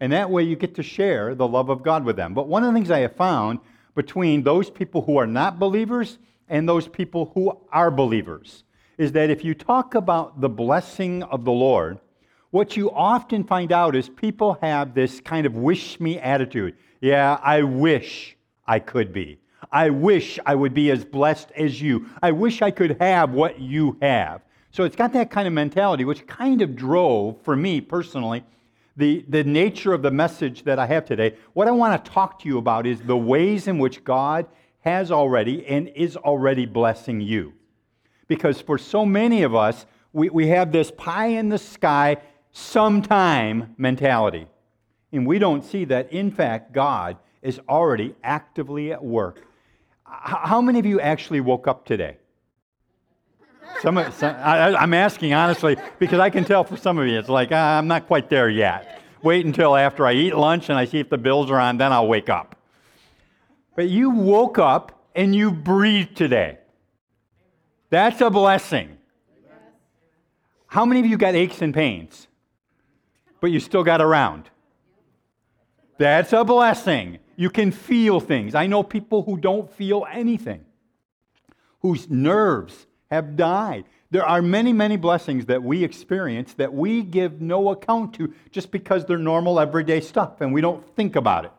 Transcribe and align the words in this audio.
And 0.00 0.12
that 0.12 0.30
way 0.30 0.42
you 0.42 0.56
get 0.56 0.74
to 0.76 0.82
share 0.82 1.34
the 1.34 1.48
love 1.48 1.68
of 1.68 1.82
God 1.82 2.04
with 2.04 2.16
them. 2.16 2.34
But 2.34 2.48
one 2.48 2.64
of 2.64 2.72
the 2.72 2.78
things 2.78 2.90
I 2.90 3.00
have 3.00 3.16
found 3.16 3.60
between 3.94 4.42
those 4.42 4.68
people 4.70 5.02
who 5.02 5.16
are 5.16 5.26
not 5.26 5.58
believers 5.58 6.18
and 6.48 6.68
those 6.68 6.86
people 6.86 7.32
who 7.34 7.58
are 7.72 7.90
believers 7.90 8.64
is 8.98 9.12
that 9.12 9.30
if 9.30 9.44
you 9.44 9.54
talk 9.54 9.94
about 9.94 10.40
the 10.40 10.48
blessing 10.48 11.22
of 11.24 11.44
the 11.44 11.52
Lord, 11.52 11.98
what 12.50 12.76
you 12.76 12.90
often 12.90 13.44
find 13.44 13.72
out 13.72 13.96
is 13.96 14.08
people 14.08 14.58
have 14.62 14.94
this 14.94 15.20
kind 15.20 15.46
of 15.46 15.54
wish 15.56 16.00
me 16.00 16.18
attitude. 16.18 16.76
Yeah, 17.00 17.38
I 17.42 17.62
wish 17.62 18.36
I 18.66 18.78
could 18.78 19.12
be. 19.12 19.38
I 19.72 19.90
wish 19.90 20.38
I 20.46 20.54
would 20.54 20.72
be 20.72 20.90
as 20.90 21.04
blessed 21.04 21.50
as 21.56 21.80
you. 21.80 22.06
I 22.22 22.30
wish 22.30 22.62
I 22.62 22.70
could 22.70 22.96
have 23.00 23.32
what 23.32 23.60
you 23.60 23.96
have. 24.00 24.42
So 24.70 24.84
it's 24.84 24.96
got 24.96 25.12
that 25.14 25.30
kind 25.30 25.46
of 25.48 25.54
mentality, 25.54 26.04
which 26.04 26.26
kind 26.26 26.62
of 26.62 26.76
drove, 26.76 27.40
for 27.42 27.56
me 27.56 27.80
personally, 27.80 28.44
the, 28.96 29.24
the 29.28 29.44
nature 29.44 29.92
of 29.92 30.02
the 30.02 30.10
message 30.10 30.64
that 30.64 30.78
I 30.78 30.86
have 30.86 31.04
today. 31.04 31.36
What 31.52 31.68
I 31.68 31.70
want 31.72 32.02
to 32.02 32.10
talk 32.10 32.40
to 32.40 32.48
you 32.48 32.58
about 32.58 32.86
is 32.86 33.00
the 33.00 33.16
ways 33.16 33.68
in 33.68 33.78
which 33.78 34.04
God 34.04 34.46
has 34.80 35.10
already 35.10 35.66
and 35.66 35.88
is 35.88 36.16
already 36.16 36.64
blessing 36.64 37.20
you. 37.20 37.52
Because 38.28 38.60
for 38.60 38.78
so 38.78 39.04
many 39.04 39.42
of 39.42 39.54
us, 39.54 39.86
we, 40.12 40.30
we 40.30 40.48
have 40.48 40.72
this 40.72 40.90
pie 40.90 41.26
in 41.26 41.48
the 41.48 41.58
sky, 41.58 42.16
sometime 42.52 43.74
mentality. 43.76 44.46
And 45.12 45.26
we 45.26 45.38
don't 45.38 45.64
see 45.64 45.84
that, 45.86 46.12
in 46.12 46.30
fact, 46.30 46.72
God 46.72 47.18
is 47.42 47.60
already 47.68 48.14
actively 48.24 48.92
at 48.92 49.04
work. 49.04 49.42
How 50.04 50.60
many 50.60 50.78
of 50.78 50.86
you 50.86 51.00
actually 51.00 51.40
woke 51.40 51.68
up 51.68 51.84
today? 51.84 52.16
Some, 53.80 54.12
some 54.12 54.36
I, 54.36 54.82
am 54.82 54.94
asking 54.94 55.34
honestly 55.34 55.76
because 55.98 56.18
I 56.18 56.30
can 56.30 56.44
tell 56.44 56.64
for 56.64 56.76
some 56.76 56.98
of 56.98 57.06
you 57.06 57.18
it's 57.18 57.28
like 57.28 57.50
ah, 57.52 57.78
I'm 57.78 57.86
not 57.86 58.06
quite 58.06 58.30
there 58.30 58.48
yet. 58.48 59.02
Wait 59.22 59.44
until 59.44 59.76
after 59.76 60.06
I 60.06 60.12
eat 60.12 60.34
lunch 60.34 60.68
and 60.68 60.78
I 60.78 60.84
see 60.84 60.98
if 60.98 61.10
the 61.10 61.18
bills 61.18 61.50
are 61.50 61.58
on, 61.58 61.78
then 61.78 61.92
I'll 61.92 62.08
wake 62.08 62.28
up. 62.28 62.56
But 63.74 63.88
you 63.88 64.10
woke 64.10 64.58
up 64.58 65.06
and 65.14 65.34
you 65.34 65.50
breathed 65.50 66.16
today. 66.16 66.58
That's 67.90 68.20
a 68.20 68.30
blessing. 68.30 68.96
How 70.66 70.84
many 70.84 71.00
of 71.00 71.06
you 71.06 71.16
got 71.16 71.34
aches 71.34 71.62
and 71.62 71.72
pains, 71.72 72.28
but 73.40 73.50
you 73.50 73.60
still 73.60 73.84
got 73.84 74.00
around? 74.00 74.50
That's 75.98 76.32
a 76.32 76.44
blessing. 76.44 77.18
You 77.36 77.50
can 77.50 77.70
feel 77.70 78.20
things. 78.20 78.54
I 78.54 78.66
know 78.66 78.82
people 78.82 79.22
who 79.22 79.36
don't 79.38 79.70
feel 79.72 80.06
anything, 80.10 80.64
whose 81.80 82.10
nerves 82.10 82.85
have 83.10 83.36
died. 83.36 83.84
There 84.10 84.24
are 84.24 84.40
many, 84.40 84.72
many 84.72 84.96
blessings 84.96 85.46
that 85.46 85.62
we 85.62 85.82
experience 85.82 86.54
that 86.54 86.72
we 86.72 87.02
give 87.02 87.40
no 87.40 87.70
account 87.70 88.14
to 88.14 88.32
just 88.50 88.70
because 88.70 89.04
they're 89.04 89.18
normal, 89.18 89.58
everyday 89.58 90.00
stuff 90.00 90.40
and 90.40 90.52
we 90.52 90.60
don't 90.60 90.84
think 90.94 91.16
about 91.16 91.44
it. 91.44 91.52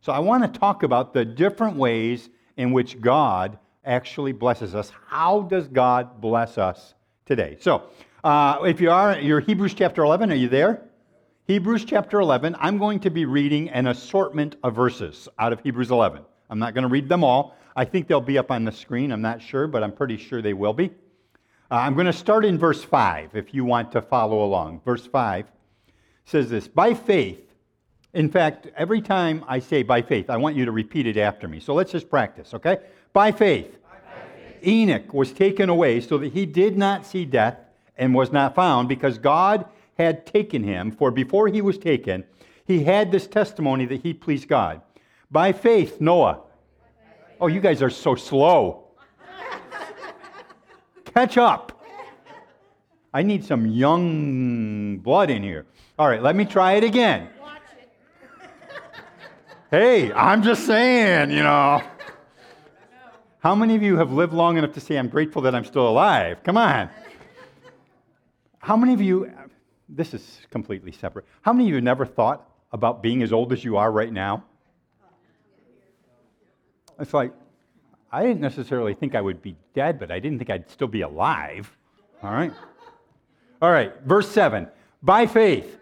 So 0.00 0.12
I 0.12 0.18
want 0.18 0.42
to 0.42 0.58
talk 0.60 0.82
about 0.82 1.14
the 1.14 1.24
different 1.24 1.76
ways 1.76 2.28
in 2.56 2.72
which 2.72 3.00
God 3.00 3.58
actually 3.84 4.32
blesses 4.32 4.74
us. 4.74 4.90
How 5.06 5.42
does 5.42 5.68
God 5.68 6.20
bless 6.20 6.58
us 6.58 6.94
today? 7.24 7.56
So 7.60 7.84
uh, 8.24 8.58
if 8.64 8.80
you 8.80 8.90
are, 8.90 9.18
you're 9.18 9.40
Hebrews 9.40 9.74
chapter 9.74 10.02
11, 10.02 10.32
are 10.32 10.36
you 10.36 10.48
there? 10.48 10.82
Hebrews 11.46 11.84
chapter 11.84 12.20
11, 12.20 12.56
I'm 12.58 12.78
going 12.78 13.00
to 13.00 13.10
be 13.10 13.24
reading 13.24 13.68
an 13.70 13.86
assortment 13.88 14.56
of 14.62 14.74
verses 14.74 15.28
out 15.38 15.52
of 15.52 15.60
Hebrews 15.60 15.90
11. 15.90 16.22
I'm 16.48 16.58
not 16.58 16.74
going 16.74 16.82
to 16.82 16.88
read 16.88 17.08
them 17.08 17.24
all. 17.24 17.56
I 17.74 17.84
think 17.84 18.06
they'll 18.06 18.20
be 18.20 18.38
up 18.38 18.50
on 18.50 18.64
the 18.64 18.72
screen. 18.72 19.12
I'm 19.12 19.22
not 19.22 19.40
sure, 19.40 19.66
but 19.66 19.82
I'm 19.82 19.92
pretty 19.92 20.16
sure 20.16 20.42
they 20.42 20.52
will 20.52 20.72
be. 20.72 20.90
Uh, 21.70 21.76
I'm 21.76 21.94
going 21.94 22.06
to 22.06 22.12
start 22.12 22.44
in 22.44 22.58
verse 22.58 22.84
5 22.84 23.34
if 23.34 23.54
you 23.54 23.64
want 23.64 23.92
to 23.92 24.02
follow 24.02 24.44
along. 24.44 24.82
Verse 24.84 25.06
5 25.06 25.46
says 26.26 26.50
this 26.50 26.68
By 26.68 26.92
faith, 26.92 27.40
in 28.12 28.28
fact, 28.28 28.68
every 28.76 29.00
time 29.00 29.42
I 29.48 29.58
say 29.58 29.82
by 29.82 30.02
faith, 30.02 30.28
I 30.28 30.36
want 30.36 30.54
you 30.54 30.66
to 30.66 30.72
repeat 30.72 31.06
it 31.06 31.16
after 31.16 31.48
me. 31.48 31.60
So 31.60 31.72
let's 31.72 31.92
just 31.92 32.10
practice, 32.10 32.52
okay? 32.52 32.78
By 33.14 33.32
faith, 33.32 33.78
by 33.82 33.96
faith. 34.60 34.66
Enoch 34.66 35.14
was 35.14 35.32
taken 35.32 35.70
away 35.70 36.02
so 36.02 36.18
that 36.18 36.34
he 36.34 36.44
did 36.44 36.76
not 36.76 37.06
see 37.06 37.24
death 37.24 37.56
and 37.96 38.14
was 38.14 38.32
not 38.32 38.54
found 38.54 38.88
because 38.88 39.16
God 39.16 39.64
had 39.96 40.26
taken 40.26 40.62
him. 40.62 40.90
For 40.90 41.10
before 41.10 41.48
he 41.48 41.62
was 41.62 41.78
taken, 41.78 42.24
he 42.66 42.84
had 42.84 43.10
this 43.10 43.26
testimony 43.26 43.86
that 43.86 44.02
he 44.02 44.12
pleased 44.12 44.48
God. 44.48 44.82
By 45.30 45.52
faith, 45.52 46.00
Noah 46.00 46.40
Oh, 47.42 47.48
you 47.48 47.58
guys 47.58 47.82
are 47.82 47.90
so 47.90 48.14
slow. 48.14 48.84
Catch 51.12 51.36
up. 51.38 51.84
I 53.12 53.24
need 53.24 53.44
some 53.44 53.66
young 53.66 54.98
blood 54.98 55.28
in 55.28 55.42
here. 55.42 55.66
All 55.98 56.06
right, 56.06 56.22
let 56.22 56.36
me 56.36 56.44
try 56.44 56.74
it 56.74 56.84
again. 56.84 57.28
Hey, 59.72 60.12
I'm 60.12 60.44
just 60.44 60.66
saying, 60.66 61.32
you 61.32 61.42
know. 61.42 61.82
How 63.40 63.56
many 63.56 63.74
of 63.74 63.82
you 63.82 63.96
have 63.96 64.12
lived 64.12 64.32
long 64.32 64.56
enough 64.56 64.72
to 64.74 64.80
say, 64.80 64.96
I'm 64.96 65.08
grateful 65.08 65.42
that 65.42 65.52
I'm 65.52 65.64
still 65.64 65.88
alive? 65.88 66.44
Come 66.44 66.56
on. 66.56 66.90
How 68.60 68.76
many 68.76 68.94
of 68.94 69.00
you, 69.00 69.32
this 69.88 70.14
is 70.14 70.46
completely 70.52 70.92
separate, 70.92 71.24
how 71.40 71.52
many 71.52 71.64
of 71.64 71.74
you 71.74 71.80
never 71.80 72.06
thought 72.06 72.48
about 72.70 73.02
being 73.02 73.20
as 73.20 73.32
old 73.32 73.52
as 73.52 73.64
you 73.64 73.78
are 73.78 73.90
right 73.90 74.12
now? 74.12 74.44
It's 77.02 77.12
like, 77.12 77.32
I 78.12 78.22
didn't 78.22 78.40
necessarily 78.40 78.94
think 78.94 79.16
I 79.16 79.20
would 79.20 79.42
be 79.42 79.56
dead, 79.74 79.98
but 79.98 80.12
I 80.12 80.20
didn't 80.20 80.38
think 80.38 80.50
I'd 80.50 80.70
still 80.70 80.86
be 80.86 81.00
alive. 81.00 81.76
All 82.22 82.30
right? 82.30 82.52
All 83.60 83.72
right, 83.72 83.92
verse 84.02 84.30
7. 84.30 84.68
By 85.02 85.26
faith, 85.26 85.78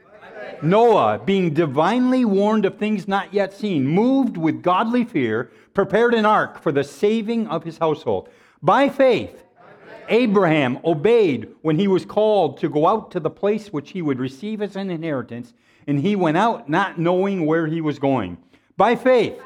Noah, 0.63 1.21
being 1.23 1.53
divinely 1.53 2.25
warned 2.25 2.65
of 2.65 2.79
things 2.79 3.07
not 3.07 3.35
yet 3.35 3.53
seen, 3.53 3.87
moved 3.87 4.39
with 4.39 4.63
godly 4.63 5.05
fear, 5.05 5.51
prepared 5.75 6.15
an 6.15 6.25
ark 6.25 6.63
for 6.63 6.73
the 6.73 6.85
saving 6.85 7.47
of 7.49 7.65
his 7.65 7.77
household. 7.77 8.31
By 8.63 8.89
faith, 8.89 9.45
Abraham 10.09 10.79
obeyed 10.85 11.49
when 11.61 11.79
he 11.79 11.87
was 11.87 12.07
called 12.07 12.59
to 12.59 12.71
go 12.71 12.87
out 12.87 13.11
to 13.11 13.21
the 13.21 13.31
place 13.31 13.73
which 13.73 13.91
he 13.91 14.01
would 14.01 14.19
receive 14.19 14.63
as 14.63 14.75
an 14.75 14.89
inheritance, 14.89 15.53
and 15.87 16.01
he 16.01 16.17
went 16.17 16.39
out 16.39 16.71
not 16.71 16.99
knowing 16.99 17.45
where 17.45 17.67
he 17.67 17.83
was 17.83 17.99
going. 17.99 18.39
By 18.79 18.97
faith, 18.97 19.39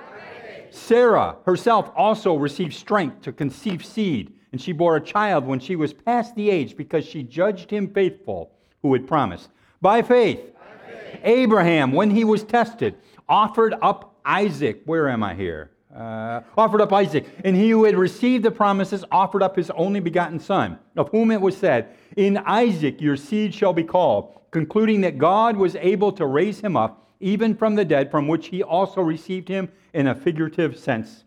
Sarah 0.75 1.37
herself 1.47 1.91
also 1.95 2.35
received 2.35 2.75
strength 2.75 3.23
to 3.23 3.33
conceive 3.33 3.85
seed, 3.85 4.35
and 4.51 4.61
she 4.61 4.73
bore 4.73 4.97
a 4.97 5.01
child 5.01 5.47
when 5.47 5.61
she 5.61 5.77
was 5.77 5.93
past 5.93 6.35
the 6.35 6.51
age 6.51 6.77
because 6.77 7.07
she 7.07 7.23
judged 7.23 7.71
him 7.71 7.89
faithful 7.89 8.51
who 8.83 8.93
had 8.93 9.07
promised. 9.07 9.51
By 9.81 10.03
faith, 10.03 10.41
By 10.55 10.93
faith. 10.93 11.21
Abraham, 11.23 11.93
when 11.93 12.11
he 12.11 12.25
was 12.25 12.43
tested, 12.43 12.97
offered 13.29 13.75
up 13.83 14.17
Isaac. 14.25 14.83
Where 14.85 15.09
am 15.09 15.23
I 15.23 15.35
here? 15.35 15.71
Uh, 15.95 16.41
offered 16.59 16.81
up 16.81 16.93
Isaac. 16.93 17.27
And 17.45 17.55
he 17.55 17.71
who 17.71 17.85
had 17.85 17.97
received 17.97 18.45
the 18.45 18.51
promises 18.51 19.05
offered 19.13 19.43
up 19.43 19.55
his 19.55 19.71
only 19.71 20.01
begotten 20.01 20.41
son, 20.41 20.79
of 20.97 21.09
whom 21.11 21.31
it 21.31 21.41
was 21.41 21.57
said, 21.57 21.95
In 22.17 22.37
Isaac 22.39 23.01
your 23.01 23.17
seed 23.17 23.55
shall 23.55 23.73
be 23.73 23.85
called, 23.85 24.41
concluding 24.51 25.03
that 25.03 25.19
God 25.19 25.57
was 25.57 25.77
able 25.77 26.11
to 26.13 26.27
raise 26.27 26.61
him 26.61 26.77
up 26.77 27.04
even 27.25 27.55
from 27.57 27.75
the 27.75 27.87
dead, 27.87 28.11
from 28.11 28.29
which 28.29 28.49
he 28.49 28.63
also 28.63 29.01
received 29.01 29.49
him 29.49 29.71
in 29.95 30.07
a 30.07 30.15
figurative 30.15 30.79
sense. 30.79 31.25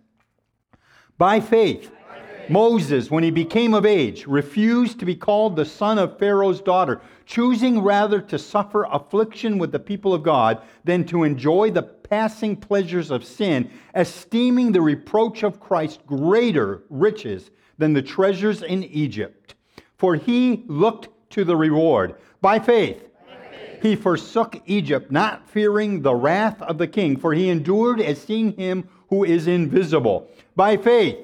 By 1.18 1.40
faith, 1.40 1.92
Moses, 2.50 3.10
when 3.10 3.24
he 3.24 3.32
became 3.32 3.74
of 3.74 3.84
age, 3.84 4.28
refused 4.28 5.00
to 5.00 5.06
be 5.06 5.16
called 5.16 5.56
the 5.56 5.66
son 5.66 5.98
of 5.98 6.20
Pharaoh's 6.20 6.62
daughter, 6.62 7.02
choosing 7.26 7.82
rather 7.82 8.22
to 8.22 8.38
suffer 8.38 8.84
affliction 8.92 9.58
with 9.58 9.72
the 9.72 9.80
people 9.80 10.14
of 10.14 10.22
God 10.22 10.62
than 10.84 11.04
to 11.06 11.24
enjoy 11.24 11.72
the 11.72 11.82
passing 11.82 12.56
pleasures 12.56 13.10
of 13.10 13.26
sin, 13.26 13.68
esteeming 13.96 14.72
the 14.72 14.82
reproach 14.82 15.42
of 15.42 15.60
Christ 15.60 16.06
greater 16.06 16.84
riches 16.92 17.50
than 17.80 17.94
the 17.94 18.04
treasures 18.04 18.62
in 18.62 18.84
Egypt. 18.84 19.56
For 19.98 20.16
he 20.16 20.64
looked 20.68 21.10
to 21.32 21.44
the 21.44 21.58
reward. 21.58 22.16
By 22.40 22.60
faith, 22.60 23.07
he 23.82 23.96
forsook 23.96 24.62
Egypt, 24.66 25.12
not 25.12 25.50
fearing 25.50 26.02
the 26.02 26.16
wrath 26.16 26.62
of 26.62 26.78
the 26.78 26.88
king, 26.88 27.18
for 27.18 27.34
he 27.34 27.50
endured 27.50 28.02
as 28.02 28.22
seeing 28.22 28.54
him 28.54 28.88
who 29.10 29.24
is 29.24 29.48
invisible. 29.48 30.30
By 30.56 30.78
faith, 30.78 31.18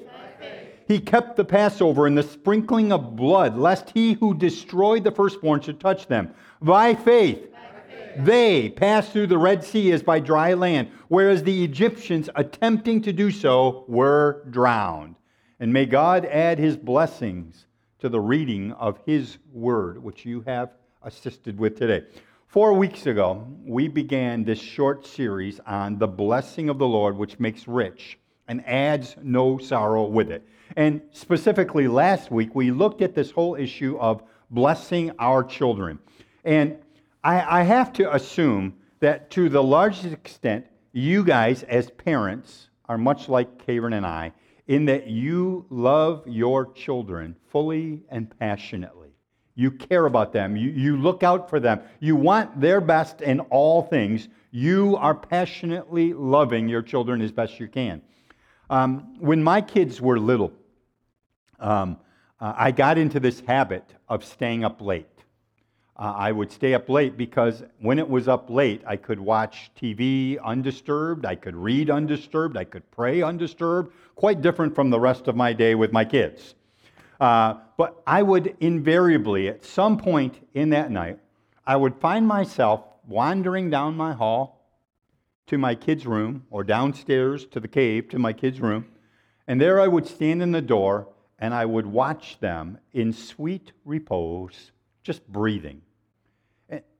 he 0.86 1.00
kept 1.00 1.36
the 1.36 1.44
Passover 1.44 2.06
and 2.06 2.16
the 2.16 2.22
sprinkling 2.22 2.92
of 2.92 3.16
blood, 3.16 3.56
lest 3.56 3.90
he 3.90 4.14
who 4.14 4.34
destroyed 4.34 5.04
the 5.04 5.10
firstborn 5.10 5.60
should 5.60 5.80
touch 5.80 6.06
them. 6.06 6.34
By 6.60 6.94
faith, 6.94 7.48
they 8.16 8.68
passed 8.70 9.12
through 9.12 9.26
the 9.28 9.38
Red 9.38 9.64
Sea 9.64 9.92
as 9.92 10.02
by 10.02 10.20
dry 10.20 10.54
land, 10.54 10.88
whereas 11.08 11.42
the 11.42 11.64
Egyptians, 11.64 12.28
attempting 12.36 13.02
to 13.02 13.12
do 13.12 13.30
so, 13.30 13.84
were 13.88 14.44
drowned. 14.50 15.16
And 15.58 15.72
may 15.72 15.86
God 15.86 16.26
add 16.26 16.58
his 16.58 16.76
blessings 16.76 17.66
to 18.00 18.08
the 18.08 18.20
reading 18.20 18.72
of 18.72 18.98
his 19.06 19.38
word, 19.52 20.02
which 20.02 20.24
you 20.24 20.42
have 20.42 20.70
assisted 21.02 21.58
with 21.58 21.78
today. 21.78 22.06
Four 22.54 22.74
weeks 22.74 23.06
ago, 23.06 23.48
we 23.64 23.88
began 23.88 24.44
this 24.44 24.60
short 24.60 25.04
series 25.04 25.58
on 25.66 25.98
the 25.98 26.06
blessing 26.06 26.68
of 26.68 26.78
the 26.78 26.86
Lord, 26.86 27.16
which 27.16 27.40
makes 27.40 27.66
rich 27.66 28.16
and 28.46 28.64
adds 28.64 29.16
no 29.20 29.58
sorrow 29.58 30.04
with 30.04 30.30
it. 30.30 30.46
And 30.76 31.00
specifically, 31.10 31.88
last 31.88 32.30
week, 32.30 32.54
we 32.54 32.70
looked 32.70 33.02
at 33.02 33.12
this 33.12 33.32
whole 33.32 33.56
issue 33.56 33.98
of 33.98 34.22
blessing 34.50 35.10
our 35.18 35.42
children. 35.42 35.98
And 36.44 36.78
I, 37.24 37.62
I 37.62 37.62
have 37.64 37.92
to 37.94 38.14
assume 38.14 38.74
that 39.00 39.32
to 39.32 39.48
the 39.48 39.60
largest 39.60 40.12
extent, 40.12 40.64
you 40.92 41.24
guys 41.24 41.64
as 41.64 41.90
parents 41.90 42.68
are 42.88 42.98
much 42.98 43.28
like 43.28 43.66
Karen 43.66 43.94
and 43.94 44.06
I 44.06 44.32
in 44.68 44.84
that 44.84 45.08
you 45.08 45.66
love 45.70 46.22
your 46.28 46.72
children 46.72 47.34
fully 47.50 48.04
and 48.10 48.30
passionately. 48.38 49.03
You 49.54 49.70
care 49.70 50.06
about 50.06 50.32
them. 50.32 50.56
You, 50.56 50.70
you 50.70 50.96
look 50.96 51.22
out 51.22 51.48
for 51.48 51.60
them. 51.60 51.80
You 52.00 52.16
want 52.16 52.60
their 52.60 52.80
best 52.80 53.20
in 53.20 53.40
all 53.40 53.82
things. 53.82 54.28
You 54.50 54.96
are 54.96 55.14
passionately 55.14 56.12
loving 56.12 56.68
your 56.68 56.82
children 56.82 57.20
as 57.20 57.30
best 57.30 57.60
you 57.60 57.68
can. 57.68 58.02
Um, 58.68 59.16
when 59.20 59.42
my 59.42 59.60
kids 59.60 60.00
were 60.00 60.18
little, 60.18 60.52
um, 61.60 61.98
uh, 62.40 62.54
I 62.56 62.72
got 62.72 62.98
into 62.98 63.20
this 63.20 63.40
habit 63.40 63.84
of 64.08 64.24
staying 64.24 64.64
up 64.64 64.80
late. 64.80 65.06
Uh, 65.96 66.12
I 66.16 66.32
would 66.32 66.50
stay 66.50 66.74
up 66.74 66.88
late 66.88 67.16
because 67.16 67.62
when 67.78 68.00
it 68.00 68.08
was 68.08 68.26
up 68.26 68.50
late, 68.50 68.82
I 68.84 68.96
could 68.96 69.20
watch 69.20 69.70
TV 69.80 70.42
undisturbed, 70.42 71.24
I 71.24 71.36
could 71.36 71.54
read 71.54 71.88
undisturbed, 71.88 72.56
I 72.56 72.64
could 72.64 72.90
pray 72.90 73.22
undisturbed, 73.22 73.92
quite 74.16 74.42
different 74.42 74.74
from 74.74 74.90
the 74.90 74.98
rest 74.98 75.28
of 75.28 75.36
my 75.36 75.52
day 75.52 75.76
with 75.76 75.92
my 75.92 76.04
kids. 76.04 76.56
Uh, 77.20 77.54
but 77.76 78.02
I 78.06 78.22
would 78.22 78.56
invariably, 78.60 79.48
at 79.48 79.64
some 79.64 79.98
point 79.98 80.46
in 80.54 80.70
that 80.70 80.90
night, 80.90 81.18
I 81.66 81.76
would 81.76 81.96
find 81.96 82.26
myself 82.26 82.82
wandering 83.06 83.70
down 83.70 83.96
my 83.96 84.12
hall 84.12 84.60
to 85.46 85.58
my 85.58 85.74
kids' 85.74 86.06
room 86.06 86.44
or 86.50 86.64
downstairs 86.64 87.46
to 87.46 87.60
the 87.60 87.68
cave 87.68 88.08
to 88.10 88.18
my 88.18 88.32
kids' 88.32 88.60
room. 88.60 88.86
And 89.46 89.60
there 89.60 89.80
I 89.80 89.88
would 89.88 90.06
stand 90.06 90.42
in 90.42 90.52
the 90.52 90.62
door 90.62 91.08
and 91.38 91.52
I 91.52 91.64
would 91.64 91.86
watch 91.86 92.38
them 92.40 92.78
in 92.92 93.12
sweet 93.12 93.72
repose, 93.84 94.72
just 95.02 95.26
breathing. 95.28 95.82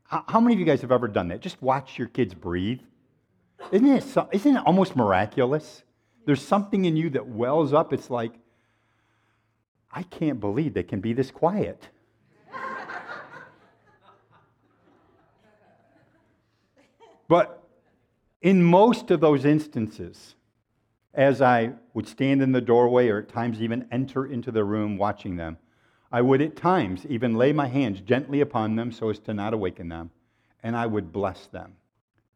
How 0.07 0.39
many 0.39 0.55
of 0.55 0.61
you 0.61 0.67
guys 0.67 0.83
have 0.83 0.93
ever 0.93 1.09
done 1.09 1.29
that? 1.29 1.41
Just 1.41 1.61
watch 1.63 1.99
your 1.99 2.09
kids 2.09 2.35
breathe. 2.35 2.81
Isn't 3.73 3.89
isn't 4.33 4.57
it 4.57 4.67
almost 4.67 4.95
miraculous? 4.95 5.83
There's 6.27 6.43
something 6.43 6.85
in 6.85 6.97
you 6.97 7.11
that 7.11 7.27
wells 7.27 7.73
up. 7.73 7.93
It's 7.93 8.11
like, 8.11 8.35
I 9.95 10.03
can't 10.03 10.41
believe 10.41 10.75
they 10.75 10.83
can 10.83 11.01
be 11.01 11.13
this 11.13 11.31
quiet. 11.31 11.89
but 17.29 17.63
in 18.43 18.63
most 18.63 19.13
of 19.13 19.21
those 19.21 19.45
instances, 19.45 20.35
as 21.15 21.41
I 21.41 21.75
would 21.95 22.09
stand 22.09 22.43
in 22.43 22.51
the 22.51 22.61
doorway 22.61 23.09
or 23.09 23.19
at 23.19 23.29
times 23.29 23.63
even 23.63 23.87
enter 23.93 24.27
into 24.27 24.51
the 24.51 24.65
room 24.65 24.99
watching 24.99 25.37
them, 25.37 25.59
I 26.11 26.21
would 26.23 26.43
at 26.43 26.57
times 26.57 27.07
even 27.07 27.37
lay 27.37 27.53
my 27.53 27.69
hands 27.69 28.01
gently 28.01 28.41
upon 28.41 28.75
them 28.75 28.91
so 28.91 29.11
as 29.11 29.21
to 29.21 29.33
not 29.33 29.55
awaken 29.55 29.89
them, 29.89 30.11
and 30.63 30.77
I 30.77 30.87
would 30.87 31.13
bless 31.13 31.47
them. 31.47 31.77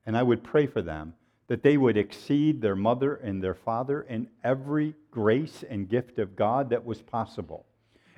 And 0.06 0.16
I 0.16 0.22
would 0.22 0.44
pray 0.44 0.66
for 0.66 0.81
them 0.81 1.14
that 1.49 1.62
they 1.62 1.77
would 1.77 1.97
exceed 1.97 2.61
their 2.61 2.77
mother 2.77 3.17
and 3.17 3.43
their 3.43 3.55
father 3.55 4.03
in 4.03 4.29
every 4.45 4.95
grace 5.11 5.65
and 5.69 5.89
gift 5.89 6.19
of 6.19 6.37
God 6.37 6.71
that 6.71 6.85
was 6.85 7.03
possible. 7.03 7.67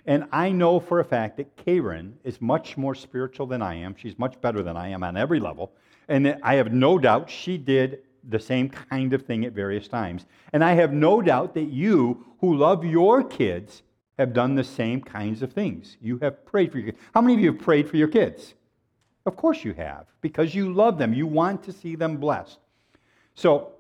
And 0.07 0.25
I 0.33 0.51
know 0.51 0.81
for 0.81 1.01
a 1.01 1.05
fact 1.05 1.37
that 1.37 1.57
Karen 1.57 2.19
is 2.25 2.41
much 2.41 2.77
more 2.77 2.95
spiritual 2.95 3.47
than 3.47 3.63
I 3.63 3.75
am. 3.75 3.95
She's 3.97 4.19
much 4.19 4.41
better 4.41 4.63
than 4.63 4.77
I 4.77 4.89
am 4.89 5.03
on 5.03 5.17
every 5.17 5.41
level. 5.41 5.73
And 6.09 6.39
I 6.43 6.55
have 6.55 6.73
no 6.73 6.99
doubt 6.99 7.31
she 7.31 7.57
did 7.57 8.01
the 8.29 8.39
same 8.39 8.69
kind 8.69 9.13
of 9.13 9.23
thing 9.23 9.45
at 9.45 9.53
various 9.53 9.89
times. 9.89 10.27
And 10.53 10.65
I 10.65 10.73
have 10.73 10.93
no 10.93 11.23
doubt 11.23 11.55
that 11.55 11.71
you 11.71 12.27
who 12.41 12.57
love 12.57 12.85
your 12.85 13.23
kids 13.23 13.83
have 14.19 14.33
done 14.33 14.55
the 14.55 14.65
same 14.65 15.01
kinds 15.01 15.43
of 15.43 15.53
things. 15.53 15.97
You 16.01 16.19
have 16.19 16.45
prayed 16.45 16.73
for 16.73 16.79
your 16.79 16.93
kids. 16.93 16.99
How 17.15 17.21
many 17.21 17.35
of 17.35 17.41
you 17.41 17.53
have 17.53 17.63
prayed 17.63 17.89
for 17.89 17.97
your 17.97 18.09
kids? 18.09 18.55
Of 19.25 19.37
course 19.37 19.65
you 19.65 19.73
have, 19.75 20.07
because 20.21 20.55
you 20.55 20.73
love 20.73 20.99
them. 20.99 21.15
You 21.15 21.27
want 21.27 21.63
to 21.65 21.73
see 21.73 21.95
them 21.95 22.17
blessed. 22.17 22.59
So, 23.35 23.73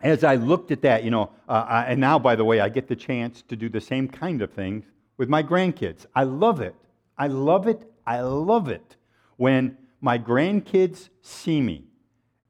as 0.00 0.24
I 0.24 0.34
looked 0.34 0.70
at 0.70 0.82
that, 0.82 1.04
you 1.04 1.10
know, 1.10 1.30
uh, 1.48 1.84
and 1.86 2.00
now, 2.00 2.18
by 2.18 2.36
the 2.36 2.44
way, 2.44 2.60
I 2.60 2.68
get 2.68 2.88
the 2.88 2.96
chance 2.96 3.42
to 3.42 3.56
do 3.56 3.68
the 3.68 3.80
same 3.80 4.08
kind 4.08 4.42
of 4.42 4.52
things 4.52 4.84
with 5.16 5.28
my 5.28 5.42
grandkids. 5.42 6.06
I 6.14 6.24
love 6.24 6.60
it. 6.60 6.74
I 7.16 7.28
love 7.28 7.68
it. 7.68 7.88
I 8.06 8.20
love 8.20 8.68
it 8.68 8.96
when 9.36 9.76
my 10.00 10.18
grandkids 10.18 11.08
see 11.20 11.60
me 11.60 11.84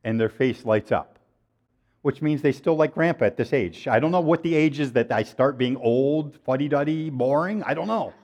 and 0.04 0.18
their 0.18 0.30
face 0.30 0.64
lights 0.64 0.90
up, 0.90 1.18
which 2.00 2.22
means 2.22 2.40
they 2.40 2.52
still 2.52 2.74
like 2.74 2.94
grandpa 2.94 3.26
at 3.26 3.36
this 3.36 3.52
age. 3.52 3.86
I 3.86 4.00
don't 4.00 4.10
know 4.10 4.20
what 4.20 4.42
the 4.42 4.54
age 4.54 4.80
is 4.80 4.92
that 4.92 5.12
I 5.12 5.22
start 5.22 5.58
being 5.58 5.76
old, 5.76 6.38
fuddy 6.46 6.68
duddy, 6.68 7.10
boring. 7.10 7.62
I 7.64 7.74
don't 7.74 7.86
know. 7.88 8.14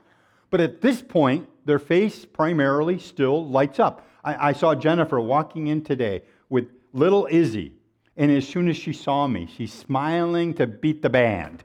But 0.49 0.61
at 0.61 0.81
this 0.81 1.01
point, 1.01 1.47
their 1.65 1.77
face 1.79 2.25
primarily 2.25 2.97
still 2.97 3.47
lights 3.47 3.79
up. 3.79 4.07
I, 4.23 4.49
I 4.49 4.53
saw 4.53 4.73
Jennifer 4.73 5.19
walking 5.19 5.67
in 5.67 5.83
today 5.83 6.23
with 6.49 6.69
little 6.93 7.27
Izzy 7.29 7.73
and 8.19 8.31
as 8.31 8.45
soon 8.45 8.67
as 8.67 8.75
she 8.75 8.91
saw 8.91 9.27
me, 9.27 9.47
she's 9.55 9.71
smiling 9.71 10.53
to 10.55 10.67
beat 10.67 11.01
the 11.01 11.09
band. 11.09 11.63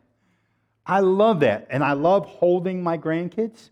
I 0.86 1.00
love 1.00 1.40
that. 1.40 1.66
And 1.68 1.82
I 1.82 1.94
love 1.94 2.26
holding 2.26 2.80
my 2.80 2.96
grandkids. 2.96 3.70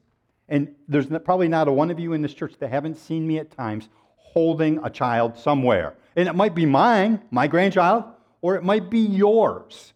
And 0.48 0.74
there's 0.88 1.06
probably 1.24 1.46
not 1.46 1.68
a 1.68 1.72
one 1.72 1.92
of 1.92 2.00
you 2.00 2.12
in 2.12 2.22
this 2.22 2.34
church 2.34 2.54
that 2.58 2.70
haven't 2.70 2.96
seen 2.96 3.24
me 3.24 3.38
at 3.38 3.52
times 3.52 3.88
holding 4.16 4.80
a 4.82 4.90
child 4.90 5.38
somewhere. 5.38 5.94
And 6.16 6.28
it 6.28 6.34
might 6.34 6.56
be 6.56 6.66
mine, 6.66 7.22
my 7.30 7.46
grandchild, 7.46 8.02
or 8.40 8.56
it 8.56 8.64
might 8.64 8.90
be 8.90 8.98
yours. 8.98 9.92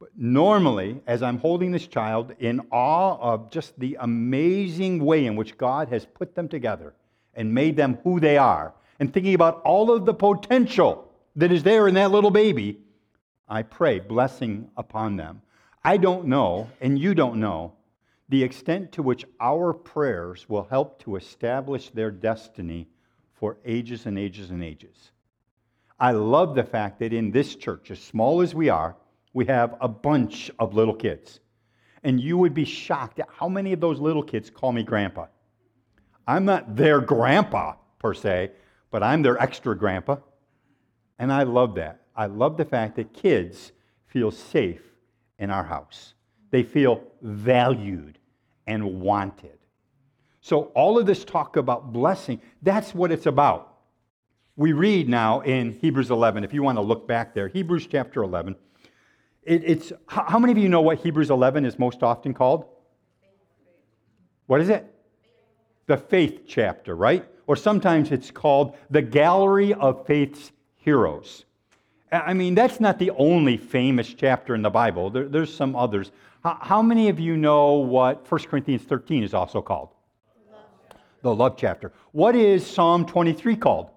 But 0.00 0.08
normally, 0.16 1.02
as 1.06 1.22
I'm 1.22 1.38
holding 1.38 1.70
this 1.70 1.86
child 1.86 2.32
in 2.38 2.62
awe 2.70 3.18
of 3.20 3.50
just 3.50 3.78
the 3.78 3.98
amazing 4.00 5.04
way 5.04 5.26
in 5.26 5.36
which 5.36 5.58
God 5.58 5.90
has 5.90 6.06
put 6.06 6.34
them 6.34 6.48
together 6.48 6.94
and 7.34 7.52
made 7.52 7.76
them 7.76 7.98
who 8.04 8.20
they 8.20 8.38
are, 8.38 8.72
and 9.04 9.12
thinking 9.12 9.34
about 9.34 9.60
all 9.66 9.90
of 9.90 10.06
the 10.06 10.14
potential 10.14 11.12
that 11.36 11.52
is 11.52 11.62
there 11.62 11.86
in 11.88 11.92
that 11.92 12.10
little 12.10 12.30
baby, 12.30 12.78
I 13.46 13.62
pray 13.62 14.00
blessing 14.00 14.70
upon 14.78 15.16
them. 15.16 15.42
I 15.84 15.98
don't 15.98 16.26
know, 16.26 16.70
and 16.80 16.98
you 16.98 17.14
don't 17.14 17.36
know, 17.36 17.74
the 18.30 18.42
extent 18.42 18.92
to 18.92 19.02
which 19.02 19.26
our 19.38 19.74
prayers 19.74 20.48
will 20.48 20.64
help 20.70 21.02
to 21.02 21.16
establish 21.16 21.90
their 21.90 22.10
destiny 22.10 22.88
for 23.34 23.58
ages 23.66 24.06
and 24.06 24.18
ages 24.18 24.50
and 24.50 24.64
ages. 24.64 25.10
I 26.00 26.12
love 26.12 26.54
the 26.54 26.64
fact 26.64 26.98
that 27.00 27.12
in 27.12 27.30
this 27.30 27.56
church, 27.56 27.90
as 27.90 28.00
small 28.00 28.40
as 28.40 28.54
we 28.54 28.70
are, 28.70 28.96
we 29.34 29.44
have 29.44 29.76
a 29.82 29.88
bunch 29.88 30.50
of 30.58 30.72
little 30.72 30.94
kids. 30.94 31.40
And 32.02 32.18
you 32.18 32.38
would 32.38 32.54
be 32.54 32.64
shocked 32.64 33.20
at 33.20 33.28
how 33.30 33.50
many 33.50 33.74
of 33.74 33.80
those 33.80 34.00
little 34.00 34.22
kids 34.22 34.48
call 34.48 34.72
me 34.72 34.82
grandpa. 34.82 35.26
I'm 36.26 36.46
not 36.46 36.74
their 36.74 37.02
grandpa, 37.02 37.74
per 37.98 38.14
se, 38.14 38.52
but 38.94 39.02
I'm 39.02 39.22
their 39.22 39.36
extra 39.42 39.76
grandpa. 39.76 40.18
And 41.18 41.32
I 41.32 41.42
love 41.42 41.74
that. 41.74 42.02
I 42.14 42.26
love 42.26 42.56
the 42.56 42.64
fact 42.64 42.94
that 42.94 43.12
kids 43.12 43.72
feel 44.06 44.30
safe 44.30 44.82
in 45.36 45.50
our 45.50 45.64
house, 45.64 46.14
they 46.52 46.62
feel 46.62 47.02
valued 47.20 48.20
and 48.68 49.00
wanted. 49.00 49.58
So, 50.42 50.66
all 50.76 50.96
of 50.96 51.06
this 51.06 51.24
talk 51.24 51.56
about 51.56 51.92
blessing, 51.92 52.40
that's 52.62 52.94
what 52.94 53.10
it's 53.10 53.26
about. 53.26 53.78
We 54.54 54.72
read 54.72 55.08
now 55.08 55.40
in 55.40 55.72
Hebrews 55.72 56.12
11, 56.12 56.44
if 56.44 56.54
you 56.54 56.62
want 56.62 56.78
to 56.78 56.82
look 56.82 57.08
back 57.08 57.34
there, 57.34 57.48
Hebrews 57.48 57.88
chapter 57.88 58.22
11. 58.22 58.54
It, 59.42 59.64
it's, 59.64 59.92
how 60.06 60.38
many 60.38 60.52
of 60.52 60.58
you 60.58 60.68
know 60.68 60.82
what 60.82 60.98
Hebrews 60.98 61.30
11 61.30 61.64
is 61.64 61.80
most 61.80 62.04
often 62.04 62.32
called? 62.32 62.66
What 64.46 64.60
is 64.60 64.68
it? 64.68 64.86
The 65.86 65.96
faith 65.96 66.42
chapter, 66.46 66.94
right? 66.94 67.28
Or 67.46 67.56
sometimes 67.56 68.10
it's 68.10 68.30
called 68.30 68.76
the 68.90 69.02
gallery 69.02 69.74
of 69.74 70.06
faith's 70.06 70.52
heroes. 70.76 71.44
I 72.10 72.32
mean, 72.34 72.54
that's 72.54 72.80
not 72.80 72.98
the 72.98 73.10
only 73.10 73.56
famous 73.56 74.12
chapter 74.14 74.54
in 74.54 74.62
the 74.62 74.70
Bible. 74.70 75.10
There, 75.10 75.28
there's 75.28 75.52
some 75.52 75.74
others. 75.74 76.12
How, 76.42 76.58
how, 76.60 76.82
many 76.82 77.08
of 77.08 77.18
you 77.18 77.36
know 77.36 77.74
what 77.74 78.30
1 78.30 78.42
Corinthians 78.44 78.82
13 78.82 79.24
is 79.24 79.34
also 79.34 79.60
called? 79.60 79.88
The 81.22 81.34
love 81.34 81.56
chapter. 81.56 81.92
What 82.12 82.36
is 82.36 82.66
Psalm 82.66 83.06
23 83.06 83.56
called? 83.56 83.90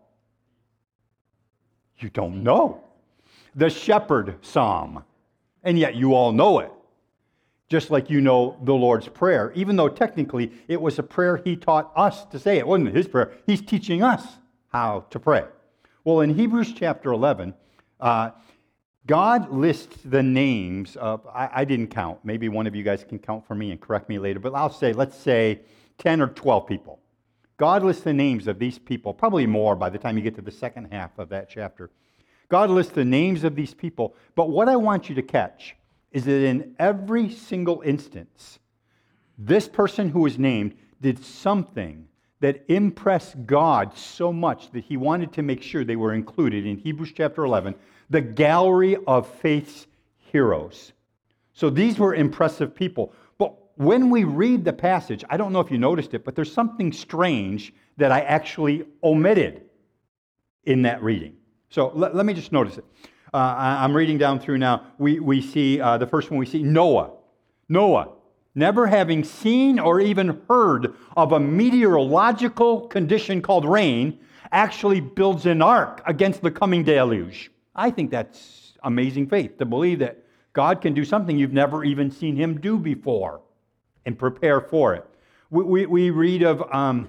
You 1.99 2.09
don't 2.09 2.43
know. 2.43 2.81
The 3.55 3.69
shepherd 3.69 4.37
psalm. 4.41 5.03
And 5.63 5.77
yet 5.77 5.95
you 5.95 6.13
all 6.13 6.31
know 6.31 6.59
it. 6.59 6.71
Just 7.69 7.91
like 7.91 8.09
you 8.09 8.21
know 8.21 8.57
the 8.63 8.73
Lord's 8.73 9.09
Prayer, 9.09 9.51
even 9.55 9.75
though 9.75 9.89
technically 9.89 10.51
it 10.67 10.81
was 10.81 10.99
a 10.99 11.03
prayer 11.03 11.37
he 11.37 11.55
taught 11.55 11.91
us 11.95 12.23
to 12.25 12.39
say. 12.39 12.57
It 12.57 12.67
wasn't 12.67 12.95
his 12.95 13.07
prayer. 13.07 13.33
He's 13.45 13.61
teaching 13.61 14.03
us 14.03 14.23
how 14.69 15.05
to 15.09 15.19
pray. 15.19 15.45
Well, 16.05 16.21
in 16.21 16.33
Hebrews 16.33 16.73
chapter 16.73 17.11
11, 17.11 17.53
uh, 17.99 18.31
God 19.05 19.51
lists 19.51 19.97
the 20.05 20.23
names 20.23 20.95
of, 20.95 21.25
I, 21.27 21.49
I, 21.53 21.65
didn't 21.65 21.87
count. 21.87 22.19
Maybe 22.23 22.49
one 22.49 22.67
of 22.67 22.75
you 22.75 22.83
guys 22.83 23.03
can 23.03 23.19
count 23.19 23.47
for 23.47 23.55
me 23.55 23.71
and 23.71 23.79
correct 23.79 24.09
me 24.09 24.19
later, 24.19 24.39
but 24.39 24.53
I'll 24.53 24.71
say, 24.71 24.93
let's 24.93 25.17
say 25.17 25.61
10 25.97 26.21
or 26.21 26.27
12 26.27 26.67
people. 26.67 26.99
God 27.57 27.83
lists 27.83 28.03
the 28.03 28.13
names 28.13 28.47
of 28.47 28.59
these 28.59 28.77
people, 28.77 29.13
probably 29.13 29.47
more 29.47 29.75
by 29.75 29.89
the 29.89 29.97
time 29.97 30.15
you 30.15 30.23
get 30.23 30.35
to 30.35 30.41
the 30.41 30.51
second 30.51 30.91
half 30.91 31.17
of 31.17 31.29
that 31.29 31.49
chapter. 31.49 31.89
God 32.49 32.69
lists 32.69 32.93
the 32.93 33.05
names 33.05 33.43
of 33.43 33.55
these 33.55 33.73
people, 33.73 34.15
but 34.35 34.49
what 34.49 34.69
I 34.69 34.75
want 34.75 35.09
you 35.09 35.15
to 35.15 35.21
catch 35.21 35.75
is 36.17 36.25
that 36.25 36.43
in 36.43 36.73
every 36.79 37.29
single 37.29 37.83
instance, 37.85 38.57
this 39.37 39.67
person 39.67 40.09
who 40.09 40.21
was 40.21 40.39
named 40.39 40.75
did 40.99 41.23
something 41.23 42.07
that 42.39 42.65
impressed 42.69 43.45
God 43.45 43.95
so 43.95 44.33
much 44.33 44.71
that 44.71 44.83
he 44.83 44.97
wanted 44.97 45.31
to 45.33 45.43
make 45.43 45.61
sure 45.61 45.83
they 45.83 45.95
were 45.95 46.15
included 46.15 46.65
in 46.65 46.77
Hebrews 46.77 47.13
chapter 47.15 47.45
11, 47.45 47.75
the 48.09 48.21
gallery 48.21 48.97
of 49.05 49.27
faith's 49.27 49.85
heroes. 50.17 50.91
So 51.53 51.69
these 51.69 51.99
were 51.99 52.15
impressive 52.15 52.73
people. 52.73 53.13
But 53.37 53.53
when 53.75 54.09
we 54.09 54.23
read 54.23 54.65
the 54.65 54.73
passage, 54.73 55.23
I 55.29 55.37
don't 55.37 55.53
know 55.53 55.59
if 55.59 55.69
you 55.69 55.77
noticed 55.77 56.15
it, 56.15 56.25
but 56.25 56.33
there's 56.33 56.51
something 56.51 56.91
strange 56.91 57.75
that 57.97 58.11
I 58.11 58.21
actually 58.21 58.87
omitted 59.03 59.61
in 60.63 60.81
that 60.81 61.03
reading. 61.03 61.35
So 61.69 61.91
let, 61.93 62.15
let 62.15 62.25
me 62.25 62.33
just 62.33 62.51
notice 62.51 62.79
it. 62.79 62.85
Uh, 63.37 63.77
I'm 63.81 63.95
reading 63.95 64.17
down 64.17 64.39
through 64.39 64.57
now. 64.57 64.81
We, 64.97 65.19
we 65.19 65.43
see 65.43 65.79
uh, 65.79 65.99
the 65.99 66.07
first 66.07 66.31
one 66.31 66.39
we 66.39 66.47
see 66.47 66.63
Noah. 66.63 67.11
Noah, 67.69 68.09
never 68.55 68.87
having 68.87 69.23
seen 69.23 69.77
or 69.77 69.99
even 69.99 70.41
heard 70.49 70.95
of 71.15 71.33
a 71.33 71.39
meteorological 71.39 72.87
condition 72.87 73.43
called 73.43 73.63
rain, 73.63 74.17
actually 74.51 75.01
builds 75.01 75.45
an 75.45 75.61
ark 75.61 76.01
against 76.07 76.41
the 76.41 76.49
coming 76.49 76.83
deluge. 76.83 77.51
I 77.75 77.91
think 77.91 78.09
that's 78.09 78.73
amazing 78.81 79.27
faith 79.27 79.59
to 79.59 79.65
believe 79.65 79.99
that 79.99 80.17
God 80.53 80.81
can 80.81 80.95
do 80.95 81.05
something 81.05 81.37
you've 81.37 81.53
never 81.53 81.83
even 81.83 82.09
seen 82.09 82.35
him 82.35 82.59
do 82.59 82.79
before 82.79 83.41
and 84.07 84.17
prepare 84.17 84.61
for 84.61 84.95
it. 84.95 85.05
We, 85.51 85.63
we, 85.63 85.85
we 85.85 86.09
read 86.09 86.41
of 86.41 86.63
um, 86.73 87.07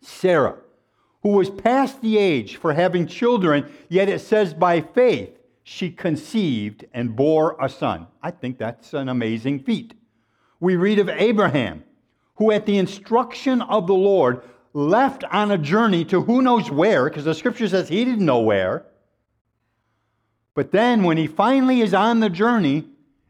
Sarah, 0.00 0.58
who 1.24 1.30
was 1.30 1.50
past 1.50 2.00
the 2.00 2.16
age 2.16 2.54
for 2.56 2.72
having 2.72 3.08
children, 3.08 3.68
yet 3.88 4.08
it 4.08 4.20
says 4.20 4.54
by 4.54 4.80
faith 4.80 5.36
she 5.64 5.90
conceived 5.90 6.84
and 6.94 7.16
bore 7.16 7.56
a 7.60 7.68
son. 7.68 8.06
I 8.22 8.30
think 8.30 8.58
that's 8.58 8.94
an 8.94 9.08
amazing 9.08 9.64
feat. 9.64 9.94
We 10.60 10.76
read 10.76 11.00
of 11.00 11.08
Abraham, 11.08 11.82
who 12.36 12.52
at 12.52 12.66
the 12.66 12.78
instruction 12.78 13.60
of 13.62 13.88
the 13.88 13.94
Lord 13.94 14.42
left 14.72 15.24
on 15.24 15.50
a 15.50 15.58
journey 15.58 16.04
to 16.04 16.20
who 16.20 16.42
knows 16.42 16.70
where, 16.70 17.08
because 17.08 17.24
the 17.24 17.34
scripture 17.34 17.68
says 17.68 17.88
he 17.88 18.04
didn't 18.04 18.24
know 18.24 18.40
where 18.40 18.86
but 20.54 20.70
then, 20.70 21.02
when 21.02 21.16
he 21.16 21.26
finally 21.26 21.80
is 21.80 21.92
on 21.92 22.20
the 22.20 22.30
journey, 22.30 22.84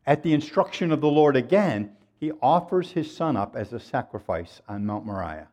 at 0.06 0.22
the 0.22 0.34
instruction 0.34 0.92
of 0.92 1.00
the 1.00 1.08
Lord 1.08 1.36
again, 1.36 1.96
he 2.20 2.32
offers 2.42 2.92
his 2.92 3.14
son 3.14 3.36
up 3.36 3.56
as 3.56 3.72
a 3.72 3.80
sacrifice 3.80 4.60
on 4.68 4.84
Mount 4.84 5.06
Moriah. 5.06 5.48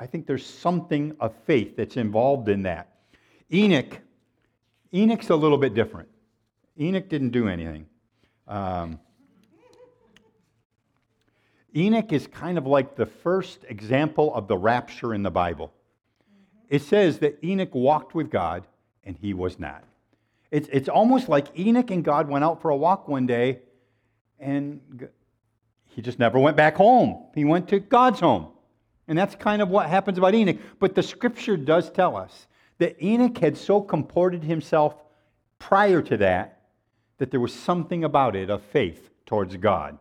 I 0.00 0.06
think 0.06 0.26
there's 0.26 0.46
something 0.46 1.14
of 1.20 1.34
faith 1.46 1.76
that's 1.76 1.98
involved 1.98 2.48
in 2.48 2.62
that. 2.62 2.88
Enoch, 3.52 3.98
Enoch's 4.94 5.28
a 5.28 5.36
little 5.36 5.58
bit 5.58 5.74
different. 5.74 6.08
Enoch 6.80 7.06
didn't 7.10 7.30
do 7.30 7.48
anything. 7.48 7.84
Um, 8.48 8.98
Enoch 11.76 12.12
is 12.12 12.26
kind 12.26 12.56
of 12.56 12.66
like 12.66 12.96
the 12.96 13.04
first 13.04 13.60
example 13.68 14.34
of 14.34 14.48
the 14.48 14.56
rapture 14.56 15.12
in 15.12 15.22
the 15.22 15.30
Bible. 15.30 15.70
It 16.70 16.80
says 16.82 17.18
that 17.18 17.38
Enoch 17.44 17.74
walked 17.74 18.14
with 18.14 18.30
God 18.30 18.66
and 19.04 19.16
he 19.20 19.34
was 19.34 19.58
not. 19.58 19.84
It's, 20.50 20.68
it's 20.72 20.88
almost 20.88 21.28
like 21.28 21.46
Enoch 21.58 21.90
and 21.90 22.02
God 22.02 22.28
went 22.28 22.42
out 22.42 22.62
for 22.62 22.70
a 22.70 22.76
walk 22.76 23.06
one 23.06 23.26
day 23.26 23.60
and 24.38 24.80
he 25.90 26.00
just 26.00 26.18
never 26.18 26.38
went 26.38 26.56
back 26.56 26.76
home. 26.76 27.26
He 27.34 27.44
went 27.44 27.68
to 27.68 27.78
God's 27.80 28.20
home. 28.20 28.48
And 29.10 29.18
that's 29.18 29.34
kind 29.34 29.60
of 29.60 29.68
what 29.68 29.88
happens 29.88 30.18
about 30.18 30.36
Enoch. 30.36 30.58
But 30.78 30.94
the 30.94 31.02
scripture 31.02 31.56
does 31.56 31.90
tell 31.90 32.16
us 32.16 32.46
that 32.78 32.96
Enoch 33.04 33.36
had 33.38 33.58
so 33.58 33.80
comported 33.80 34.44
himself 34.44 34.94
prior 35.58 36.00
to 36.00 36.16
that 36.18 36.60
that 37.18 37.32
there 37.32 37.40
was 37.40 37.52
something 37.52 38.04
about 38.04 38.36
it 38.36 38.50
of 38.50 38.62
faith 38.62 39.10
towards 39.26 39.56
God. 39.56 39.98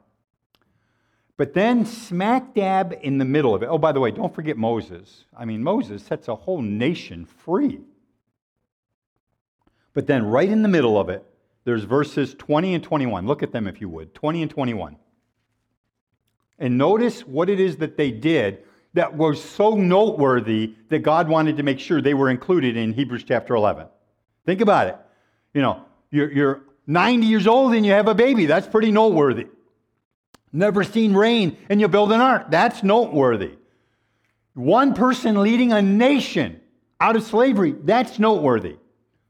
But 1.37 1.55
then, 1.55 1.87
smack 1.87 2.53
dab 2.53 2.99
in 3.01 3.17
the 3.17 3.25
middle 3.25 3.55
of 3.55 3.63
it, 3.63 3.65
oh, 3.65 3.79
by 3.79 3.93
the 3.93 3.99
way, 3.99 4.11
don't 4.11 4.33
forget 4.33 4.57
Moses. 4.57 5.25
I 5.35 5.43
mean, 5.43 5.63
Moses 5.63 6.03
sets 6.03 6.27
a 6.27 6.35
whole 6.35 6.61
nation 6.61 7.25
free. 7.25 7.79
But 9.95 10.05
then, 10.05 10.23
right 10.23 10.49
in 10.49 10.61
the 10.61 10.67
middle 10.67 10.99
of 10.99 11.09
it, 11.09 11.25
there's 11.63 11.83
verses 11.83 12.35
20 12.35 12.75
and 12.75 12.83
21. 12.83 13.25
Look 13.25 13.41
at 13.41 13.53
them 13.53 13.65
if 13.65 13.81
you 13.81 13.89
would 13.89 14.13
20 14.13 14.43
and 14.43 14.51
21. 14.51 14.97
And 16.59 16.77
notice 16.77 17.21
what 17.21 17.49
it 17.49 17.59
is 17.59 17.77
that 17.77 17.97
they 17.97 18.11
did 18.11 18.65
that 18.93 19.15
was 19.15 19.43
so 19.43 19.75
noteworthy 19.75 20.73
that 20.89 20.99
God 20.99 21.29
wanted 21.29 21.57
to 21.57 21.63
make 21.63 21.79
sure 21.79 22.01
they 22.01 22.13
were 22.13 22.29
included 22.29 22.75
in 22.75 22.93
Hebrews 22.93 23.23
chapter 23.23 23.55
11. 23.55 23.87
Think 24.45 24.61
about 24.61 24.87
it. 24.87 24.97
You 25.53 25.61
know, 25.61 25.85
you're, 26.11 26.31
you're 26.31 26.61
90 26.87 27.27
years 27.27 27.47
old 27.47 27.73
and 27.73 27.85
you 27.85 27.91
have 27.91 28.07
a 28.07 28.15
baby. 28.15 28.45
That's 28.45 28.67
pretty 28.67 28.91
noteworthy. 28.91 29.47
Never 30.51 30.83
seen 30.83 31.13
rain 31.13 31.57
and 31.69 31.79
you 31.79 31.87
build 31.87 32.11
an 32.11 32.21
ark. 32.21 32.49
That's 32.49 32.81
noteworthy. 32.81 33.53
One 34.55 34.93
person 34.93 35.41
leading 35.41 35.71
a 35.71 35.81
nation 35.81 36.59
out 36.99 37.15
of 37.15 37.23
slavery. 37.23 37.71
That's 37.71 38.17
noteworthy. 38.17 38.77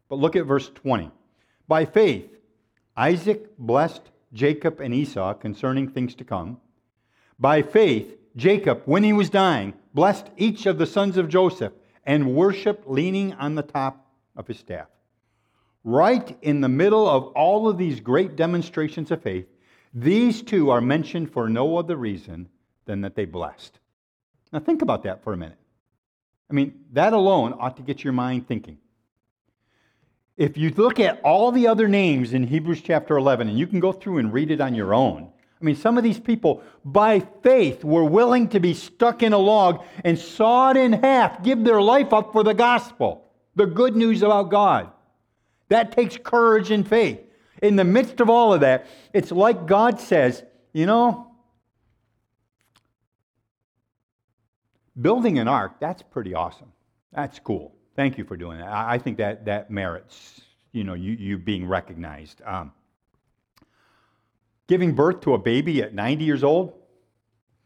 But 0.07 0.19
look 0.19 0.35
at 0.35 0.45
verse 0.45 0.69
20. 0.69 1.11
By 1.67 1.85
faith, 1.85 2.29
Isaac 2.95 3.57
blessed 3.57 4.01
Jacob 4.33 4.79
and 4.79 4.93
Esau 4.93 5.33
concerning 5.33 5.89
things 5.89 6.15
to 6.15 6.23
come. 6.23 6.59
By 7.37 7.61
faith, 7.61 8.18
Jacob, 8.39 8.81
when 8.85 9.03
he 9.03 9.13
was 9.13 9.29
dying, 9.29 9.73
blessed 9.93 10.27
each 10.37 10.65
of 10.65 10.77
the 10.77 10.85
sons 10.85 11.17
of 11.17 11.29
Joseph 11.29 11.73
and 12.05 12.33
worshiped 12.33 12.87
leaning 12.87 13.33
on 13.33 13.55
the 13.55 13.61
top 13.61 14.07
of 14.35 14.47
his 14.47 14.57
staff. 14.57 14.87
Right 15.83 16.37
in 16.41 16.61
the 16.61 16.69
middle 16.69 17.07
of 17.07 17.27
all 17.27 17.67
of 17.67 17.77
these 17.77 17.99
great 17.99 18.35
demonstrations 18.35 19.11
of 19.11 19.21
faith, 19.21 19.47
these 19.93 20.41
two 20.41 20.69
are 20.69 20.81
mentioned 20.81 21.31
for 21.31 21.49
no 21.49 21.77
other 21.77 21.95
reason 21.95 22.47
than 22.85 23.01
that 23.01 23.15
they 23.15 23.25
blessed. 23.25 23.79
Now, 24.51 24.59
think 24.59 24.81
about 24.81 25.03
that 25.03 25.23
for 25.23 25.33
a 25.33 25.37
minute. 25.37 25.57
I 26.49 26.53
mean, 26.53 26.85
that 26.93 27.13
alone 27.13 27.53
ought 27.59 27.77
to 27.77 27.83
get 27.83 28.03
your 28.03 28.13
mind 28.13 28.47
thinking. 28.47 28.77
If 30.37 30.57
you 30.57 30.69
look 30.71 30.99
at 30.99 31.21
all 31.21 31.51
the 31.51 31.67
other 31.67 31.87
names 31.87 32.33
in 32.33 32.43
Hebrews 32.43 32.81
chapter 32.81 33.17
11, 33.17 33.49
and 33.49 33.59
you 33.59 33.67
can 33.67 33.79
go 33.79 33.91
through 33.91 34.19
and 34.19 34.33
read 34.33 34.51
it 34.51 34.61
on 34.61 34.73
your 34.73 34.93
own, 34.93 35.31
I 35.61 35.65
mean, 35.65 35.75
some 35.75 35.97
of 35.97 36.03
these 36.03 36.19
people, 36.19 36.63
by 36.85 37.19
faith, 37.19 37.83
were 37.83 38.05
willing 38.05 38.47
to 38.49 38.59
be 38.59 38.73
stuck 38.73 39.21
in 39.23 39.33
a 39.33 39.37
log 39.37 39.83
and 40.05 40.17
sawed 40.17 40.77
in 40.77 40.93
half, 40.93 41.43
give 41.43 41.65
their 41.65 41.81
life 41.81 42.13
up 42.13 42.31
for 42.31 42.43
the 42.43 42.53
gospel, 42.53 43.25
the 43.55 43.65
good 43.65 43.95
news 43.95 44.23
about 44.23 44.49
God. 44.49 44.89
That 45.67 45.91
takes 45.91 46.17
courage 46.17 46.71
and 46.71 46.87
faith. 46.87 47.19
In 47.61 47.75
the 47.75 47.83
midst 47.83 48.21
of 48.21 48.29
all 48.29 48.53
of 48.53 48.61
that, 48.61 48.85
it's 49.13 49.31
like 49.31 49.65
God 49.65 49.99
says, 49.99 50.43
you 50.71 50.85
know, 50.85 51.29
building 54.99 55.39
an 55.39 55.47
ark, 55.49 55.73
that's 55.81 56.01
pretty 56.01 56.33
awesome. 56.33 56.71
That's 57.11 57.37
cool. 57.39 57.75
Thank 57.95 58.17
you 58.17 58.23
for 58.23 58.37
doing 58.37 58.59
that. 58.59 58.69
I, 58.69 58.97
think 58.97 59.17
that 59.17 59.45
that 59.45 59.69
merits, 59.69 60.39
you 60.71 60.85
know, 60.85 60.93
you, 60.93 61.13
you 61.13 61.37
being 61.37 61.67
recognized. 61.67 62.41
Um, 62.45 62.71
giving 64.69 64.93
birth 64.93 65.21
to 65.21 65.33
a 65.33 65.37
baby 65.37 65.81
at 65.81 65.95
90 65.95 66.23
years 66.23 66.43
old, 66.43 66.73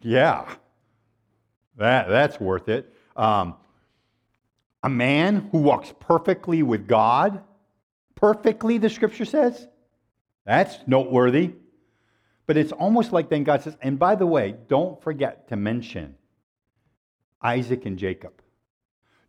yeah, 0.01 0.55
that, 1.75 2.07
that's 2.07 2.39
worth 2.39 2.69
it. 2.69 2.91
Um, 3.17 3.55
a 4.81 4.89
man 4.89 5.49
who 5.51 5.57
walks 5.57 5.93
perfectly 5.99 6.63
with 6.63 6.87
God, 6.87 7.43
perfectly, 8.15 8.77
the 8.77 8.89
scripture 8.89 9.25
says, 9.25 9.67
that's 10.45 10.77
noteworthy. 10.87 11.51
But 12.47 12.55
it's 12.55 12.71
almost 12.71 13.11
like 13.11 13.29
then 13.29 13.43
God 13.43 13.63
says, 13.63 13.75
and 13.81 13.99
by 13.99 14.15
the 14.15 14.25
way, 14.25 14.55
don't 14.69 15.01
forget 15.01 15.49
to 15.49 15.57
mention 15.57 16.15
Isaac 17.41 17.85
and 17.85 17.97
Jacob. 17.97 18.41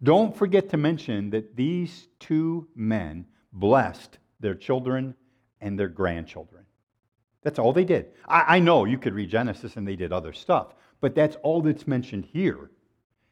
Don't 0.01 0.37
forget 0.37 0.71
to 0.71 0.77
mention 0.77 1.31
that 1.31 1.57
these 1.57 2.07
two 2.21 2.69
men 2.77 3.27
blessed 3.53 4.19
their 4.39 4.55
children 4.55 5.15
and 5.61 5.79
their 5.79 5.89
grandchildren. 5.89 6.64
That's 7.45 7.59
all 7.59 7.73
they 7.73 7.85
did. 7.85 8.07
I, 8.27 8.57
I, 8.57 8.59
know 8.59 8.87
you 8.87 8.99
could 8.99 9.15
read 9.15 9.29
Genesis 9.31 9.77
and 9.77 9.87
they 9.87 9.97
did 9.97 10.13
other 10.13 10.33
stuff, 10.33 10.75
but 11.01 11.15
that's 11.15 11.37
all 11.43 11.61
that's 11.61 11.87
mentioned 11.87 12.25
here 12.25 12.71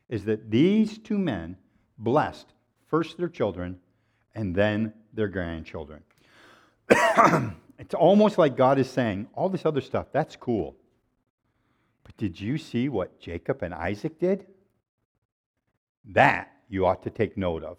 is 0.08 0.26
that 0.26 0.50
these 0.50 0.98
two 0.98 1.18
men 1.18 1.56
blessed 1.98 2.52
first 2.88 3.16
their 3.16 3.30
children 3.30 3.80
and 4.34 4.54
then 4.54 4.92
their 5.14 5.28
grandchildren. 5.28 6.02
it's 7.78 7.94
almost 7.94 8.36
like 8.36 8.54
God 8.54 8.78
is 8.78 8.90
saying, 8.90 9.28
all 9.32 9.48
this 9.48 9.64
other 9.64 9.80
stuff, 9.80 10.08
that's 10.12 10.36
cool. 10.36 10.76
But 12.04 12.16
did 12.18 12.38
you 12.38 12.58
see 12.58 12.90
what 12.90 13.18
Jacob 13.18 13.62
and 13.62 13.72
Isaac 13.72 14.18
did? 14.18 14.46
That 16.04 16.52
you 16.68 16.84
ought 16.84 17.02
to 17.04 17.10
take 17.10 17.38
note 17.38 17.64
of. 17.64 17.78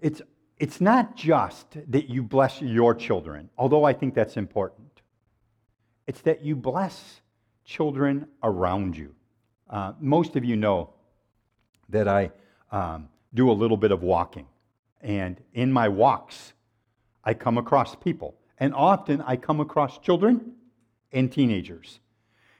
It's, 0.00 0.20
it's 0.64 0.80
not 0.80 1.14
just 1.14 1.66
that 1.88 2.08
you 2.08 2.22
bless 2.22 2.62
your 2.62 2.94
children, 2.94 3.50
although 3.58 3.84
I 3.84 3.92
think 3.92 4.14
that's 4.14 4.38
important. 4.38 5.02
It's 6.06 6.22
that 6.22 6.42
you 6.42 6.56
bless 6.56 7.20
children 7.66 8.28
around 8.42 8.96
you. 8.96 9.14
Uh, 9.68 9.92
most 10.00 10.36
of 10.36 10.42
you 10.42 10.56
know 10.56 10.88
that 11.90 12.08
I 12.08 12.30
um, 12.72 13.10
do 13.34 13.50
a 13.50 13.52
little 13.52 13.76
bit 13.76 13.92
of 13.92 14.02
walking. 14.02 14.46
And 15.02 15.38
in 15.52 15.70
my 15.70 15.86
walks, 15.86 16.54
I 17.22 17.34
come 17.34 17.58
across 17.58 17.94
people. 17.94 18.34
And 18.56 18.72
often 18.72 19.20
I 19.20 19.36
come 19.36 19.60
across 19.60 19.98
children 19.98 20.54
and 21.12 21.30
teenagers. 21.30 22.00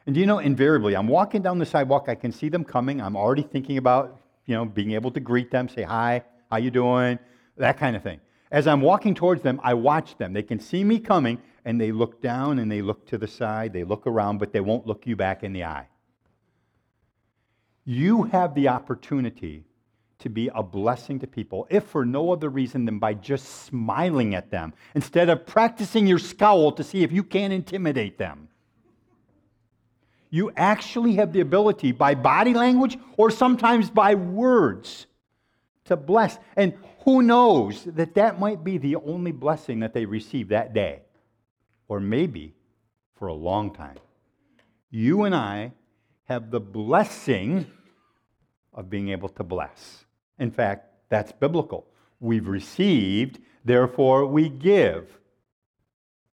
And 0.05 0.15
you 0.15 0.27
know, 0.27 0.41
invariably, 0.41 0.95
I'm 0.95 1.09
walking 1.09 1.41
down 1.41 1.59
the 1.59 1.65
sidewalk, 1.65 2.11
I 2.11 2.17
can 2.17 2.33
see 2.33 2.51
them 2.51 2.65
coming. 2.65 3.01
I'm 3.01 3.17
already 3.17 3.45
thinking 3.45 3.79
about, 3.79 4.21
you 4.45 4.55
know, 4.55 4.67
being 4.67 4.91
able 4.91 5.11
to 5.13 5.21
greet 5.21 5.51
them, 5.51 5.71
say 5.71 5.85
hi, 5.85 6.23
how 6.51 6.59
you 6.59 6.71
doing, 6.71 7.19
that 7.57 7.79
kind 7.79 7.97
of 7.97 8.03
thing. 8.03 8.21
As 8.51 8.67
I'm 8.67 8.81
walking 8.81 9.15
towards 9.15 9.43
them, 9.43 9.61
I 9.63 9.75
watch 9.75 10.17
them. 10.19 10.33
They 10.33 10.43
can 10.43 10.61
see 10.61 10.85
me 10.85 10.99
coming, 10.99 11.41
and 11.65 11.81
they 11.81 11.93
look 11.93 12.21
down 12.21 12.59
and 12.59 12.71
they 12.71 12.83
look 12.83 13.07
to 13.09 13.19
the 13.19 13.27
side, 13.27 13.73
they 13.73 13.85
look 13.85 14.07
around, 14.07 14.39
but 14.39 14.53
they 14.53 14.61
won't 14.61 14.87
look 14.87 15.07
you 15.07 15.17
back 15.17 15.43
in 15.43 15.53
the 15.53 15.65
eye. 15.65 15.89
You 17.85 18.25
have 18.25 18.55
the 18.55 18.69
opportunity 18.69 19.65
to 20.21 20.29
be 20.31 20.51
a 20.55 20.63
blessing 20.63 21.19
to 21.19 21.27
people, 21.27 21.67
if 21.69 21.85
for 21.85 22.07
no 22.07 22.33
other 22.33 22.49
reason 22.49 22.85
than 22.85 22.99
by 22.99 23.15
just 23.15 23.65
smiling 23.65 24.35
at 24.35 24.51
them, 24.51 24.73
instead 24.95 25.29
of 25.29 25.45
practicing 25.47 26.07
your 26.07 26.19
scowl 26.19 26.73
to 26.73 26.85
see 26.85 27.03
if 27.03 27.13
you 27.13 27.23
can 27.23 27.53
intimidate 27.53 28.19
them. 28.19 28.49
You 30.31 30.51
actually 30.57 31.17
have 31.17 31.33
the 31.33 31.41
ability 31.41 31.93
by 31.93 32.15
body 32.15 32.55
language 32.55 32.99
or 33.17 33.31
sometimes 33.31 33.91
by 33.91 34.15
words 34.15 35.07
to 35.85 35.97
bless. 35.97 36.39
And 36.57 36.75
who 37.05 37.23
knows 37.23 37.85
that 37.85 38.15
that 38.15 38.41
might 38.41 38.65
be 38.65 38.79
the 38.79 38.97
only 38.97 39.33
blessing 39.33 39.81
that 39.81 39.93
they 39.93 40.07
receive 40.07 40.49
that 40.49 40.73
day, 40.73 41.03
or 41.89 42.01
maybe 42.01 42.55
for 43.19 43.29
a 43.29 43.35
long 43.35 43.73
time. 43.73 43.99
You 44.91 45.25
and 45.25 45.35
I 45.35 45.73
have 46.25 46.51
the 46.51 46.61
blessing 46.61 47.67
of 48.73 48.89
being 48.89 49.11
able 49.11 49.29
to 49.29 49.45
bless. 49.45 50.05
In 50.39 50.51
fact, 50.51 50.89
that's 51.11 51.31
biblical. 51.33 51.87
We've 52.21 52.49
received, 52.49 53.39
therefore 53.65 54.27
we 54.27 54.49
give. 54.49 55.19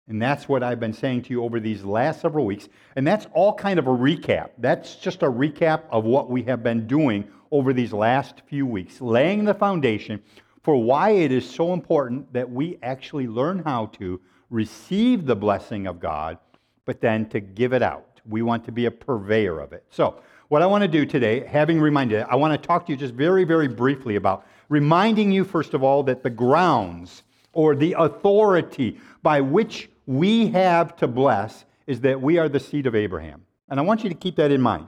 And 0.06 0.20
that's 0.20 0.48
what 0.48 0.62
I've 0.62 0.80
been 0.80 0.92
saying 0.92 1.22
to 1.22 1.30
you 1.30 1.44
over 1.44 1.60
these 1.60 1.84
last 1.84 2.20
several 2.20 2.46
weeks. 2.46 2.68
And 2.96 3.06
that's 3.06 3.26
all 3.32 3.54
kind 3.54 3.78
of 3.78 3.86
a 3.86 3.90
recap. 3.90 4.50
That's 4.58 4.96
just 4.96 5.22
a 5.22 5.30
recap 5.30 5.82
of 5.90 6.04
what 6.04 6.30
we 6.30 6.42
have 6.44 6.62
been 6.62 6.86
doing 6.86 7.28
over 7.50 7.72
these 7.72 7.92
last 7.92 8.42
few 8.46 8.66
weeks, 8.66 9.00
laying 9.00 9.44
the 9.44 9.54
foundation 9.54 10.22
for 10.62 10.82
why 10.82 11.10
it 11.10 11.32
is 11.32 11.48
so 11.48 11.72
important 11.72 12.32
that 12.32 12.50
we 12.50 12.78
actually 12.82 13.26
learn 13.26 13.60
how 13.60 13.86
to 13.86 14.20
receive 14.50 15.26
the 15.26 15.36
blessing 15.36 15.86
of 15.86 16.00
God, 16.00 16.38
but 16.84 17.00
then 17.00 17.28
to 17.30 17.40
give 17.40 17.72
it 17.72 17.82
out. 17.82 18.20
We 18.26 18.42
want 18.42 18.64
to 18.64 18.72
be 18.72 18.86
a 18.86 18.90
purveyor 18.90 19.60
of 19.60 19.72
it. 19.72 19.84
So, 19.90 20.20
what 20.48 20.62
I 20.62 20.66
want 20.66 20.82
to 20.82 20.88
do 20.88 21.04
today, 21.04 21.46
having 21.46 21.78
reminded, 21.78 22.24
I 22.28 22.34
want 22.36 22.60
to 22.60 22.66
talk 22.66 22.86
to 22.86 22.92
you 22.92 22.96
just 22.96 23.12
very, 23.12 23.44
very 23.44 23.68
briefly 23.68 24.16
about 24.16 24.46
reminding 24.70 25.30
you, 25.30 25.44
first 25.44 25.74
of 25.74 25.82
all, 25.82 26.02
that 26.04 26.22
the 26.22 26.30
grounds 26.30 27.22
or 27.52 27.74
the 27.74 27.94
authority 27.98 28.98
by 29.22 29.42
which 29.42 29.90
we 30.06 30.48
have 30.48 30.96
to 30.96 31.06
bless 31.06 31.66
is 31.86 32.00
that 32.00 32.20
we 32.20 32.38
are 32.38 32.48
the 32.48 32.60
seed 32.60 32.86
of 32.86 32.94
Abraham. 32.94 33.44
And 33.68 33.78
I 33.78 33.82
want 33.82 34.02
you 34.02 34.08
to 34.08 34.14
keep 34.14 34.36
that 34.36 34.50
in 34.50 34.60
mind. 34.60 34.86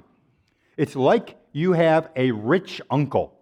It's 0.78 0.96
like 0.96 1.36
you 1.52 1.72
have 1.72 2.08
a 2.16 2.30
rich 2.30 2.80
uncle, 2.90 3.38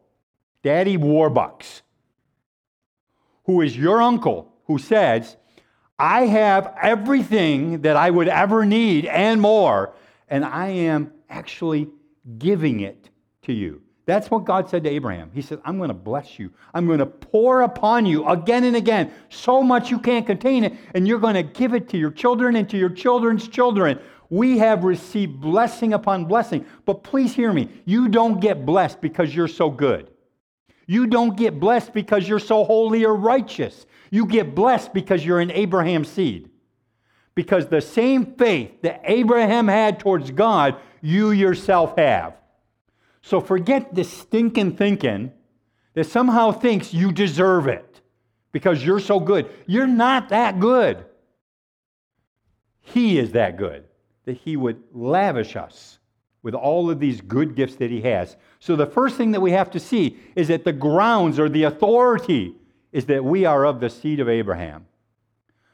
Daddy 0.65 0.97
Warbucks, 0.97 1.83
who 3.49 3.63
is 3.63 3.75
your 3.75 4.03
uncle, 4.03 4.53
who 4.67 4.77
says, 4.77 5.39
I 5.99 6.27
have 6.27 6.75
everything 6.83 7.81
that 7.81 7.97
I 7.97 8.11
would 8.11 8.29
ever 8.29 8.67
need 8.67 9.07
and 9.07 9.41
more, 9.41 9.95
and 10.29 10.45
I 10.45 10.69
am 10.69 11.13
actually 11.31 11.89
giving 12.37 12.81
it 12.81 13.09
to 13.45 13.55
you. 13.55 13.81
That's 14.05 14.31
what 14.31 14.45
God 14.45 14.69
said 14.69 14.85
to 14.85 14.91
Abraham. 14.91 15.31
He 15.33 15.41
said, 15.41 15.63
I'm 15.65 15.79
going 15.79 15.89
to 15.89 15.95
bless 15.95 16.39
you. 16.39 16.53
I'm 16.75 16.87
going 16.87 16.99
to 16.99 17.07
pour 17.07 17.63
upon 17.63 18.05
you 18.05 18.29
again 18.29 18.65
and 18.65 18.77
again, 18.77 19.11
so 19.31 19.63
much 19.63 19.91
you 19.91 19.99
can't 19.99 20.27
contain 20.27 20.65
it, 20.65 20.75
and 20.95 21.09
you're 21.09 21.19
going 21.19 21.35
to 21.35 21.43
give 21.43 21.73
it 21.73 21.89
to 21.89 21.97
your 21.97 22.11
children 22.11 22.55
and 22.55 22.69
to 22.69 22.77
your 22.77 22.91
children's 22.91 23.49
children. 23.49 23.99
We 24.29 24.59
have 24.59 24.85
received 24.85 25.41
blessing 25.41 25.95
upon 25.95 26.27
blessing. 26.27 26.67
But 26.85 27.03
please 27.03 27.35
hear 27.35 27.55
me. 27.55 27.71
You 27.87 28.11
don't 28.11 28.41
get 28.41 28.67
blessed 28.67 29.01
because 29.01 29.35
you're 29.35 29.49
so 29.49 29.71
good. 29.71 30.11
You 30.91 31.07
don't 31.07 31.37
get 31.37 31.61
blessed 31.61 31.93
because 31.93 32.27
you're 32.27 32.39
so 32.39 32.65
holy 32.65 33.05
or 33.05 33.15
righteous. 33.15 33.85
You 34.11 34.25
get 34.25 34.55
blessed 34.55 34.95
because 34.95 35.25
you're 35.25 35.39
an 35.39 35.51
Abraham 35.51 36.03
seed. 36.03 36.49
Because 37.35 37.67
the 37.69 37.83
same 37.83 38.35
faith 38.37 38.81
that 38.81 39.03
Abraham 39.05 39.69
had 39.69 40.01
towards 40.01 40.31
God, 40.31 40.77
you 41.03 41.31
yourself 41.31 41.97
have. 41.99 42.39
So 43.21 43.39
forget 43.39 43.95
the 43.95 44.03
stinking 44.03 44.77
thinking 44.77 45.33
that 45.93 46.05
somehow 46.05 46.53
thinks 46.53 46.95
you 46.95 47.13
deserve 47.13 47.69
it 47.69 48.01
because 48.51 48.83
you're 48.83 48.99
so 48.99 49.21
good. 49.21 49.51
You're 49.67 49.87
not 49.87 50.31
that 50.31 50.59
good. 50.59 51.05
He 52.81 53.19
is 53.19 53.33
that 53.33 53.59
good 53.59 53.85
that 54.25 54.39
He 54.39 54.57
would 54.57 54.83
lavish 54.95 55.55
us 55.55 55.99
with 56.43 56.55
all 56.55 56.91
of 56.91 57.01
these 57.01 57.21
good 57.21 57.55
gifts 57.55 57.77
that 57.77 57.91
He 57.91 58.01
has. 58.03 58.37
So 58.61 58.77
the 58.77 58.87
first 58.87 59.17
thing 59.17 59.33
that 59.33 59.41
we 59.41 59.53
have 59.53 59.71
to 59.73 59.81
see 59.81 60.17
is 60.35 60.49
that 60.49 60.65
the 60.65 60.73
grounds 60.73 61.39
or 61.39 61.49
the 61.49 61.65
authority 61.65 62.55
is 62.93 63.07
that 63.07 63.25
we 63.25 63.45
are 63.45 63.65
of 63.65 63.81
the 63.81 63.91
seed 63.91 64.21
of 64.21 64.29
Abraham. 64.29 64.87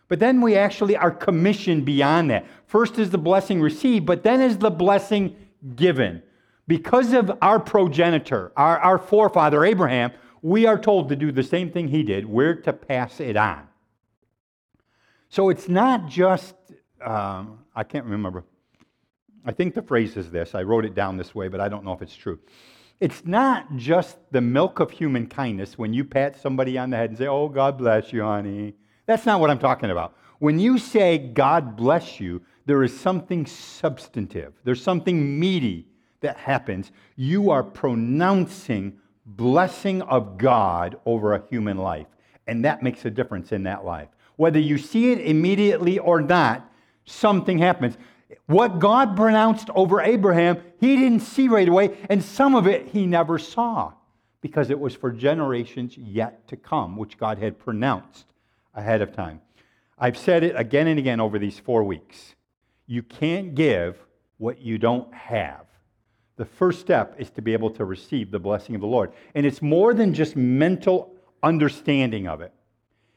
But 0.09 0.21
then 0.21 0.41
we 0.41 0.57
actually 0.57 0.97
are 0.97 1.11
commissioned 1.11 1.85
beyond 1.85 2.31
that. 2.31 2.47
First 2.67 2.99
is 2.99 3.11
the 3.11 3.19
blessing 3.19 3.61
received, 3.61 4.07
but 4.07 4.23
then 4.23 4.41
is 4.41 4.59
the 4.59 4.71
blessing 4.71 5.37
given. 5.77 6.23
Because 6.67 7.13
of 7.13 7.37
our 7.43 7.59
progenitor, 7.59 8.53
our, 8.57 8.79
our 8.79 8.99
forefather 8.99 9.65
Abraham, 9.65 10.13
we 10.43 10.67
are 10.67 10.79
told 10.79 11.09
to 11.09 11.17
do 11.17 11.33
the 11.33 11.43
same 11.43 11.71
thing 11.71 11.89
he 11.89 12.03
did. 12.03 12.27
We're 12.27 12.55
to 12.57 12.73
pass 12.73 13.21
it 13.21 13.37
on. 13.37 13.67
So 15.29 15.49
it's 15.49 15.69
not 15.69 16.07
just, 16.07 16.55
um, 17.03 17.61
I 17.75 17.83
can't 17.83 18.05
remember. 18.05 18.45
I 19.45 19.53
think 19.53 19.75
the 19.75 19.83
phrase 19.83 20.17
is 20.17 20.31
this. 20.31 20.55
I 20.55 20.63
wrote 20.63 20.85
it 20.85 20.95
down 20.95 21.17
this 21.17 21.35
way, 21.35 21.49
but 21.49 21.61
I 21.61 21.69
don't 21.69 21.85
know 21.85 21.93
if 21.93 22.03
it's 22.03 22.17
true. 22.17 22.39
It's 23.01 23.25
not 23.25 23.77
just 23.77 24.17
the 24.31 24.41
milk 24.41 24.81
of 24.81 24.91
human 24.91 25.27
kindness 25.27 25.77
when 25.77 25.93
you 25.93 26.05
pat 26.05 26.41
somebody 26.41 26.79
on 26.79 26.91
the 26.91 26.97
head 26.97 27.11
and 27.11 27.19
say, 27.19 27.27
Oh, 27.27 27.49
God 27.49 27.77
bless 27.77 28.13
you, 28.13 28.23
honey. 28.23 28.75
That's 29.07 29.27
not 29.27 29.41
what 29.41 29.51
I'm 29.51 29.59
talking 29.59 29.91
about. 29.91 30.17
When 30.39 30.59
you 30.59 30.79
say 30.79 31.19
God 31.19 31.77
bless 31.77 32.21
you, 32.21 32.43
there 32.67 32.83
is 32.83 32.99
something 32.99 33.45
substantive, 33.47 34.55
there's 34.65 34.83
something 34.83 35.39
meaty 35.39 35.87
that 36.21 36.37
happens. 36.39 36.91
You 37.17 37.51
are 37.51 37.63
pronouncing 37.63 38.99
blessing 39.27 40.03
of 40.03 40.39
God 40.39 40.99
over 41.05 41.35
a 41.35 41.47
human 41.49 41.79
life. 41.79 42.07
And 42.47 42.65
that 42.65 42.83
makes 42.83 43.05
a 43.05 43.11
difference 43.11 43.53
in 43.53 43.63
that 43.65 43.85
life. 43.85 44.09
Whether 44.37 44.59
you 44.59 44.79
see 44.79 45.13
it 45.13 45.21
immediately 45.21 45.99
or 45.99 46.21
not, 46.21 46.71
something 47.05 47.59
happens. 47.59 47.97
What 48.47 48.79
God 48.79 49.17
pronounced 49.17 49.71
over 49.75 50.01
Abraham, 50.01 50.63
he 50.79 50.97
didn't 50.97 51.21
see 51.21 51.49
right 51.49 51.69
away, 51.69 51.97
and 52.09 52.23
some 52.23 52.55
of 52.55 52.67
it 52.67 52.89
he 52.89 53.07
never 53.07 53.39
saw 53.39 53.93
because 54.41 54.71
it 54.71 54.79
was 54.79 54.95
for 54.95 55.11
generations 55.11 55.97
yet 55.97 56.47
to 56.49 56.57
come, 56.57 56.97
which 56.97 57.17
God 57.17 57.39
had 57.39 57.59
pronounced 57.59 58.27
ahead 58.75 59.01
of 59.01 59.15
time. 59.15 59.41
I've 59.99 60.19
said 60.19 60.43
it 60.43 60.55
again 60.57 60.87
and 60.87 60.99
again 60.99 61.21
over 61.21 61.39
these 61.39 61.59
four 61.59 61.85
weeks. 61.85 62.35
You 62.87 63.03
can't 63.03 63.55
give 63.55 63.97
what 64.39 64.61
you 64.61 64.77
don't 64.77 65.13
have. 65.15 65.65
The 66.37 66.45
first 66.45 66.81
step 66.81 67.15
is 67.19 67.31
to 67.31 67.43
be 67.43 67.53
able 67.53 67.71
to 67.71 67.85
receive 67.85 68.31
the 68.31 68.39
blessing 68.39 68.75
of 68.75 68.81
the 68.81 68.87
Lord. 68.87 69.13
And 69.35 69.47
it's 69.47 69.63
more 69.63 69.95
than 69.95 70.13
just 70.13 70.37
mental 70.37 71.15
understanding 71.43 72.27
of 72.27 72.41
it, 72.41 72.53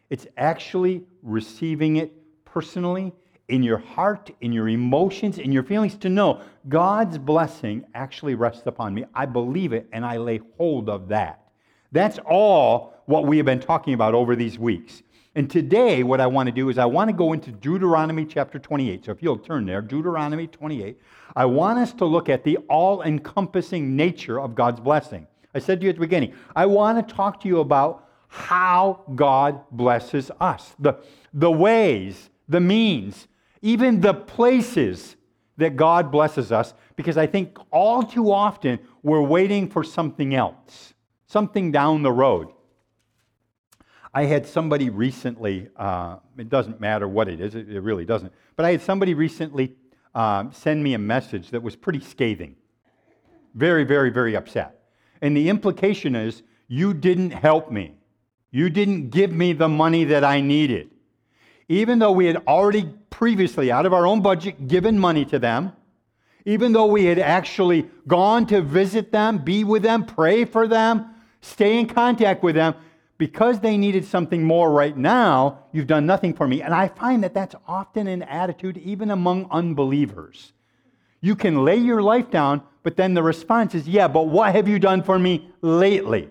it's 0.10 0.28
actually 0.38 1.04
receiving 1.22 1.98
it 1.98 2.13
personally 2.46 3.12
in 3.50 3.64
your 3.64 3.78
heart, 3.78 4.30
in 4.42 4.52
your 4.52 4.68
emotions, 4.68 5.38
in 5.38 5.52
your 5.52 5.64
feelings 5.64 5.96
to 5.96 6.10
know 6.10 6.42
God's 6.68 7.18
blessing 7.18 7.86
actually 7.96 8.36
rests 8.36 8.68
upon 8.68 8.94
me. 8.94 9.06
I 9.14 9.26
believe 9.26 9.74
it 9.74 9.88
and 9.94 10.06
I 10.06 10.18
lay 10.18 10.42
hold 10.58 10.90
of 10.90 11.08
that. 11.10 11.48
That's 11.92 12.20
all 12.26 12.94
what 13.06 13.26
we 13.26 13.38
have 13.38 13.46
been 13.46 13.62
talking 13.62 13.94
about 13.94 14.14
over 14.14 14.36
these 14.36 14.60
weeks. 14.60 15.02
And 15.36 15.50
today, 15.50 16.04
what 16.04 16.20
I 16.20 16.28
want 16.28 16.48
to 16.48 16.52
do 16.52 16.70
is 16.70 16.78
I 16.78 16.86
want 16.86 17.10
to 17.10 17.14
go 17.14 17.32
into 17.32 17.52
Deuteronomy 17.52 18.26
chapter 18.26 18.58
28. 18.58 19.06
So 19.06 19.12
if 19.12 19.22
you'll 19.22 19.38
turn 19.38 19.66
there, 19.66 19.82
Deuteronomy 19.82 20.48
28, 20.48 21.00
I 21.36 21.46
want 21.46 21.78
us 21.78 21.94
to 21.94 22.06
look 22.06 22.28
at 22.28 22.44
the 22.44 22.58
all 22.70 23.04
encompassing 23.04 23.96
nature 23.96 24.40
of 24.40 24.56
God's 24.56 24.80
blessing. 24.80 25.28
I 25.54 25.60
said 25.60 25.80
to 25.80 25.86
you 25.86 25.92
at 25.92 25.96
the 25.96 26.02
beginning, 26.02 26.34
I 26.56 26.66
want 26.66 27.08
to 27.08 27.16
talk 27.16 27.40
to 27.42 27.48
you 27.48 27.60
about 27.60 28.08
how 28.28 29.04
God 29.16 29.62
blesses 29.72 30.32
us, 30.40 30.76
the, 30.80 30.96
the 31.34 31.52
ways, 31.52 32.30
the 32.50 32.60
means, 32.60 33.28
even 33.62 34.02
the 34.02 34.13
places 34.13 35.15
that 35.58 35.76
God 35.76 36.12
blesses 36.12 36.52
us, 36.52 36.74
because 36.96 37.17
I 37.17 37.28
think 37.28 37.58
all 37.72 38.04
too 38.04 38.32
often 38.32 38.80
we're 39.04 39.22
waiting 39.22 39.70
for 39.70 39.84
something 39.84 40.36
else, 40.36 40.93
something 41.26 41.72
down 41.72 42.04
the 42.04 42.12
road. 42.12 42.50
I 44.13 44.26
had 44.26 44.48
somebody 44.48 44.89
recently, 44.89 45.70
uh, 45.76 46.17
it 46.38 46.50
doesn't 46.50 46.80
matter 46.80 47.08
what 47.08 47.28
it 47.28 47.39
is, 47.41 47.56
it, 47.56 47.70
it, 47.70 47.82
really 47.82 48.06
doesn't, 48.06 48.32
but 48.56 48.65
I 48.65 48.72
had 48.72 48.82
somebody 48.82 49.13
recently 49.13 49.76
um, 50.15 50.52
send 50.52 50.84
me 50.84 50.93
a 50.93 51.00
message 51.00 51.50
that 51.52 51.62
was 51.62 51.76
pretty 51.76 52.00
scathing. 52.00 52.56
Very, 53.54 53.84
very, 53.84 54.10
very 54.10 54.36
upset. 54.36 54.80
And 55.22 55.36
the 55.36 55.50
implication 55.50 56.15
is, 56.15 56.43
you 56.67 56.93
didn't 56.93 57.32
help 57.32 57.72
me. 57.72 57.96
You 58.52 58.70
didn't 58.70 59.10
give 59.10 59.32
me 59.32 59.54
the 59.54 59.70
money 59.70 60.04
that 60.06 60.24
I 60.24 60.41
needed 60.41 60.89
even 61.70 62.00
though 62.00 62.12
we 62.12 62.26
had 62.26 62.38
already 62.48 62.90
previously, 63.10 63.72
out 63.72 63.86
of 63.86 63.94
our 63.94 64.06
own 64.06 64.22
budget, 64.22 64.68
given 64.68 65.00
money 65.00 65.26
to 65.26 65.40
them, 65.40 65.74
even 66.46 66.72
though 66.72 66.86
we 66.86 67.06
had 67.06 67.20
actually 67.20 67.90
gone 68.08 68.46
to 68.48 68.62
visit 68.62 69.12
them, 69.12 69.40
be 69.40 69.64
with 69.64 69.84
them, 69.84 70.06
pray 70.06 70.46
for 70.46 70.68
them, 70.68 71.06
stay 71.42 71.78
in 71.78 71.88
contact 71.88 72.42
with 72.42 72.56
them, 72.56 72.74
because 73.18 73.60
they 73.60 73.78
needed 73.78 74.06
something 74.06 74.44
more 74.44 74.72
right 74.72 74.96
now, 74.96 75.64
you've 75.72 75.88
done 75.88 76.06
nothing 76.06 76.34
for 76.34 76.48
me. 76.48 76.62
And 76.62 76.74
I 76.74 76.88
find 76.88 77.24
that 77.24 77.34
that's 77.34 77.56
often 77.68 78.08
an 78.08 78.22
attitude 78.24 78.78
even 78.78 79.12
among 79.12 79.48
unbelievers. 79.50 80.54
You 81.20 81.36
can 81.36 81.66
lay 81.66 81.78
your 81.78 82.02
life 82.02 82.30
down, 82.30 82.62
but 82.84 82.96
then 82.96 83.16
the 83.16 83.24
response 83.24 83.74
is, 83.74 83.88
yeah, 83.88 84.08
but 84.08 84.28
what 84.28 84.54
have 84.56 84.68
you 84.68 84.78
done 84.80 85.02
for 85.02 85.18
me 85.18 85.50
lately? 85.62 86.30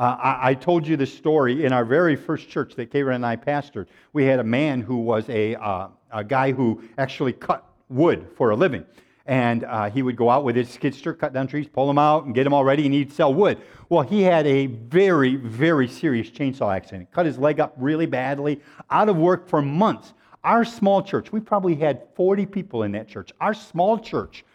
Uh, 0.00 0.16
I, 0.18 0.48
I, 0.48 0.54
told 0.54 0.86
you 0.86 0.96
the 0.96 1.04
story 1.04 1.66
in 1.66 1.74
our 1.74 1.84
very 1.84 2.16
first 2.16 2.48
church 2.48 2.74
that 2.76 2.90
Karen 2.90 3.16
and 3.16 3.26
I 3.26 3.36
pastored. 3.36 3.84
We 4.14 4.24
had 4.24 4.38
a 4.38 4.44
man 4.44 4.80
who 4.80 4.96
was 4.96 5.28
a, 5.28 5.56
uh, 5.56 5.88
a 6.10 6.24
guy 6.24 6.52
who 6.52 6.82
actually 6.96 7.34
cut 7.34 7.70
wood 7.90 8.26
for 8.34 8.48
a 8.48 8.56
living. 8.56 8.86
And 9.26 9.64
uh, 9.64 9.90
he 9.90 10.00
would 10.00 10.16
go 10.16 10.30
out 10.30 10.42
with 10.42 10.56
his 10.56 10.74
skidster, 10.74 11.16
cut 11.16 11.34
down 11.34 11.48
trees, 11.48 11.68
pull 11.68 11.86
them 11.86 11.98
out, 11.98 12.24
and 12.24 12.34
get 12.34 12.44
them 12.44 12.54
all 12.54 12.64
ready, 12.64 12.86
and 12.86 12.94
he'd 12.94 13.12
sell 13.12 13.34
wood. 13.34 13.60
Well, 13.90 14.00
he 14.00 14.22
had 14.22 14.46
a 14.46 14.68
very, 14.68 15.36
very 15.36 15.86
serious 15.86 16.30
chainsaw 16.30 16.74
accident. 16.74 17.10
Cut 17.12 17.26
his 17.26 17.36
leg 17.36 17.60
up 17.60 17.74
really 17.76 18.06
badly, 18.06 18.62
out 18.88 19.10
of 19.10 19.18
work 19.18 19.46
for 19.50 19.60
months. 19.60 20.14
Our 20.42 20.64
small 20.64 21.02
church, 21.02 21.30
we 21.30 21.40
probably 21.40 21.74
had 21.74 22.04
40 22.14 22.46
people 22.46 22.84
in 22.84 22.92
that 22.92 23.06
church. 23.06 23.32
Our 23.38 23.52
small 23.52 23.98
church 23.98 24.46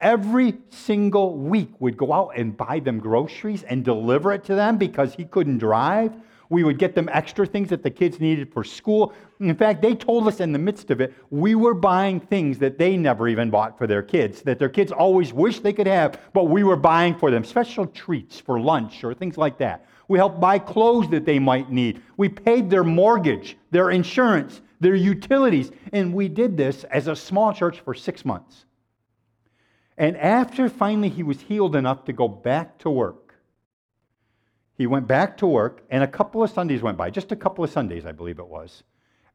every 0.00 0.54
single 0.70 1.36
week 1.36 1.70
would 1.78 1.96
go 1.96 2.12
out 2.12 2.32
and 2.36 2.56
buy 2.56 2.80
them 2.80 2.98
groceries 2.98 3.62
and 3.64 3.84
deliver 3.84 4.32
it 4.32 4.44
to 4.44 4.54
them 4.54 4.78
because 4.78 5.14
he 5.14 5.24
couldn't 5.24 5.58
drive. 5.58 6.12
We 6.48 6.64
would 6.64 6.78
get 6.78 6.96
them 6.96 7.08
extra 7.12 7.46
things 7.46 7.68
that 7.68 7.84
the 7.84 7.90
kids 7.90 8.18
needed 8.18 8.52
for 8.52 8.64
school. 8.64 9.12
In 9.38 9.54
fact, 9.54 9.82
they 9.82 9.94
told 9.94 10.26
us 10.26 10.40
in 10.40 10.52
the 10.52 10.58
midst 10.58 10.90
of 10.90 11.00
it, 11.00 11.14
we 11.30 11.54
were 11.54 11.74
buying 11.74 12.18
things 12.18 12.58
that 12.58 12.76
they 12.76 12.96
never 12.96 13.28
even 13.28 13.50
bought 13.50 13.78
for 13.78 13.86
their 13.86 14.02
kids, 14.02 14.42
that 14.42 14.58
their 14.58 14.68
kids 14.68 14.90
always 14.90 15.32
wished 15.32 15.62
they 15.62 15.72
could 15.72 15.86
have, 15.86 16.18
but 16.32 16.44
we 16.44 16.64
were 16.64 16.76
buying 16.76 17.14
for 17.14 17.30
them 17.30 17.44
special 17.44 17.86
treats 17.86 18.40
for 18.40 18.58
lunch 18.58 19.04
or 19.04 19.14
things 19.14 19.38
like 19.38 19.58
that. 19.58 19.86
We 20.08 20.18
helped 20.18 20.40
buy 20.40 20.58
clothes 20.58 21.08
that 21.10 21.24
they 21.24 21.38
might 21.38 21.70
need. 21.70 22.02
We 22.16 22.28
paid 22.28 22.68
their 22.68 22.82
mortgage, 22.82 23.56
their 23.70 23.90
insurance, 23.90 24.60
their 24.80 24.96
utilities, 24.96 25.70
and 25.92 26.12
we 26.12 26.26
did 26.26 26.56
this 26.56 26.82
as 26.84 27.06
a 27.06 27.14
small 27.14 27.52
church 27.52 27.78
for 27.78 27.94
six 27.94 28.24
months. 28.24 28.64
And 30.00 30.16
after 30.16 30.70
finally 30.70 31.10
he 31.10 31.22
was 31.22 31.42
healed 31.42 31.76
enough 31.76 32.06
to 32.06 32.14
go 32.14 32.26
back 32.26 32.78
to 32.78 32.90
work, 32.90 33.34
he 34.78 34.86
went 34.86 35.06
back 35.06 35.36
to 35.36 35.46
work, 35.46 35.82
and 35.90 36.02
a 36.02 36.06
couple 36.06 36.42
of 36.42 36.48
Sundays 36.48 36.80
went 36.80 36.96
by, 36.96 37.10
just 37.10 37.32
a 37.32 37.36
couple 37.36 37.62
of 37.62 37.70
Sundays, 37.70 38.06
I 38.06 38.12
believe 38.12 38.38
it 38.38 38.48
was. 38.48 38.82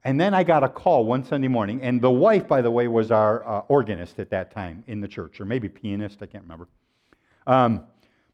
And 0.03 0.19
then 0.19 0.33
I 0.33 0.43
got 0.43 0.63
a 0.63 0.67
call 0.67 1.05
one 1.05 1.23
Sunday 1.23 1.49
morning, 1.49 1.83
and 1.83 2.01
the 2.01 2.09
wife, 2.09 2.47
by 2.47 2.63
the 2.63 2.71
way, 2.71 2.87
was 2.87 3.11
our 3.11 3.47
uh, 3.47 3.59
organist 3.67 4.17
at 4.17 4.31
that 4.31 4.49
time 4.49 4.83
in 4.87 5.01
the 5.01 5.07
church, 5.07 5.39
or 5.39 5.45
maybe 5.45 5.69
pianist, 5.69 6.23
I 6.23 6.25
can't 6.25 6.43
remember. 6.43 6.67
Um, 7.45 7.83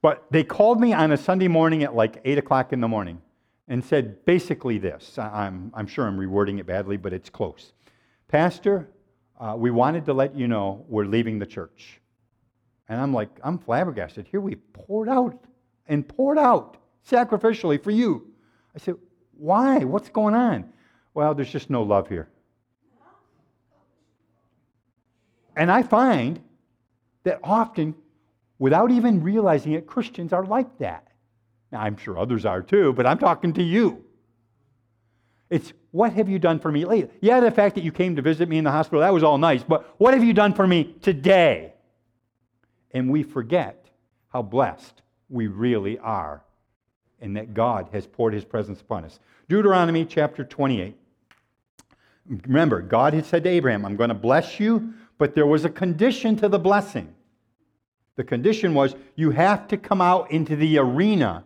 but 0.02 0.26
they 0.32 0.46
called 0.46 0.80
me 0.80 0.94
on 0.94 1.12
a 1.12 1.18
Sunday 1.18 1.50
morning 1.50 1.84
at 1.84 1.94
like 1.94 2.22
8 2.24 2.38
o'clock 2.38 2.72
in 2.72 2.80
the 2.80 2.88
morning 2.88 3.22
and 3.68 3.84
said 3.84 4.24
basically 4.24 4.78
this. 4.78 5.20
I'm, 5.20 5.70
I'm 5.74 5.86
sure 5.86 6.08
I'm 6.08 6.18
rewording 6.18 6.62
it 6.62 6.66
badly, 6.66 6.96
but 6.96 7.12
it's 7.12 7.30
close. 7.30 7.74
Pastor, 8.30 8.90
uh, 9.38 9.56
we 9.58 9.70
wanted 9.70 10.06
to 10.06 10.14
let 10.14 10.34
you 10.34 10.48
know 10.48 10.86
we're 10.88 11.04
leaving 11.04 11.38
the 11.38 11.46
church. 11.46 12.01
And 12.92 13.00
I'm 13.00 13.14
like, 13.14 13.30
I'm 13.42 13.58
flabbergasted. 13.58 14.28
Here 14.28 14.42
we 14.42 14.56
poured 14.56 15.08
out 15.08 15.46
and 15.88 16.06
poured 16.06 16.38
out 16.38 16.76
sacrificially 17.10 17.82
for 17.82 17.90
you. 17.90 18.28
I 18.76 18.80
said, 18.80 18.96
Why? 19.38 19.86
What's 19.86 20.10
going 20.10 20.36
on? 20.36 20.66
Well, 21.14 21.34
there's 21.34 21.50
just 21.50 21.70
no 21.70 21.84
love 21.84 22.10
here. 22.10 22.28
And 25.56 25.72
I 25.72 25.84
find 25.84 26.42
that 27.24 27.40
often, 27.46 27.96
without 28.60 28.92
even 28.92 29.24
realizing 29.24 29.72
it, 29.72 29.88
Christians 29.88 30.34
are 30.34 30.44
like 30.44 30.78
that. 30.80 31.08
Now, 31.72 31.80
I'm 31.80 31.96
sure 31.96 32.20
others 32.20 32.46
are 32.46 32.62
too, 32.62 32.92
but 32.92 33.06
I'm 33.06 33.20
talking 33.20 33.54
to 33.54 33.64
you. 33.64 34.04
It's 35.50 35.72
what 35.92 36.12
have 36.12 36.28
you 36.28 36.40
done 36.40 36.60
for 36.60 36.74
me 36.74 36.84
lately? 36.84 37.10
Yeah, 37.22 37.40
the 37.40 37.52
fact 37.52 37.76
that 37.76 37.86
you 37.86 37.94
came 37.94 38.18
to 38.18 38.22
visit 38.22 38.50
me 38.50 38.58
in 38.58 38.66
the 38.66 38.72
hospital, 38.72 39.00
that 39.00 39.14
was 39.14 39.24
all 39.24 39.38
nice, 39.38 39.64
but 39.64 39.96
what 39.98 40.14
have 40.14 40.26
you 40.26 40.34
done 40.34 40.54
for 40.54 40.68
me 40.68 40.96
today? 41.02 41.76
And 42.94 43.10
we 43.10 43.24
forget 43.24 43.88
how 44.30 44.42
blessed 44.42 45.02
we 45.30 45.48
really 45.48 45.98
are 46.00 46.44
and 47.22 47.36
that 47.38 47.54
God 47.54 47.90
has 47.92 48.08
poured 48.08 48.34
his 48.34 48.46
presence 48.46 48.82
upon 48.82 49.06
us. 49.06 49.20
Deuteronomy 49.48 50.06
chapter 50.06 50.44
28. 50.44 50.96
Remember, 52.48 52.82
God 52.82 53.14
had 53.14 53.26
said 53.26 53.44
to 53.44 53.50
Abraham, 53.50 53.86
I'm 53.86 53.96
going 53.96 54.10
to 54.10 54.16
bless 54.16 54.60
you, 54.60 54.94
but 55.18 55.36
there 55.36 55.46
was 55.46 55.66
a 55.66 55.70
condition 55.70 56.36
to 56.38 56.50
the 56.50 56.60
blessing. 56.60 57.14
The 58.16 58.24
condition 58.24 58.74
was 58.74 58.96
you 59.16 59.32
have 59.32 59.68
to 59.70 59.78
come 59.78 60.02
out 60.02 60.32
into 60.32 60.56
the 60.56 60.78
arena 60.78 61.44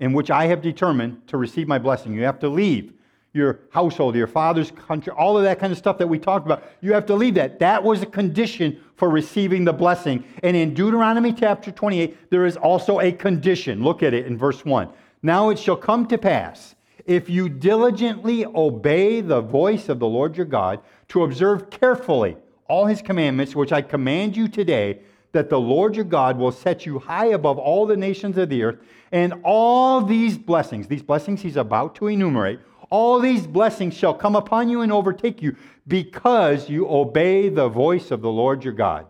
in 0.00 0.12
which 0.12 0.30
I 0.30 0.46
have 0.46 0.62
determined 0.62 1.26
to 1.28 1.36
receive 1.36 1.68
my 1.68 1.78
blessing. 1.78 2.14
You 2.14 2.24
have 2.24 2.38
to 2.40 2.48
leave 2.48 2.92
your 3.38 3.60
household, 3.70 4.14
your 4.14 4.26
father's 4.26 4.70
country, 4.72 5.12
all 5.16 5.38
of 5.38 5.44
that 5.44 5.58
kind 5.58 5.72
of 5.72 5.78
stuff 5.78 5.96
that 5.96 6.06
we 6.06 6.18
talked 6.18 6.44
about. 6.44 6.62
You 6.82 6.92
have 6.92 7.06
to 7.06 7.14
leave 7.14 7.34
that. 7.36 7.58
That 7.60 7.82
was 7.82 8.02
a 8.02 8.06
condition 8.06 8.80
for 8.96 9.08
receiving 9.08 9.64
the 9.64 9.72
blessing. 9.72 10.24
And 10.42 10.54
in 10.54 10.74
Deuteronomy 10.74 11.32
chapter 11.32 11.70
28, 11.70 12.30
there 12.30 12.44
is 12.44 12.58
also 12.58 13.00
a 13.00 13.12
condition. 13.12 13.82
Look 13.82 14.02
at 14.02 14.12
it 14.12 14.26
in 14.26 14.36
verse 14.36 14.64
1. 14.64 14.90
Now 15.22 15.48
it 15.48 15.58
shall 15.58 15.76
come 15.76 16.06
to 16.08 16.18
pass, 16.18 16.74
if 17.06 17.30
you 17.30 17.48
diligently 17.48 18.44
obey 18.44 19.22
the 19.22 19.40
voice 19.40 19.88
of 19.88 19.98
the 19.98 20.06
Lord 20.06 20.36
your 20.36 20.46
God, 20.46 20.80
to 21.08 21.24
observe 21.24 21.70
carefully 21.70 22.36
all 22.68 22.84
his 22.84 23.00
commandments, 23.00 23.56
which 23.56 23.72
I 23.72 23.80
command 23.80 24.36
you 24.36 24.46
today, 24.46 25.00
that 25.32 25.48
the 25.48 25.60
Lord 25.60 25.96
your 25.96 26.04
God 26.04 26.38
will 26.38 26.52
set 26.52 26.84
you 26.84 26.98
high 26.98 27.26
above 27.26 27.58
all 27.58 27.86
the 27.86 27.96
nations 27.96 28.36
of 28.36 28.48
the 28.48 28.62
earth, 28.62 28.78
and 29.10 29.34
all 29.42 30.02
these 30.02 30.36
blessings, 30.36 30.86
these 30.86 31.02
blessings 31.02 31.40
he's 31.40 31.56
about 31.56 31.94
to 31.96 32.08
enumerate, 32.08 32.60
all 32.90 33.20
these 33.20 33.46
blessings 33.46 33.94
shall 33.94 34.14
come 34.14 34.36
upon 34.36 34.68
you 34.68 34.80
and 34.80 34.92
overtake 34.92 35.42
you 35.42 35.56
because 35.86 36.68
you 36.68 36.88
obey 36.88 37.48
the 37.48 37.68
voice 37.68 38.10
of 38.10 38.20
the 38.20 38.30
Lord 38.30 38.64
your 38.64 38.72
God. 38.72 39.06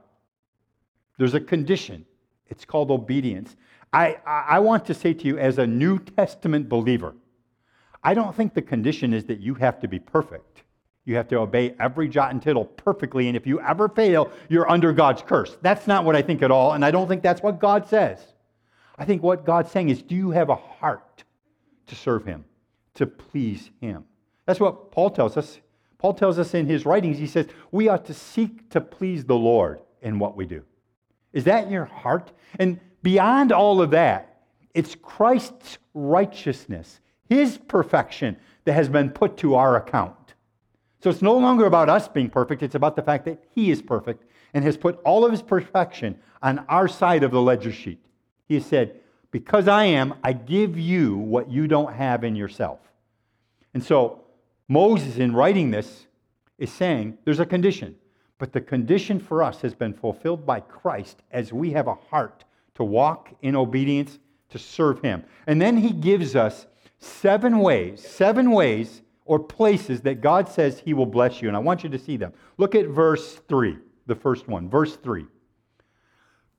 There's 1.18 1.34
a 1.34 1.40
condition. 1.40 2.04
It's 2.46 2.64
called 2.64 2.90
obedience. 2.90 3.56
I, 3.92 4.18
I 4.26 4.58
want 4.60 4.84
to 4.86 4.94
say 4.94 5.14
to 5.14 5.26
you, 5.26 5.38
as 5.38 5.58
a 5.58 5.66
New 5.66 5.98
Testament 5.98 6.68
believer, 6.68 7.14
I 8.02 8.14
don't 8.14 8.34
think 8.34 8.54
the 8.54 8.62
condition 8.62 9.12
is 9.12 9.24
that 9.24 9.40
you 9.40 9.54
have 9.54 9.80
to 9.80 9.88
be 9.88 9.98
perfect. 9.98 10.62
You 11.04 11.16
have 11.16 11.28
to 11.28 11.36
obey 11.36 11.74
every 11.80 12.06
jot 12.06 12.32
and 12.32 12.42
tittle 12.42 12.66
perfectly, 12.66 13.28
and 13.28 13.36
if 13.36 13.46
you 13.46 13.60
ever 13.60 13.88
fail, 13.88 14.30
you're 14.48 14.70
under 14.70 14.92
God's 14.92 15.22
curse. 15.22 15.56
That's 15.62 15.86
not 15.86 16.04
what 16.04 16.14
I 16.14 16.22
think 16.22 16.42
at 16.42 16.50
all, 16.50 16.72
and 16.72 16.84
I 16.84 16.90
don't 16.90 17.08
think 17.08 17.22
that's 17.22 17.42
what 17.42 17.58
God 17.58 17.88
says. 17.88 18.20
I 18.98 19.04
think 19.06 19.22
what 19.22 19.46
God's 19.46 19.70
saying 19.70 19.88
is, 19.88 20.02
do 20.02 20.14
you 20.14 20.30
have 20.32 20.50
a 20.50 20.54
heart 20.54 21.24
to 21.86 21.94
serve 21.94 22.26
Him? 22.26 22.44
To 22.98 23.06
please 23.06 23.70
Him. 23.80 24.04
That's 24.46 24.60
what 24.60 24.92
Paul 24.92 25.10
tells 25.10 25.36
us. 25.36 25.60
Paul 25.98 26.14
tells 26.14 26.38
us 26.38 26.54
in 26.54 26.66
his 26.66 26.86
writings, 26.86 27.18
he 27.18 27.26
says, 27.26 27.48
we 27.72 27.88
ought 27.88 28.06
to 28.06 28.14
seek 28.14 28.70
to 28.70 28.80
please 28.80 29.24
the 29.24 29.36
Lord 29.36 29.80
in 30.00 30.18
what 30.18 30.36
we 30.36 30.46
do. 30.46 30.62
Is 31.32 31.44
that 31.44 31.64
in 31.64 31.72
your 31.72 31.86
heart? 31.86 32.30
And 32.58 32.78
beyond 33.02 33.52
all 33.52 33.82
of 33.82 33.90
that, 33.90 34.42
it's 34.74 34.94
Christ's 34.94 35.78
righteousness, 35.92 37.00
his 37.28 37.58
perfection 37.58 38.36
that 38.64 38.74
has 38.74 38.88
been 38.88 39.10
put 39.10 39.36
to 39.38 39.56
our 39.56 39.76
account. 39.76 40.14
So 41.02 41.10
it's 41.10 41.22
no 41.22 41.36
longer 41.36 41.66
about 41.66 41.88
us 41.88 42.08
being 42.08 42.30
perfect, 42.30 42.62
it's 42.62 42.74
about 42.74 42.96
the 42.96 43.02
fact 43.02 43.24
that 43.24 43.42
he 43.54 43.70
is 43.70 43.82
perfect 43.82 44.24
and 44.54 44.64
has 44.64 44.76
put 44.76 45.00
all 45.04 45.24
of 45.24 45.32
his 45.32 45.42
perfection 45.42 46.18
on 46.42 46.60
our 46.68 46.88
side 46.88 47.24
of 47.24 47.32
the 47.32 47.42
ledger 47.42 47.72
sheet. 47.72 48.04
He 48.46 48.54
has 48.54 48.66
said, 48.66 49.00
Because 49.30 49.68
I 49.68 49.84
am, 49.84 50.14
I 50.24 50.32
give 50.32 50.78
you 50.78 51.16
what 51.16 51.50
you 51.50 51.66
don't 51.66 51.92
have 51.92 52.24
in 52.24 52.34
yourself. 52.34 52.80
And 53.74 53.84
so 53.84 54.24
Moses, 54.68 55.16
in 55.16 55.34
writing 55.34 55.70
this, 55.70 56.06
is 56.58 56.72
saying 56.72 57.18
there's 57.24 57.40
a 57.40 57.46
condition, 57.46 57.94
but 58.38 58.52
the 58.52 58.60
condition 58.60 59.20
for 59.20 59.42
us 59.42 59.60
has 59.60 59.74
been 59.74 59.92
fulfilled 59.92 60.44
by 60.44 60.60
Christ 60.60 61.22
as 61.30 61.52
we 61.52 61.70
have 61.72 61.86
a 61.86 61.94
heart 61.94 62.44
to 62.74 62.84
walk 62.84 63.34
in 63.42 63.54
obedience 63.54 64.18
to 64.50 64.58
serve 64.58 65.00
Him. 65.02 65.24
And 65.46 65.60
then 65.60 65.76
He 65.76 65.92
gives 65.92 66.34
us 66.34 66.66
seven 66.98 67.58
ways, 67.58 68.02
seven 68.06 68.50
ways 68.50 69.02
or 69.24 69.38
places 69.38 70.00
that 70.02 70.20
God 70.20 70.48
says 70.48 70.80
He 70.80 70.94
will 70.94 71.06
bless 71.06 71.42
you. 71.42 71.48
And 71.48 71.56
I 71.56 71.60
want 71.60 71.84
you 71.84 71.90
to 71.90 71.98
see 71.98 72.16
them. 72.16 72.32
Look 72.56 72.74
at 72.74 72.86
verse 72.86 73.34
3, 73.48 73.78
the 74.06 74.14
first 74.14 74.48
one. 74.48 74.68
Verse 74.68 74.96
3 74.96 75.26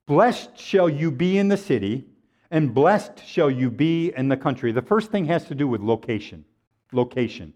Blessed 0.05 0.57
shall 0.57 0.89
you 0.89 1.11
be 1.11 1.37
in 1.37 1.49
the 1.49 1.57
city, 1.57 2.05
and 2.51 2.73
blessed 2.73 3.25
shall 3.25 3.49
you 3.49 3.69
be 3.69 4.13
in 4.15 4.27
the 4.27 4.37
country. 4.37 4.71
The 4.71 4.81
first 4.81 5.11
thing 5.11 5.25
has 5.25 5.45
to 5.45 5.55
do 5.55 5.67
with 5.67 5.81
location 5.81 6.45
location. 6.91 7.53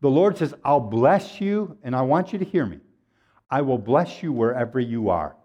The 0.00 0.10
Lord 0.10 0.36
says, 0.38 0.54
I'll 0.64 0.80
bless 0.80 1.40
you, 1.40 1.76
and 1.82 1.94
I 1.94 2.02
want 2.02 2.32
you 2.32 2.38
to 2.38 2.44
hear 2.44 2.66
me. 2.66 2.80
I 3.50 3.62
will 3.62 3.78
bless 3.78 4.22
you 4.22 4.32
wherever 4.32 4.80
you 4.80 5.10
are. 5.10 5.36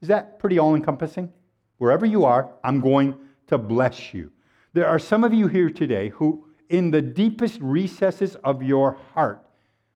Is 0.00 0.08
that 0.08 0.38
pretty 0.38 0.58
all 0.58 0.74
encompassing? 0.74 1.32
Wherever 1.78 2.06
you 2.06 2.24
are, 2.24 2.50
I'm 2.64 2.80
going 2.80 3.16
to 3.48 3.58
bless 3.58 4.14
you. 4.14 4.32
There 4.72 4.86
are 4.86 4.98
some 4.98 5.24
of 5.24 5.32
you 5.32 5.48
here 5.48 5.70
today 5.70 6.08
who, 6.10 6.46
in 6.68 6.90
the 6.90 7.02
deepest 7.02 7.60
recesses 7.60 8.34
of 8.36 8.62
your 8.62 8.98
heart, 9.14 9.44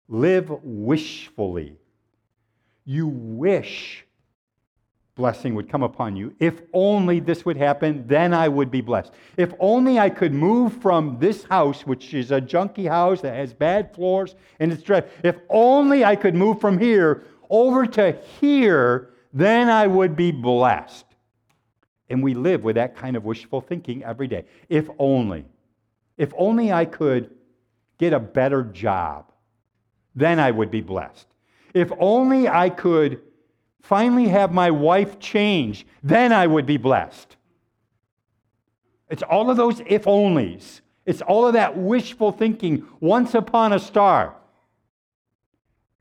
live 0.09 0.51
wishfully. 0.63 1.77
You 2.85 3.09
wish 3.09 4.07
blessing 5.21 5.55
would 5.55 5.69
come 5.69 5.83
upon 5.83 6.17
you. 6.17 6.35
If 6.41 6.63
only 6.73 7.21
this 7.21 7.45
would 7.45 7.59
happen, 7.59 8.07
then 8.07 8.33
I 8.33 8.49
would 8.49 8.71
be 8.71 8.81
blessed. 8.81 9.13
If 9.37 9.53
only 9.61 9.99
I 9.99 10.09
could 10.09 10.33
move 10.33 10.73
from 10.81 11.19
this 11.21 11.45
house, 11.45 11.83
which 11.83 12.15
is 12.15 12.31
a 12.31 12.41
junky 12.41 12.89
house 12.89 13.21
that 13.21 13.35
has 13.35 13.53
bad 13.53 13.95
floors 13.95 14.35
and 14.61 14.73
it's 14.73 14.83
dread. 14.83 15.11
If 15.23 15.37
only 15.51 16.07
I 16.07 16.17
could 16.17 16.35
move 16.35 16.59
from 16.59 16.79
here 16.79 17.25
over 17.51 17.87
to 17.87 18.13
here, 18.41 19.11
then 19.35 19.69
I 19.69 19.87
would 19.87 20.17
be 20.17 20.33
blessed. 20.33 21.05
And 22.09 22.23
we 22.23 22.33
live 22.33 22.65
with 22.65 22.77
that 22.77 22.97
kind 22.97 23.15
of 23.15 23.25
wishful 23.27 23.61
thinking 23.61 24.03
every 24.03 24.27
day. 24.27 24.47
If 24.71 24.89
only. 24.99 25.45
If 26.17 26.33
only 26.35 26.73
I 26.73 26.87
could 26.87 27.31
get 27.99 28.15
a 28.15 28.19
better 28.19 28.63
job, 28.63 29.33
then 30.15 30.41
I 30.41 30.51
would 30.51 30.71
be 30.71 30.81
blessed. 30.81 31.27
If 31.75 31.93
only 31.99 32.49
I 32.49 32.71
could 32.71 33.21
finally 33.83 34.29
have 34.29 34.53
my 34.53 34.71
wife 34.71 35.19
change, 35.19 35.87
then 36.03 36.33
I 36.33 36.47
would 36.47 36.67
be 36.67 36.77
blessed. 36.77 37.37
It's 39.09 39.23
all 39.23 39.51
of 39.51 39.57
those 39.57 39.81
if 39.87 40.05
onlys. 40.05 40.81
It's 41.05 41.23
all 41.23 41.47
of 41.47 41.55
that 41.55 41.77
wishful 41.77 42.31
thinking 42.31 42.87
once 43.01 43.35
upon 43.35 43.73
a 43.73 43.79
star. 43.79 44.37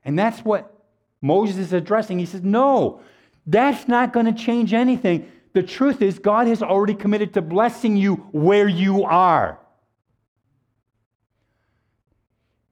And 0.04 0.18
that's 0.18 0.40
what 0.40 0.72
Moses 1.20 1.56
is 1.58 1.72
addressing. 1.72 2.18
He 2.18 2.26
says, 2.26 2.42
No, 2.42 3.00
that's 3.46 3.88
not 3.88 4.12
going 4.12 4.26
to 4.26 4.32
change 4.32 4.72
anything. 4.72 5.30
The 5.52 5.62
truth 5.62 6.00
is, 6.00 6.18
God 6.18 6.46
has 6.46 6.62
already 6.62 6.94
committed 6.94 7.34
to 7.34 7.42
blessing 7.42 7.96
you 7.96 8.16
where 8.32 8.68
you 8.68 9.02
are. 9.04 9.58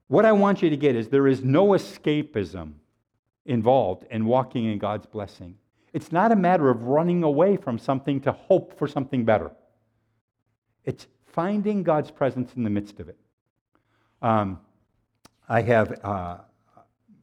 What 0.07 0.25
I 0.25 0.31
want 0.31 0.61
you 0.61 0.69
to 0.69 0.77
get 0.77 0.95
is 0.95 1.09
there 1.09 1.27
is 1.27 1.43
no 1.43 1.67
escapism 1.69 2.73
involved 3.49 4.05
in 4.11 4.25
walking 4.25 4.65
in 4.65 4.77
God's 4.77 5.07
blessing. 5.07 5.57
It's 5.91 6.11
not 6.11 6.31
a 6.31 6.35
matter 6.35 6.69
of 6.69 6.83
running 6.83 7.23
away 7.23 7.57
from 7.57 7.79
something 7.79 8.21
to 8.21 8.31
hope 8.31 8.77
for 8.77 8.87
something 8.87 9.25
better. 9.25 9.51
It's 10.85 11.07
finding 11.25 11.81
God's 11.81 12.11
presence 12.11 12.53
in 12.55 12.63
the 12.63 12.69
midst 12.69 12.99
of 12.99 13.09
it. 13.09 13.17
Um, 14.21 14.59
I 15.47 15.61
have, 15.63 15.99
uh, 16.03 16.37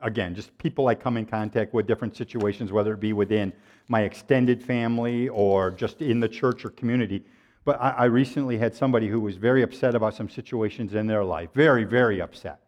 again, 0.00 0.34
just 0.34 0.56
people 0.58 0.88
I 0.88 0.96
come 0.96 1.16
in 1.16 1.26
contact 1.26 1.72
with, 1.72 1.86
different 1.86 2.16
situations, 2.16 2.72
whether 2.72 2.92
it 2.92 3.00
be 3.00 3.12
within 3.12 3.52
my 3.86 4.02
extended 4.02 4.64
family 4.64 5.28
or 5.28 5.70
just 5.70 6.02
in 6.02 6.18
the 6.18 6.28
church 6.28 6.64
or 6.64 6.70
community. 6.70 7.24
But 7.64 7.80
I, 7.80 7.90
I 7.90 8.04
recently 8.06 8.58
had 8.58 8.74
somebody 8.74 9.06
who 9.06 9.20
was 9.20 9.36
very 9.36 9.62
upset 9.62 9.94
about 9.94 10.14
some 10.14 10.28
situations 10.28 10.94
in 10.94 11.06
their 11.06 11.24
life, 11.24 11.50
very, 11.54 11.84
very 11.84 12.20
upset. 12.20 12.60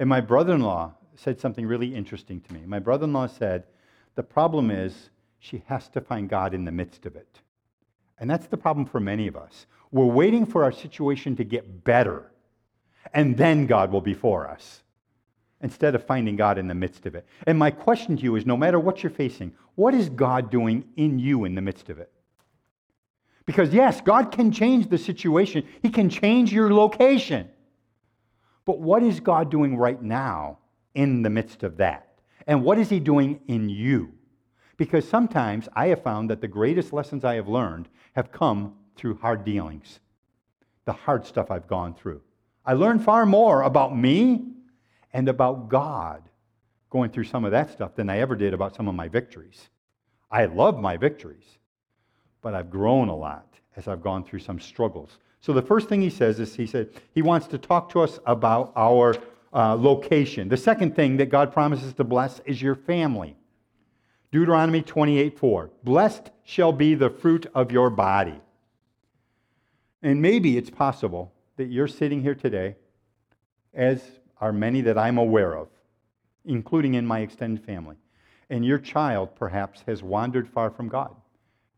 And 0.00 0.08
my 0.08 0.20
brother 0.20 0.54
in 0.54 0.62
law 0.62 0.94
said 1.16 1.40
something 1.40 1.66
really 1.66 1.94
interesting 1.94 2.40
to 2.40 2.52
me. 2.52 2.60
My 2.66 2.78
brother 2.78 3.04
in 3.04 3.12
law 3.12 3.26
said, 3.26 3.64
The 4.14 4.22
problem 4.22 4.70
is 4.70 5.10
she 5.38 5.62
has 5.66 5.88
to 5.90 6.00
find 6.00 6.28
God 6.28 6.54
in 6.54 6.64
the 6.64 6.72
midst 6.72 7.06
of 7.06 7.16
it. 7.16 7.40
And 8.18 8.30
that's 8.30 8.46
the 8.46 8.56
problem 8.56 8.86
for 8.86 9.00
many 9.00 9.26
of 9.26 9.36
us. 9.36 9.66
We're 9.90 10.06
waiting 10.06 10.46
for 10.46 10.64
our 10.64 10.72
situation 10.72 11.36
to 11.36 11.44
get 11.44 11.84
better, 11.84 12.30
and 13.12 13.36
then 13.36 13.66
God 13.66 13.92
will 13.92 14.00
be 14.00 14.14
for 14.14 14.48
us, 14.48 14.82
instead 15.60 15.94
of 15.94 16.04
finding 16.04 16.36
God 16.36 16.58
in 16.58 16.66
the 16.66 16.74
midst 16.74 17.06
of 17.06 17.14
it. 17.14 17.26
And 17.46 17.58
my 17.58 17.70
question 17.70 18.16
to 18.16 18.22
you 18.22 18.36
is 18.36 18.46
no 18.46 18.56
matter 18.56 18.80
what 18.80 19.02
you're 19.02 19.10
facing, 19.10 19.52
what 19.74 19.94
is 19.94 20.08
God 20.08 20.50
doing 20.50 20.84
in 20.96 21.18
you 21.18 21.44
in 21.44 21.54
the 21.54 21.60
midst 21.60 21.90
of 21.90 21.98
it? 21.98 22.10
Because, 23.46 23.74
yes, 23.74 24.00
God 24.00 24.32
can 24.32 24.50
change 24.50 24.88
the 24.88 24.98
situation, 24.98 25.66
He 25.82 25.90
can 25.90 26.08
change 26.08 26.52
your 26.52 26.72
location. 26.72 27.48
But 28.64 28.80
what 28.80 29.02
is 29.02 29.20
God 29.20 29.50
doing 29.50 29.76
right 29.76 30.00
now 30.00 30.58
in 30.94 31.22
the 31.22 31.30
midst 31.30 31.62
of 31.62 31.76
that? 31.78 32.08
And 32.46 32.62
what 32.64 32.78
is 32.78 32.90
He 32.90 33.00
doing 33.00 33.40
in 33.46 33.68
you? 33.68 34.12
Because 34.76 35.08
sometimes 35.08 35.68
I 35.74 35.88
have 35.88 36.02
found 36.02 36.30
that 36.30 36.40
the 36.40 36.48
greatest 36.48 36.92
lessons 36.92 37.24
I 37.24 37.34
have 37.34 37.48
learned 37.48 37.88
have 38.14 38.32
come 38.32 38.74
through 38.96 39.16
hard 39.16 39.44
dealings, 39.44 40.00
the 40.84 40.92
hard 40.92 41.26
stuff 41.26 41.50
I've 41.50 41.68
gone 41.68 41.94
through. 41.94 42.22
I 42.66 42.74
learned 42.74 43.04
far 43.04 43.26
more 43.26 43.62
about 43.62 43.96
me 43.96 44.46
and 45.12 45.28
about 45.28 45.68
God 45.68 46.22
going 46.90 47.10
through 47.10 47.24
some 47.24 47.44
of 47.44 47.50
that 47.50 47.70
stuff 47.70 47.94
than 47.94 48.08
I 48.08 48.18
ever 48.18 48.36
did 48.36 48.54
about 48.54 48.74
some 48.74 48.88
of 48.88 48.94
my 48.94 49.08
victories. 49.08 49.68
I 50.30 50.46
love 50.46 50.80
my 50.80 50.96
victories, 50.96 51.58
but 52.40 52.54
I've 52.54 52.70
grown 52.70 53.08
a 53.08 53.16
lot 53.16 53.46
as 53.76 53.88
I've 53.88 54.02
gone 54.02 54.24
through 54.24 54.40
some 54.40 54.60
struggles. 54.60 55.18
So 55.40 55.52
the 55.52 55.62
first 55.62 55.88
thing 55.88 56.00
he 56.00 56.10
says 56.10 56.40
is 56.40 56.54
he 56.54 56.66
said 56.66 56.90
he 57.12 57.22
wants 57.22 57.46
to 57.48 57.58
talk 57.58 57.90
to 57.90 58.00
us 58.00 58.18
about 58.26 58.72
our 58.76 59.14
uh, 59.54 59.74
location. 59.76 60.48
The 60.48 60.56
second 60.56 60.96
thing 60.96 61.16
that 61.18 61.30
God 61.30 61.52
promises 61.52 61.94
to 61.94 62.04
bless 62.04 62.40
is 62.40 62.60
your 62.60 62.74
family. 62.74 63.36
Deuteronomy 64.32 64.82
28 64.82 65.38
4. 65.38 65.70
Blessed 65.84 66.30
shall 66.42 66.72
be 66.72 66.94
the 66.94 67.08
fruit 67.08 67.46
of 67.54 67.70
your 67.70 67.88
body. 67.88 68.40
And 70.02 70.20
maybe 70.20 70.58
it's 70.58 70.70
possible 70.70 71.32
that 71.56 71.66
you're 71.66 71.88
sitting 71.88 72.20
here 72.20 72.34
today, 72.34 72.74
as 73.72 74.02
are 74.40 74.52
many 74.52 74.80
that 74.82 74.98
I'm 74.98 75.18
aware 75.18 75.56
of, 75.56 75.68
including 76.44 76.94
in 76.94 77.06
my 77.06 77.20
extended 77.20 77.64
family, 77.64 77.96
and 78.50 78.64
your 78.64 78.78
child 78.78 79.36
perhaps 79.36 79.82
has 79.86 80.02
wandered 80.02 80.48
far 80.48 80.70
from 80.70 80.88
God. 80.88 81.14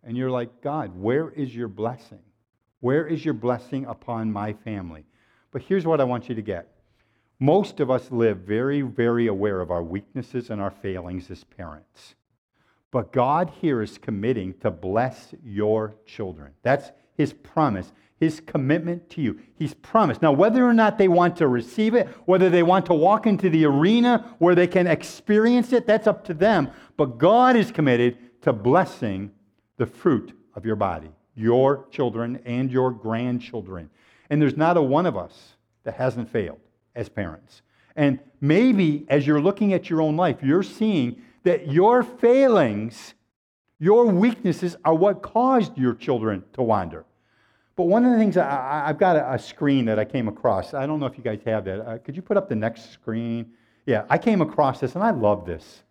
And 0.03 0.17
you're 0.17 0.31
like, 0.31 0.63
God, 0.63 0.99
where 0.99 1.31
is 1.31 1.55
your 1.55 1.69
blessing? 1.69 2.23
Where 2.81 3.07
is 3.07 3.25
your 3.25 3.35
blessing 3.35 3.85
upon 3.85 4.33
my 4.33 4.55
family? 4.55 5.05
But 5.51 5.63
here's 5.63 5.85
what 5.85 6.01
I 6.01 6.05
want 6.05 6.29
you 6.29 6.35
to 6.35 6.43
get 6.43 6.69
most 7.39 7.81
of 7.81 7.91
us 7.91 8.11
live 8.11 8.39
very, 8.39 8.81
very 8.81 9.27
aware 9.27 9.61
of 9.61 9.71
our 9.71 9.83
weaknesses 9.83 10.49
and 10.49 10.61
our 10.61 10.71
failings 10.71 11.31
as 11.31 11.45
parents. 11.45 12.15
But 12.91 13.13
God 13.13 13.53
here 13.61 13.83
is 13.83 13.99
committing 13.99 14.55
to 14.61 14.71
bless 14.71 15.35
your 15.45 15.95
children. 16.07 16.53
That's 16.63 16.93
His 17.15 17.35
promise, 17.35 17.93
His 18.19 18.41
commitment 18.41 19.11
to 19.11 19.21
you. 19.21 19.39
He's 19.57 19.75
promised. 19.75 20.23
Now, 20.23 20.33
whether 20.33 20.67
or 20.67 20.73
not 20.73 20.97
they 20.97 21.09
want 21.09 21.37
to 21.37 21.49
receive 21.49 21.95
it, 21.95 22.09
whether 22.25 22.49
they 22.49 22.63
want 22.63 22.87
to 22.87 22.95
walk 22.95 23.27
into 23.27 23.51
the 23.51 23.67
arena 23.67 24.35
where 24.39 24.55
they 24.55 24.67
can 24.67 24.87
experience 24.87 25.75
it, 25.75 25.87
that's 25.87 26.07
up 26.07 26.25
to 26.27 26.35
them. 26.35 26.71
But 26.97 27.19
God 27.19 27.55
is 27.55 27.71
committed 27.71 28.17
to 28.43 28.53
blessing 28.55 29.31
the 29.77 29.87
fruit 29.87 30.33
of 30.55 30.65
your 30.65 30.77
body, 30.77 31.11
your 31.35 31.87
children 31.91 32.41
and 32.47 32.71
your 32.71 32.91
grandchildren. 32.91 33.91
And 34.31 34.41
there's 34.41 34.57
not 34.57 34.79
a 34.79 34.83
one 34.83 35.05
of 35.05 35.19
us 35.19 35.57
that 35.85 35.97
hasn't 35.97 36.31
failed 36.31 36.61
as 36.97 37.09
parents. 37.09 37.63
And 37.95 38.19
maybe 38.41 39.07
as 39.09 39.27
you're 39.27 39.41
looking 39.41 39.73
at 39.73 39.89
your 39.89 40.03
own 40.03 40.17
life, 40.17 40.39
you're 40.43 40.63
seeing 40.63 41.23
that 41.45 41.71
your 41.71 42.03
failings, 42.03 43.15
your 43.79 44.07
weaknesses 44.07 44.77
are 44.85 44.95
what 44.95 45.23
caused 45.23 45.79
your 45.79 45.95
children 45.95 46.45
to 46.55 46.63
wander. 46.63 47.05
But 47.77 47.85
one 47.85 48.05
of 48.05 48.13
the 48.13 48.19
things 48.19 48.37
I, 48.37 48.85
have 48.87 48.99
got 48.99 49.17
a, 49.17 49.35
a, 49.35 49.39
screen 49.39 49.85
that 49.85 49.99
I 49.99 50.05
came 50.05 50.29
across. 50.29 50.73
I 50.73 50.87
don't 50.87 50.99
know 50.99 51.07
if 51.07 51.19
you 51.19 51.23
guys 51.23 51.41
have 51.45 51.67
that. 51.67 51.81
Uh, 51.81 51.99
could 51.99 52.17
you 52.17 52.23
put 52.23 52.39
up 52.39 52.49
the 52.49 52.57
next 52.57 52.91
screen? 52.93 53.53
Yeah, 53.85 54.05
I 54.09 54.17
came 54.19 54.41
across 54.41 54.81
this 54.81 54.95
and 54.95 55.05
I 55.05 55.11
love 55.11 55.45
this. 55.45 55.83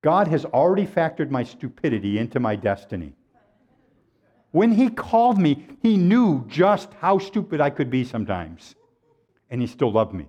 God 0.00 0.28
has 0.28 0.44
already 0.44 0.86
factored 0.86 1.28
my 1.28 1.42
stupidity 1.42 2.18
into 2.18 2.38
my 2.38 2.54
destiny. 2.54 3.14
When 4.52 4.72
He 4.72 4.88
called 4.90 5.38
me, 5.38 5.66
He 5.82 5.96
knew 5.96 6.44
just 6.46 6.92
how 6.94 7.18
stupid 7.18 7.60
I 7.60 7.70
could 7.70 7.90
be 7.90 8.04
sometimes 8.04 8.76
and 9.50 9.60
he 9.60 9.66
still 9.66 9.92
loved 9.92 10.14
me. 10.14 10.28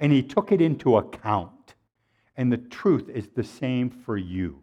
And 0.00 0.12
he 0.12 0.22
took 0.22 0.52
it 0.52 0.60
into 0.60 0.96
account. 0.96 1.74
And 2.36 2.52
the 2.52 2.58
truth 2.58 3.08
is 3.08 3.28
the 3.28 3.44
same 3.44 3.90
for 3.90 4.16
you. 4.16 4.60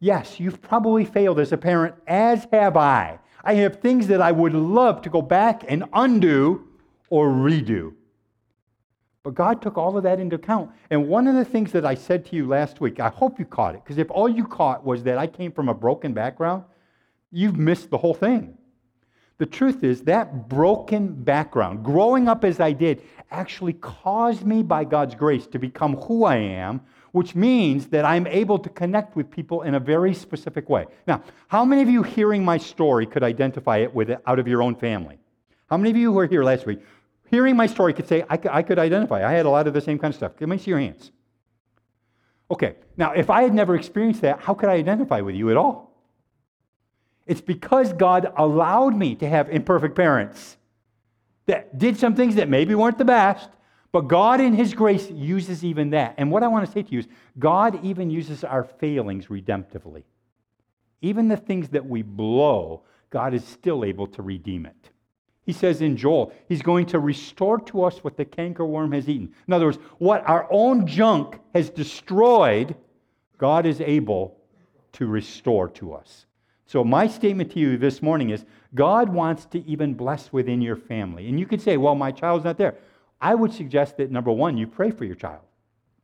Yes, 0.00 0.40
you've 0.40 0.60
probably 0.62 1.04
failed 1.04 1.38
as 1.38 1.52
a 1.52 1.56
parent, 1.56 1.94
as 2.06 2.46
have 2.52 2.76
I. 2.76 3.18
I 3.44 3.54
have 3.54 3.76
things 3.76 4.06
that 4.08 4.20
I 4.20 4.32
would 4.32 4.54
love 4.54 5.02
to 5.02 5.10
go 5.10 5.22
back 5.22 5.64
and 5.68 5.84
undo 5.92 6.66
or 7.08 7.28
redo. 7.28 7.92
But 9.22 9.34
God 9.34 9.60
took 9.60 9.76
all 9.76 9.96
of 9.96 10.02
that 10.04 10.18
into 10.18 10.36
account. 10.36 10.70
And 10.88 11.06
one 11.06 11.26
of 11.26 11.34
the 11.34 11.44
things 11.44 11.72
that 11.72 11.84
I 11.84 11.94
said 11.94 12.24
to 12.26 12.36
you 12.36 12.46
last 12.48 12.80
week, 12.80 13.00
I 13.00 13.10
hope 13.10 13.38
you 13.38 13.44
caught 13.44 13.74
it, 13.74 13.84
because 13.84 13.98
if 13.98 14.10
all 14.10 14.28
you 14.28 14.46
caught 14.46 14.84
was 14.84 15.02
that 15.04 15.18
I 15.18 15.26
came 15.26 15.52
from 15.52 15.68
a 15.68 15.74
broken 15.74 16.14
background, 16.14 16.64
you've 17.30 17.58
missed 17.58 17.90
the 17.90 17.98
whole 17.98 18.14
thing. 18.14 18.56
The 19.40 19.46
truth 19.46 19.84
is, 19.84 20.02
that 20.02 20.50
broken 20.50 21.14
background, 21.14 21.82
growing 21.82 22.28
up 22.28 22.44
as 22.44 22.60
I 22.60 22.72
did, 22.72 23.00
actually 23.30 23.72
caused 23.72 24.44
me 24.44 24.62
by 24.62 24.84
God's 24.84 25.14
grace 25.14 25.46
to 25.46 25.58
become 25.58 25.96
who 25.96 26.24
I 26.24 26.36
am, 26.36 26.82
which 27.12 27.34
means 27.34 27.86
that 27.86 28.04
I'm 28.04 28.26
able 28.26 28.58
to 28.58 28.68
connect 28.68 29.16
with 29.16 29.30
people 29.30 29.62
in 29.62 29.76
a 29.76 29.80
very 29.80 30.12
specific 30.12 30.68
way. 30.68 30.84
Now, 31.06 31.22
how 31.48 31.64
many 31.64 31.80
of 31.80 31.88
you 31.88 32.02
hearing 32.02 32.44
my 32.44 32.58
story 32.58 33.06
could 33.06 33.22
identify 33.22 33.78
it 33.78 33.94
with 33.94 34.10
it 34.10 34.20
out 34.26 34.38
of 34.38 34.46
your 34.46 34.60
own 34.60 34.74
family? 34.74 35.18
How 35.70 35.78
many 35.78 35.88
of 35.88 35.96
you 35.96 36.10
who 36.10 36.16
were 36.18 36.26
here 36.26 36.44
last 36.44 36.66
week, 36.66 36.80
hearing 37.30 37.56
my 37.56 37.66
story, 37.66 37.94
could 37.94 38.08
say, 38.08 38.22
I 38.28 38.38
I 38.50 38.62
could 38.62 38.78
identify? 38.78 39.26
I 39.26 39.32
had 39.32 39.46
a 39.46 39.50
lot 39.50 39.66
of 39.66 39.72
the 39.72 39.80
same 39.80 39.98
kind 39.98 40.12
of 40.12 40.16
stuff. 40.16 40.32
Let 40.38 40.50
me 40.50 40.58
see 40.58 40.70
your 40.70 40.80
hands. 40.80 41.12
Okay, 42.50 42.74
now, 42.98 43.12
if 43.12 43.30
I 43.30 43.40
had 43.40 43.54
never 43.54 43.74
experienced 43.74 44.20
that, 44.20 44.40
how 44.40 44.52
could 44.52 44.68
I 44.68 44.74
identify 44.74 45.22
with 45.22 45.34
you 45.34 45.50
at 45.50 45.56
all? 45.56 45.89
It's 47.30 47.40
because 47.40 47.92
God 47.92 48.32
allowed 48.36 48.96
me 48.96 49.14
to 49.14 49.28
have 49.28 49.48
imperfect 49.50 49.94
parents 49.94 50.56
that 51.46 51.78
did 51.78 51.96
some 51.96 52.16
things 52.16 52.34
that 52.34 52.48
maybe 52.48 52.74
weren't 52.74 52.98
the 52.98 53.04
best, 53.04 53.48
But 53.92 54.02
God, 54.02 54.40
in 54.40 54.54
His 54.54 54.72
grace, 54.72 55.10
uses 55.10 55.64
even 55.64 55.90
that. 55.90 56.14
And 56.16 56.30
what 56.30 56.42
I 56.42 56.48
want 56.48 56.64
to 56.66 56.72
say 56.72 56.82
to 56.82 56.92
you 56.92 57.00
is 57.00 57.08
God 57.38 57.84
even 57.84 58.10
uses 58.10 58.44
our 58.44 58.62
failings 58.64 59.26
redemptively. 59.26 60.04
Even 61.02 61.28
the 61.28 61.36
things 61.36 61.70
that 61.70 61.84
we 61.84 62.02
blow, 62.02 62.82
God 63.10 63.34
is 63.34 63.44
still 63.44 63.84
able 63.84 64.06
to 64.08 64.22
redeem 64.22 64.66
it. 64.66 64.90
He 65.44 65.52
says 65.52 65.80
in 65.80 65.96
Joel, 65.96 66.32
He's 66.48 66.62
going 66.62 66.86
to 66.86 67.00
restore 67.00 67.58
to 67.60 67.82
us 67.82 68.04
what 68.04 68.16
the 68.16 68.24
cankerworm 68.24 68.94
has 68.94 69.08
eaten. 69.08 69.34
In 69.48 69.52
other 69.52 69.66
words, 69.66 69.78
what 69.98 70.28
our 70.28 70.46
own 70.50 70.86
junk 70.86 71.40
has 71.54 71.70
destroyed, 71.70 72.76
God 73.38 73.66
is 73.66 73.80
able 73.80 74.36
to 74.92 75.06
restore 75.06 75.68
to 75.70 75.94
us. 75.94 76.26
So, 76.70 76.84
my 76.84 77.08
statement 77.08 77.50
to 77.54 77.58
you 77.58 77.76
this 77.76 78.00
morning 78.00 78.30
is 78.30 78.44
God 78.76 79.08
wants 79.08 79.44
to 79.46 79.58
even 79.66 79.92
bless 79.94 80.32
within 80.32 80.62
your 80.62 80.76
family. 80.76 81.28
And 81.28 81.36
you 81.36 81.44
could 81.44 81.60
say, 81.60 81.76
well, 81.76 81.96
my 81.96 82.12
child's 82.12 82.44
not 82.44 82.58
there. 82.58 82.76
I 83.20 83.34
would 83.34 83.52
suggest 83.52 83.96
that 83.96 84.12
number 84.12 84.30
one, 84.30 84.56
you 84.56 84.68
pray 84.68 84.92
for 84.92 85.04
your 85.04 85.16
child, 85.16 85.42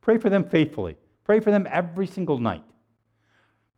pray 0.01 0.17
for 0.17 0.29
them 0.29 0.43
faithfully, 0.43 0.97
pray 1.23 1.39
for 1.39 1.51
them 1.51 1.69
every 1.71 2.05
single 2.05 2.37
night. 2.37 2.65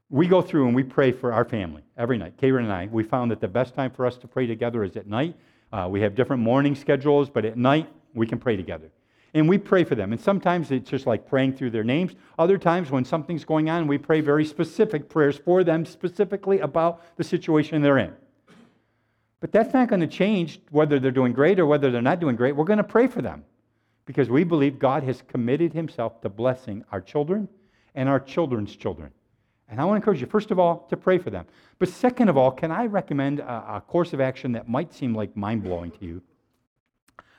We 0.10 0.25
go 0.25 0.41
through 0.41 0.65
and 0.65 0.75
we 0.75 0.82
pray 0.82 1.12
for 1.12 1.32
our 1.32 1.45
family 1.45 1.84
every 1.95 2.17
night. 2.17 2.38
Karen 2.38 2.65
and 2.65 2.73
I, 2.73 2.88
we 2.88 3.04
found 3.04 3.30
that 3.30 3.39
the 3.39 3.47
best 3.47 3.75
time 3.75 3.91
for 3.91 4.08
us 4.08 4.17
to 4.17 4.28
pray 4.28 4.47
together 4.47 4.84
is 4.84 4.97
at 4.97 5.06
night. 5.06 5.36
Uh, 5.71 5.88
we 5.91 6.02
have 6.02 6.15
different 6.15 6.41
morning 6.41 6.73
schedules, 6.73 7.30
but 7.30 7.45
at 7.45 7.56
night 7.56 7.88
we 8.15 8.25
can 8.25 8.39
pray 8.39 8.56
together. 8.56 8.89
And 9.34 9.48
we 9.48 9.58
pray 9.58 9.84
for 9.84 9.96
them. 9.96 10.12
And 10.12 10.20
sometimes 10.20 10.72
it's 10.72 10.89
just 10.89 11.06
like 11.06 11.28
praying 11.28 11.54
through 11.54 11.70
their 11.70 11.84
names. 11.84 12.15
Other 12.38 12.58
times, 12.58 12.89
when 12.89 13.06
something's 13.06 13.46
going 13.46 13.70
on, 13.70 13.88
we 13.88 13.98
pray 13.98 14.22
very 14.22 14.46
specific 14.46 15.08
prayers 15.08 15.38
for 15.38 15.63
them, 15.63 15.86
specifically 15.86 16.60
about 16.60 17.04
the 17.18 17.24
situation 17.24 17.82
they're 17.82 18.00
in. 18.00 18.13
But 19.39 19.52
that's 19.52 19.74
not 19.74 19.88
going 19.88 20.02
to 20.02 20.08
change 20.08 20.60
whether 20.72 21.00
they're 21.00 21.12
doing 21.12 21.34
great 21.34 21.60
or 21.60 21.65
whether 21.65 21.92
they're 21.92 22.02
not 22.02 22.20
doing 22.20 22.36
great. 22.36 22.56
We're 22.56 22.65
going 22.65 22.78
to 22.78 22.84
pray 22.84 23.08
for 23.08 23.22
them 23.22 23.46
because 24.06 24.30
we 24.30 24.44
believe 24.44 24.80
God 24.80 25.04
has 25.04 25.22
committed 25.28 25.74
himself 25.74 26.20
to 26.22 26.30
blessing 26.30 26.84
our 26.92 27.00
children 27.00 27.48
and 27.96 28.10
our 28.10 28.20
children's 28.20 28.76
children. 28.76 29.12
And 29.70 29.80
I 29.80 29.86
want 29.86 29.98
to 29.98 29.98
encourage 29.98 30.20
you, 30.20 30.28
first 30.28 30.52
of 30.52 30.58
all, 30.58 30.88
to 30.89 30.98
pray 30.98 31.20
for 31.20 31.30
them. 31.30 31.46
But 31.78 31.89
second 31.89 32.28
of 32.28 32.36
all, 32.36 32.52
can 32.52 32.72
I 32.72 32.88
recommend 32.88 33.39
a, 33.39 33.76
a 33.76 33.84
course 33.86 34.13
of 34.13 34.20
action 34.20 34.54
that 34.54 34.68
might 34.68 34.94
seem 34.94 35.13
like 35.13 35.38
mind 35.38 35.63
blowing 35.63 35.92
to 35.92 36.06
you? 36.06 36.22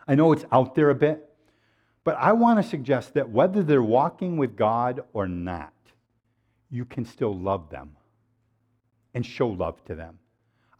I 0.07 0.15
know 0.15 0.33
it's 0.33 0.45
out 0.53 0.75
there 0.75 0.91
a 0.91 0.95
bit, 0.95 1.30
but 2.05 2.17
I 2.19 2.33
want 2.33 2.63
to 2.63 2.69
suggest 2.69 3.15
that 3.15 3.29
whether 3.29 3.63
they're 3.63 3.83
walking 3.83 4.37
with 4.37 4.57
God 4.57 5.01
or 5.13 5.29
not, 5.29 5.73
you 6.71 6.85
can 6.85 7.05
still 7.05 7.37
love 7.37 7.69
them 7.71 7.97
and 9.15 9.25
show 9.25 9.49
love 9.49 9.85
to 9.87 9.95
them. 9.95 10.19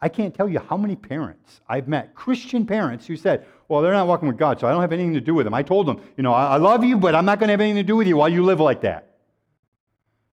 I 0.01 0.09
can't 0.09 0.33
tell 0.33 0.49
you 0.49 0.59
how 0.59 0.77
many 0.77 0.95
parents 0.95 1.61
I've 1.69 1.87
met, 1.87 2.15
Christian 2.15 2.65
parents, 2.65 3.05
who 3.05 3.15
said, 3.15 3.45
Well, 3.67 3.81
they're 3.81 3.93
not 3.93 4.07
walking 4.07 4.27
with 4.27 4.37
God, 4.37 4.59
so 4.59 4.67
I 4.67 4.71
don't 4.71 4.81
have 4.81 4.93
anything 4.93 5.13
to 5.13 5.21
do 5.21 5.35
with 5.35 5.45
them. 5.45 5.53
I 5.53 5.61
told 5.61 5.85
them, 5.85 6.01
You 6.17 6.23
know, 6.23 6.33
I, 6.33 6.57
love 6.57 6.83
you, 6.83 6.97
but 6.97 7.13
I'm 7.13 7.25
not 7.25 7.39
going 7.39 7.49
to 7.49 7.53
have 7.53 7.61
anything 7.61 7.83
to 7.83 7.87
do 7.87 7.97
with 7.97 8.07
you 8.07 8.17
while 8.17 8.29
you 8.29 8.43
live 8.43 8.59
like 8.59 8.81
that. 8.81 9.17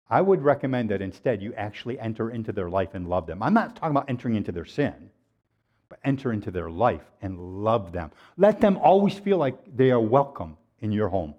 I 0.07 0.21
would 0.21 0.43
recommend 0.43 0.91
that 0.91 1.01
instead 1.01 1.41
you 1.41 1.51
actually 1.55 1.99
enter 1.99 2.29
into 2.29 2.51
their 2.51 2.69
life 2.69 2.89
and 2.93 3.09
love 3.09 3.25
them. 3.25 3.41
I'm 3.41 3.55
not 3.55 3.75
talking 3.75 3.89
about 3.89 4.07
entering 4.07 4.35
into 4.35 4.51
their 4.51 4.65
sin, 4.65 5.09
but 5.89 5.97
enter 6.03 6.31
into 6.31 6.51
their 6.51 6.69
life 6.69 7.01
and 7.23 7.63
love 7.63 7.91
them. 7.91 8.11
Let 8.37 8.61
them 8.61 8.77
always 8.77 9.17
feel 9.17 9.37
like 9.37 9.57
they 9.75 9.89
are 9.89 9.99
welcome 9.99 10.57
in 10.79 10.91
your 10.91 11.09
home. 11.09 11.35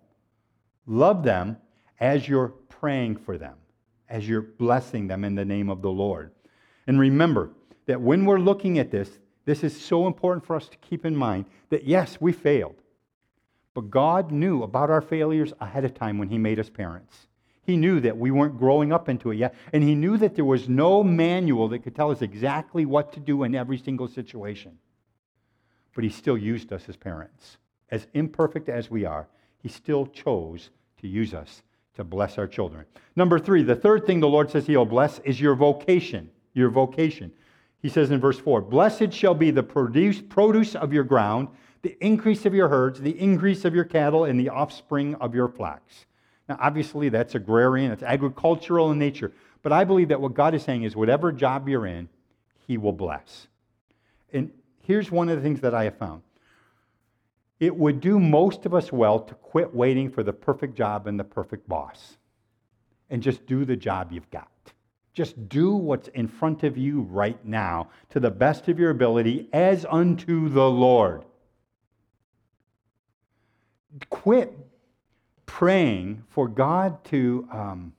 Love 0.87 1.22
them 1.22 1.57
as 2.01 2.29
you're 2.29 2.49
praying 2.49 3.16
for 3.16 3.38
them, 3.38 3.57
as 4.09 4.29
you're 4.29 4.42
blessing 4.42 5.07
them 5.07 5.25
in 5.25 5.35
the 5.35 5.44
name 5.44 5.68
of 5.68 5.83
the 5.83 5.90
Lord. 5.90 6.31
And 6.87 7.01
remember, 7.01 7.51
that 7.87 8.01
when 8.01 8.25
we're 8.25 8.38
looking 8.38 8.79
at 8.79 8.90
this, 8.90 9.18
this 9.44 9.64
is 9.64 9.81
so 9.81 10.07
important 10.07 10.44
for 10.44 10.57
us 10.57 10.68
to 10.68 10.77
keep 10.79 11.07
in 11.07 11.16
mind 11.16 11.46
that 11.70 11.85
yes, 11.85 12.20
we 12.20 12.33
failed. 12.33 12.77
But 13.75 13.90
God 13.90 14.33
knew 14.33 14.62
about 14.62 14.90
our 14.90 15.01
failures 15.01 15.53
ahead 15.61 15.85
of 15.85 15.94
time 15.94 16.18
when 16.18 16.29
He 16.29 16.38
made 16.38 16.59
us 16.59 16.68
parents. 16.68 17.29
He 17.62 17.77
knew 17.77 18.01
that 18.01 18.16
we 18.16 18.31
weren't 18.31 18.59
growing 18.59 18.92
up 18.92 19.09
into 19.09 19.31
it 19.31 19.37
yet, 19.37 19.55
and 19.72 19.83
He 19.83 19.94
knew 19.94 20.16
that 20.18 20.35
there 20.35 20.44
was 20.44 20.68
no 20.68 21.03
manual 21.03 21.68
that 21.68 21.81
could 21.81 21.94
tell 21.94 22.11
us 22.11 22.22
exactly 22.22 22.87
what 22.87 23.12
to 23.12 23.20
do 23.20 23.42
in 23.44 23.55
every 23.55 23.79
single 23.79 24.09
situation. 24.09 24.79
But 25.94 26.05
He 26.05 26.11
still 26.11 26.38
used 26.38 26.72
us 26.72 26.88
as 26.88 26.96
parents. 26.96 27.59
As 27.90 28.07
imperfect 28.14 28.68
as 28.68 28.90
we 28.90 29.05
are, 29.05 29.29
He 29.59 29.68
still 29.68 30.07
chose 30.07 30.70
to 31.01 31.09
use 31.09 31.35
us 31.35 31.62
to 31.94 32.05
bless 32.05 32.38
our 32.38 32.46
children. 32.46 32.85
Number 33.14 33.38
three, 33.38 33.62
the 33.62 33.77
third 33.77 34.07
thing 34.07 34.20
the 34.20 34.29
Lord 34.29 34.51
says 34.51 34.66
He'll 34.66 34.85
bless 34.85 35.18
is 35.20 35.40
your 35.40 35.55
vocation. 35.55 36.31
Your 36.55 36.70
vocation. 36.70 37.33
He 37.81 37.88
says 37.88 38.11
in 38.11 38.20
verse 38.20 38.38
4 38.38 38.62
Blessed 38.62 39.12
shall 39.12 39.35
be 39.35 39.51
the 39.51 39.62
produce, 39.62 40.20
produce 40.20 40.75
of 40.75 40.92
your 40.92 41.05
ground, 41.05 41.49
the 41.83 41.96
increase 42.01 42.44
of 42.46 42.55
your 42.55 42.68
herds, 42.68 43.01
the 43.01 43.18
increase 43.18 43.64
of 43.64 43.75
your 43.75 43.85
cattle, 43.85 44.25
and 44.25 44.40
the 44.40 44.49
offspring 44.49 45.14
of 45.16 45.35
your 45.35 45.49
flocks. 45.49 46.07
Now, 46.49 46.59
obviously, 46.61 47.09
that's 47.09 47.35
agrarian, 47.35 47.92
it's 47.92 48.03
agricultural 48.03 48.92
in 48.92 48.99
nature. 48.99 49.33
But 49.62 49.72
I 49.72 49.85
believe 49.85 50.09
that 50.09 50.20
what 50.20 50.35
God 50.35 50.55
is 50.55 50.62
saying 50.62 50.85
is 50.85 50.96
whatever 50.96 51.33
job 51.33 51.68
you're 51.68 51.87
in, 51.87 52.09
He 52.66 52.79
will 52.79 52.92
bless. 52.92 53.49
And 54.33 54.51
here's 54.83 55.11
one 55.11 55.29
of 55.29 55.37
the 55.37 55.42
things 55.42 55.61
that 55.61 55.75
I 55.75 55.85
have 55.85 55.96
found 55.96 56.22
it 57.59 57.75
would 57.75 58.01
do 58.01 58.19
most 58.19 58.66
of 58.66 58.75
us 58.75 58.92
well 58.92 59.19
to 59.21 59.35
quit 59.35 59.75
waiting 59.75 60.11
for 60.11 60.23
the 60.23 60.33
perfect 60.33 60.75
job 60.75 61.07
and 61.07 61.19
the 61.19 61.25
perfect 61.25 61.69
boss 61.69 62.19
and 63.11 63.23
just 63.23 63.47
do 63.47 63.64
the 63.64 63.77
job 63.77 64.12
you've 64.12 64.31
got. 64.31 64.51
Just 65.14 65.49
do 65.49 65.75
what's 65.75 66.09
in 66.09 66.29
front 66.29 66.62
of 66.62 66.77
you 66.77 67.03
right 67.03 67.42
now 67.45 67.88
to 68.11 68.21
the 68.21 68.31
best 68.31 68.69
of 68.69 68.79
your 68.79 68.90
ability 68.90 69.49
as 69.53 69.87
unto 69.88 70.51
the 70.51 70.69
Lord. 70.69 71.25
Quit 74.11 74.53
praying 75.47 76.23
for 76.29 76.49
God 76.49 77.03
to 77.05 77.49
um, 77.51 77.95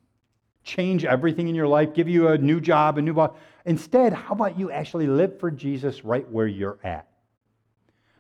change 0.64 1.06
everything 1.06 1.48
in 1.48 1.56
your 1.56 1.68
life, 1.68 1.96
give 1.96 2.08
you 2.08 2.28
a 2.28 2.38
new 2.38 2.62
job, 2.62 3.00
a 3.00 3.02
new 3.02 3.14
boss. 3.14 3.36
Instead, 3.66 4.14
how 4.14 4.34
about 4.34 4.60
you 4.60 4.70
actually 4.70 5.08
live 5.08 5.40
for 5.40 5.50
Jesus 5.50 6.06
right 6.06 6.30
where 6.30 6.46
you're 6.46 6.78
at? 6.84 7.08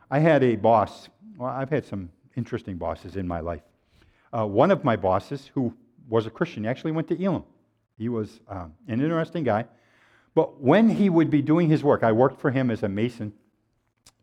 I 0.09 0.19
had 0.19 0.43
a 0.43 0.55
boss, 0.55 1.09
well, 1.37 1.49
I've 1.49 1.69
had 1.69 1.85
some 1.85 2.09
interesting 2.35 2.77
bosses 2.77 3.15
in 3.15 3.27
my 3.27 3.39
life. 3.39 3.61
Uh, 4.31 4.45
one 4.45 4.71
of 4.71 4.83
my 4.83 4.95
bosses, 4.95 5.49
who 5.53 5.73
was 6.07 6.25
a 6.25 6.29
Christian, 6.29 6.65
actually 6.65 6.91
went 6.91 7.07
to 7.09 7.21
Elim. 7.21 7.43
He 7.97 8.09
was 8.09 8.39
um, 8.47 8.73
an 8.87 9.01
interesting 9.01 9.43
guy. 9.43 9.65
But 10.35 10.61
when 10.61 10.89
he 10.89 11.09
would 11.09 11.29
be 11.29 11.41
doing 11.41 11.67
his 11.67 11.83
work, 11.83 12.03
I 12.03 12.11
worked 12.11 12.39
for 12.39 12.51
him 12.51 12.69
as 12.69 12.83
a 12.83 12.89
mason. 12.89 13.33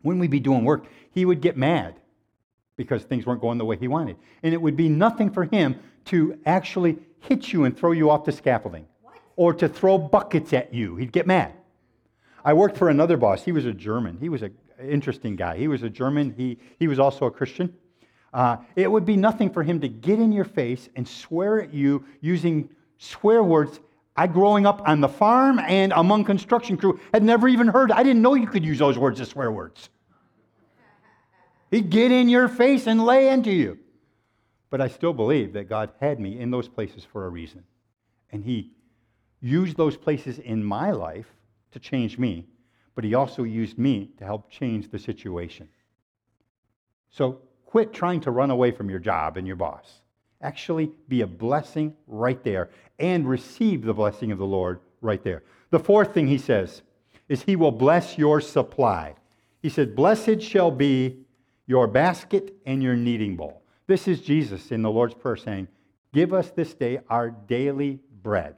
When 0.02 0.18
we'd 0.18 0.30
be 0.30 0.40
doing 0.40 0.64
work, 0.64 0.86
he 1.10 1.24
would 1.24 1.40
get 1.40 1.56
mad 1.56 1.96
because 2.76 3.02
things 3.02 3.26
weren't 3.26 3.40
going 3.40 3.58
the 3.58 3.64
way 3.64 3.76
he 3.76 3.88
wanted. 3.88 4.16
And 4.42 4.54
it 4.54 4.60
would 4.60 4.76
be 4.76 4.88
nothing 4.88 5.30
for 5.30 5.44
him 5.44 5.76
to 6.06 6.38
actually 6.46 6.98
hit 7.20 7.52
you 7.52 7.64
and 7.64 7.76
throw 7.76 7.92
you 7.92 8.10
off 8.10 8.24
the 8.24 8.32
scaffolding 8.32 8.86
what? 9.02 9.14
or 9.36 9.54
to 9.54 9.68
throw 9.68 9.98
buckets 9.98 10.52
at 10.52 10.72
you. 10.72 10.96
He'd 10.96 11.12
get 11.12 11.26
mad. 11.26 11.52
I 12.44 12.52
worked 12.52 12.76
for 12.76 12.88
another 12.88 13.16
boss. 13.16 13.42
He 13.42 13.52
was 13.52 13.64
a 13.64 13.72
German. 13.72 14.18
He 14.20 14.28
was 14.28 14.42
an 14.42 14.54
interesting 14.82 15.36
guy. 15.36 15.56
He 15.56 15.68
was 15.68 15.82
a 15.82 15.90
German. 15.90 16.34
He, 16.36 16.58
he 16.78 16.88
was 16.88 16.98
also 16.98 17.26
a 17.26 17.30
Christian. 17.30 17.74
Uh, 18.32 18.56
it 18.74 18.90
would 18.90 19.04
be 19.04 19.16
nothing 19.16 19.50
for 19.50 19.62
him 19.62 19.80
to 19.80 19.88
get 19.88 20.18
in 20.18 20.32
your 20.32 20.44
face 20.44 20.88
and 20.96 21.06
swear 21.06 21.62
at 21.62 21.72
you 21.72 22.04
using 22.20 22.68
swear 22.98 23.42
words 23.42 23.80
I, 24.16 24.28
growing 24.28 24.64
up 24.64 24.82
on 24.86 25.00
the 25.00 25.08
farm 25.08 25.58
and 25.58 25.92
among 25.94 26.24
construction 26.24 26.76
crew, 26.76 27.00
had 27.12 27.24
never 27.24 27.48
even 27.48 27.66
heard. 27.66 27.90
I 27.90 28.02
didn't 28.02 28.22
know 28.22 28.34
you 28.34 28.46
could 28.46 28.64
use 28.64 28.78
those 28.78 28.96
words 28.96 29.20
as 29.20 29.28
swear 29.28 29.50
words. 29.50 29.88
He'd 31.70 31.90
get 31.90 32.12
in 32.12 32.28
your 32.28 32.48
face 32.48 32.86
and 32.86 33.04
lay 33.04 33.28
into 33.28 33.50
you. 33.50 33.78
But 34.70 34.80
I 34.80 34.88
still 34.88 35.12
believe 35.12 35.52
that 35.54 35.68
God 35.68 35.90
had 36.00 36.20
me 36.20 36.38
in 36.38 36.50
those 36.50 36.68
places 36.68 37.04
for 37.04 37.26
a 37.26 37.28
reason. 37.28 37.64
And 38.30 38.44
He 38.44 38.72
used 39.40 39.76
those 39.76 39.96
places 39.96 40.38
in 40.38 40.62
my 40.62 40.92
life 40.92 41.26
to 41.72 41.80
change 41.80 42.18
me, 42.18 42.46
but 42.94 43.04
He 43.04 43.14
also 43.14 43.42
used 43.42 43.78
me 43.78 44.10
to 44.18 44.24
help 44.24 44.50
change 44.50 44.90
the 44.90 44.98
situation. 44.98 45.68
So 47.10 47.40
quit 47.66 47.92
trying 47.92 48.20
to 48.22 48.30
run 48.30 48.50
away 48.50 48.70
from 48.70 48.90
your 48.90 48.98
job 48.98 49.36
and 49.36 49.46
your 49.46 49.56
boss 49.56 50.00
actually 50.44 50.92
be 51.08 51.22
a 51.22 51.26
blessing 51.26 51.94
right 52.06 52.44
there 52.44 52.70
and 52.98 53.28
receive 53.28 53.82
the 53.82 53.94
blessing 53.94 54.30
of 54.30 54.38
the 54.38 54.46
Lord 54.46 54.78
right 55.00 55.24
there. 55.24 55.42
The 55.70 55.80
fourth 55.80 56.14
thing 56.14 56.28
he 56.28 56.38
says 56.38 56.82
is 57.28 57.42
he 57.42 57.56
will 57.56 57.72
bless 57.72 58.18
your 58.18 58.40
supply. 58.40 59.14
He 59.62 59.70
said, 59.70 59.96
Blessed 59.96 60.40
shall 60.40 60.70
be 60.70 61.24
your 61.66 61.86
basket 61.86 62.54
and 62.66 62.82
your 62.82 62.94
kneading 62.94 63.36
bowl. 63.36 63.62
This 63.86 64.06
is 64.06 64.20
Jesus 64.20 64.70
in 64.70 64.82
the 64.82 64.90
Lord's 64.90 65.14
Prayer 65.14 65.36
saying, 65.36 65.68
Give 66.12 66.32
us 66.32 66.50
this 66.50 66.74
day 66.74 67.00
our 67.08 67.30
daily 67.30 67.98
bread. 68.22 68.56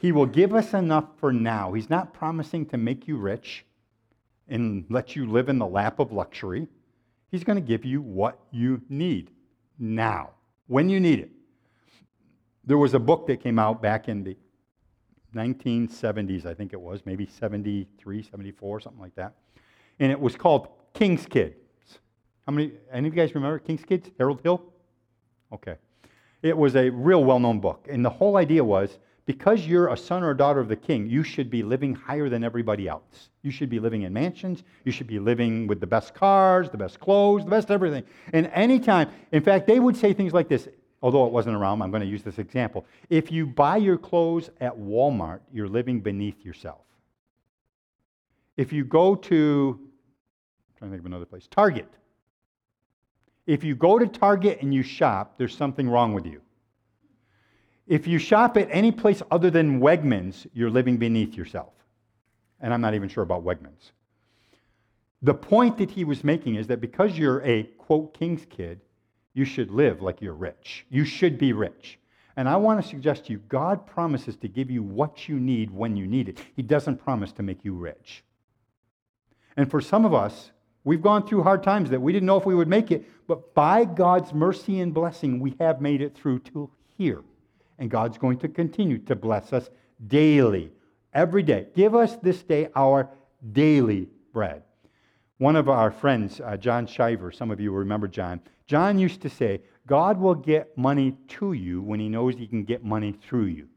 He 0.00 0.12
will 0.12 0.26
give 0.26 0.54
us 0.54 0.74
enough 0.74 1.06
for 1.18 1.32
now. 1.32 1.72
He's 1.72 1.90
not 1.90 2.12
promising 2.12 2.66
to 2.66 2.76
make 2.76 3.08
you 3.08 3.16
rich 3.16 3.64
and 4.48 4.84
let 4.88 5.16
you 5.16 5.26
live 5.30 5.48
in 5.48 5.58
the 5.58 5.66
lap 5.66 5.98
of 5.98 6.12
luxury. 6.12 6.68
He's 7.30 7.44
going 7.44 7.56
to 7.56 7.66
give 7.66 7.84
you 7.84 8.00
what 8.00 8.38
you 8.50 8.80
need 8.88 9.30
now 9.78 10.30
when 10.66 10.88
you 10.88 11.00
need 11.00 11.20
it. 11.20 11.30
There 12.64 12.78
was 12.78 12.94
a 12.94 12.98
book 12.98 13.26
that 13.28 13.42
came 13.42 13.58
out 13.58 13.80
back 13.80 14.08
in 14.08 14.24
the 14.24 14.36
1970s, 15.34 16.46
I 16.46 16.54
think 16.54 16.72
it 16.72 16.80
was, 16.80 17.02
maybe 17.04 17.26
73, 17.26 18.22
74, 18.22 18.80
something 18.80 19.00
like 19.00 19.14
that. 19.16 19.34
And 20.00 20.10
it 20.10 20.18
was 20.18 20.34
called 20.34 20.68
King's 20.94 21.26
Kids. 21.26 21.54
How 22.46 22.52
many, 22.52 22.72
any 22.92 23.08
of 23.08 23.14
you 23.14 23.20
guys 23.20 23.34
remember 23.34 23.58
King's 23.58 23.84
Kids? 23.84 24.10
Harold 24.18 24.40
Hill? 24.42 24.62
Okay. 25.52 25.76
It 26.42 26.56
was 26.56 26.76
a 26.76 26.90
real 26.90 27.24
well 27.24 27.38
known 27.38 27.60
book. 27.60 27.86
And 27.90 28.04
the 28.04 28.10
whole 28.10 28.36
idea 28.36 28.62
was 28.62 28.98
because 29.26 29.66
you're 29.66 29.88
a 29.88 29.96
son 29.96 30.22
or 30.22 30.30
a 30.30 30.36
daughter 30.36 30.60
of 30.60 30.68
the 30.68 30.76
king, 30.76 31.08
you 31.08 31.24
should 31.24 31.50
be 31.50 31.64
living 31.64 31.94
higher 31.94 32.28
than 32.28 32.44
everybody 32.44 32.88
else. 32.88 33.30
You 33.42 33.50
should 33.50 33.68
be 33.68 33.80
living 33.80 34.02
in 34.02 34.12
mansions. 34.12 34.62
You 34.84 34.92
should 34.92 35.08
be 35.08 35.18
living 35.18 35.66
with 35.66 35.80
the 35.80 35.86
best 35.86 36.14
cars, 36.14 36.70
the 36.70 36.78
best 36.78 37.00
clothes, 37.00 37.44
the 37.44 37.50
best 37.50 37.72
everything. 37.72 38.04
And 38.32 38.46
anytime, 38.54 39.10
in 39.32 39.42
fact, 39.42 39.66
they 39.66 39.80
would 39.80 39.96
say 39.96 40.12
things 40.12 40.32
like 40.32 40.48
this, 40.48 40.68
although 41.02 41.26
it 41.26 41.32
wasn't 41.32 41.56
around, 41.56 41.82
I'm 41.82 41.90
going 41.90 42.02
to 42.02 42.08
use 42.08 42.22
this 42.22 42.38
example. 42.38 42.86
If 43.10 43.32
you 43.32 43.46
buy 43.46 43.78
your 43.78 43.98
clothes 43.98 44.48
at 44.60 44.78
Walmart, 44.78 45.40
you're 45.52 45.68
living 45.68 46.00
beneath 46.00 46.44
yourself. 46.44 46.82
If 48.56 48.72
you 48.72 48.84
go 48.84 49.16
to, 49.16 49.78
I'm 49.80 50.78
trying 50.78 50.90
to 50.90 50.94
think 50.94 51.00
of 51.00 51.06
another 51.06 51.26
place, 51.26 51.48
Target. 51.50 51.88
If 53.46 53.64
you 53.64 53.74
go 53.74 53.98
to 53.98 54.06
Target 54.06 54.62
and 54.62 54.72
you 54.72 54.84
shop, 54.84 55.34
there's 55.36 55.56
something 55.56 55.88
wrong 55.88 56.14
with 56.14 56.26
you. 56.26 56.42
If 57.86 58.06
you 58.06 58.18
shop 58.18 58.56
at 58.56 58.68
any 58.70 58.90
place 58.90 59.22
other 59.30 59.50
than 59.50 59.80
Wegmans, 59.80 60.46
you're 60.52 60.70
living 60.70 60.96
beneath 60.96 61.34
yourself. 61.34 61.72
And 62.60 62.74
I'm 62.74 62.80
not 62.80 62.94
even 62.94 63.08
sure 63.08 63.22
about 63.22 63.44
Wegmans. 63.44 63.92
The 65.22 65.34
point 65.34 65.78
that 65.78 65.90
he 65.90 66.04
was 66.04 66.24
making 66.24 66.56
is 66.56 66.66
that 66.66 66.80
because 66.80 67.16
you're 67.16 67.42
a, 67.42 67.64
quote, 67.78 68.12
king's 68.14 68.44
kid, 68.46 68.80
you 69.34 69.44
should 69.44 69.70
live 69.70 70.02
like 70.02 70.20
you're 70.20 70.34
rich. 70.34 70.84
You 70.90 71.04
should 71.04 71.38
be 71.38 71.52
rich. 71.52 71.98
And 72.36 72.48
I 72.48 72.56
want 72.56 72.82
to 72.82 72.88
suggest 72.88 73.26
to 73.26 73.32
you, 73.32 73.38
God 73.48 73.86
promises 73.86 74.36
to 74.36 74.48
give 74.48 74.70
you 74.70 74.82
what 74.82 75.28
you 75.28 75.38
need 75.38 75.70
when 75.70 75.96
you 75.96 76.06
need 76.06 76.28
it. 76.28 76.38
He 76.54 76.62
doesn't 76.62 77.02
promise 77.02 77.32
to 77.32 77.42
make 77.42 77.64
you 77.64 77.74
rich. 77.74 78.24
And 79.56 79.70
for 79.70 79.80
some 79.80 80.04
of 80.04 80.12
us, 80.12 80.50
we've 80.84 81.00
gone 81.00 81.26
through 81.26 81.44
hard 81.44 81.62
times 81.62 81.88
that 81.90 82.02
we 82.02 82.12
didn't 82.12 82.26
know 82.26 82.36
if 82.36 82.44
we 82.44 82.54
would 82.54 82.68
make 82.68 82.90
it, 82.90 83.04
but 83.26 83.54
by 83.54 83.84
God's 83.84 84.34
mercy 84.34 84.80
and 84.80 84.92
blessing, 84.92 85.40
we 85.40 85.56
have 85.60 85.80
made 85.80 86.02
it 86.02 86.14
through 86.14 86.40
to 86.40 86.70
here 86.98 87.22
and 87.78 87.90
God's 87.90 88.18
going 88.18 88.38
to 88.38 88.48
continue 88.48 88.98
to 88.98 89.14
bless 89.14 89.52
us 89.52 89.70
daily, 90.06 90.70
every 91.12 91.42
day. 91.42 91.66
Give 91.74 91.94
us 91.94 92.16
this 92.16 92.42
day 92.42 92.68
our 92.74 93.10
daily 93.52 94.08
bread. 94.32 94.62
One 95.38 95.56
of 95.56 95.68
our 95.68 95.90
friends, 95.90 96.40
uh, 96.42 96.56
John 96.56 96.86
Shiver, 96.86 97.30
some 97.30 97.50
of 97.50 97.60
you 97.60 97.72
remember 97.72 98.08
John, 98.08 98.40
John 98.66 98.98
used 98.98 99.20
to 99.22 99.28
say, 99.28 99.60
God 99.86 100.18
will 100.18 100.34
get 100.34 100.76
money 100.76 101.16
to 101.28 101.52
you 101.52 101.80
when 101.82 102.00
he 102.00 102.08
knows 102.08 102.34
he 102.34 102.46
can 102.46 102.64
get 102.64 102.84
money 102.84 103.12
through 103.12 103.46
you. 103.46 103.68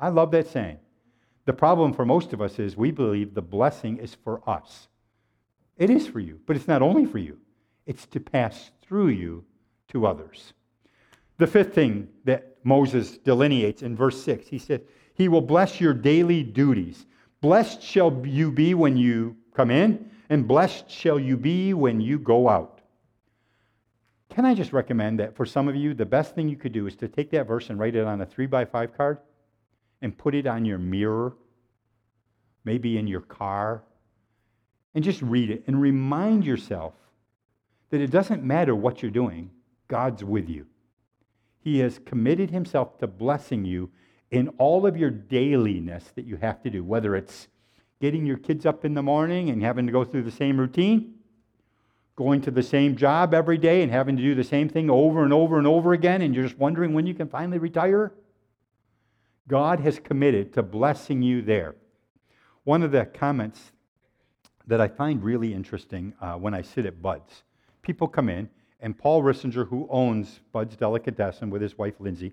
I 0.00 0.08
love 0.08 0.30
that 0.32 0.48
saying. 0.48 0.78
The 1.44 1.52
problem 1.52 1.92
for 1.92 2.04
most 2.04 2.32
of 2.32 2.42
us 2.42 2.58
is 2.58 2.76
we 2.76 2.90
believe 2.90 3.34
the 3.34 3.42
blessing 3.42 3.98
is 3.98 4.14
for 4.14 4.42
us. 4.48 4.88
It 5.76 5.90
is 5.90 6.06
for 6.06 6.20
you, 6.20 6.40
but 6.46 6.56
it's 6.56 6.68
not 6.68 6.82
only 6.82 7.06
for 7.06 7.18
you, 7.18 7.38
it's 7.86 8.06
to 8.06 8.20
pass 8.20 8.70
through 8.82 9.08
you 9.08 9.44
to 9.88 10.06
others. 10.06 10.52
The 11.38 11.46
fifth 11.46 11.74
thing 11.74 12.08
that 12.24 12.47
Moses 12.64 13.18
delineates 13.18 13.82
in 13.82 13.96
verse 13.96 14.22
6, 14.22 14.48
he 14.48 14.58
said, 14.58 14.82
He 15.14 15.28
will 15.28 15.40
bless 15.40 15.80
your 15.80 15.94
daily 15.94 16.42
duties. 16.42 17.06
Blessed 17.40 17.82
shall 17.82 18.26
you 18.26 18.50
be 18.50 18.74
when 18.74 18.96
you 18.96 19.36
come 19.54 19.70
in, 19.70 20.10
and 20.28 20.46
blessed 20.46 20.90
shall 20.90 21.18
you 21.18 21.36
be 21.36 21.74
when 21.74 22.00
you 22.00 22.18
go 22.18 22.48
out. 22.48 22.80
Can 24.30 24.44
I 24.44 24.54
just 24.54 24.72
recommend 24.72 25.18
that 25.20 25.34
for 25.34 25.46
some 25.46 25.68
of 25.68 25.74
you, 25.74 25.94
the 25.94 26.06
best 26.06 26.34
thing 26.34 26.48
you 26.48 26.56
could 26.56 26.72
do 26.72 26.86
is 26.86 26.94
to 26.96 27.08
take 27.08 27.30
that 27.30 27.46
verse 27.46 27.70
and 27.70 27.78
write 27.78 27.96
it 27.96 28.04
on 28.04 28.20
a 28.20 28.26
three 28.26 28.46
by 28.46 28.64
five 28.64 28.96
card 28.96 29.18
and 30.02 30.16
put 30.16 30.34
it 30.34 30.46
on 30.46 30.64
your 30.64 30.78
mirror, 30.78 31.34
maybe 32.64 32.98
in 32.98 33.06
your 33.06 33.20
car, 33.20 33.82
and 34.94 35.02
just 35.02 35.22
read 35.22 35.50
it 35.50 35.64
and 35.66 35.80
remind 35.80 36.44
yourself 36.44 36.94
that 37.90 38.00
it 38.00 38.10
doesn't 38.10 38.44
matter 38.44 38.74
what 38.74 39.02
you're 39.02 39.10
doing, 39.10 39.50
God's 39.88 40.22
with 40.22 40.48
you. 40.48 40.66
He 41.60 41.80
has 41.80 41.98
committed 41.98 42.50
himself 42.50 42.98
to 42.98 43.06
blessing 43.06 43.64
you 43.64 43.90
in 44.30 44.48
all 44.58 44.86
of 44.86 44.96
your 44.96 45.10
dailiness 45.10 46.04
that 46.14 46.26
you 46.26 46.36
have 46.36 46.62
to 46.62 46.70
do, 46.70 46.84
whether 46.84 47.16
it's 47.16 47.48
getting 48.00 48.26
your 48.26 48.36
kids 48.36 48.66
up 48.66 48.84
in 48.84 48.94
the 48.94 49.02
morning 49.02 49.50
and 49.50 49.62
having 49.62 49.86
to 49.86 49.92
go 49.92 50.04
through 50.04 50.22
the 50.22 50.30
same 50.30 50.58
routine, 50.58 51.14
going 52.16 52.40
to 52.42 52.50
the 52.50 52.62
same 52.62 52.96
job 52.96 53.32
every 53.34 53.58
day 53.58 53.82
and 53.82 53.90
having 53.90 54.16
to 54.16 54.22
do 54.22 54.34
the 54.34 54.44
same 54.44 54.68
thing 54.68 54.90
over 54.90 55.24
and 55.24 55.32
over 55.32 55.58
and 55.58 55.66
over 55.66 55.92
again, 55.92 56.22
and 56.22 56.34
you're 56.34 56.44
just 56.44 56.58
wondering 56.58 56.92
when 56.92 57.06
you 57.06 57.14
can 57.14 57.28
finally 57.28 57.58
retire. 57.58 58.12
God 59.46 59.80
has 59.80 59.98
committed 59.98 60.52
to 60.54 60.62
blessing 60.62 61.22
you 61.22 61.42
there. 61.42 61.74
One 62.64 62.82
of 62.82 62.92
the 62.92 63.06
comments 63.06 63.72
that 64.66 64.80
I 64.80 64.88
find 64.88 65.22
really 65.22 65.54
interesting 65.54 66.12
uh, 66.20 66.34
when 66.34 66.52
I 66.52 66.60
sit 66.60 66.84
at 66.84 67.00
Buds, 67.00 67.44
people 67.80 68.06
come 68.06 68.28
in 68.28 68.50
and 68.80 68.96
Paul 68.96 69.22
Rissinger, 69.22 69.68
who 69.68 69.86
owns 69.90 70.40
Bud's 70.52 70.76
Delicatessen 70.76 71.50
with 71.50 71.62
his 71.62 71.76
wife 71.76 71.94
Lindsay, 71.98 72.32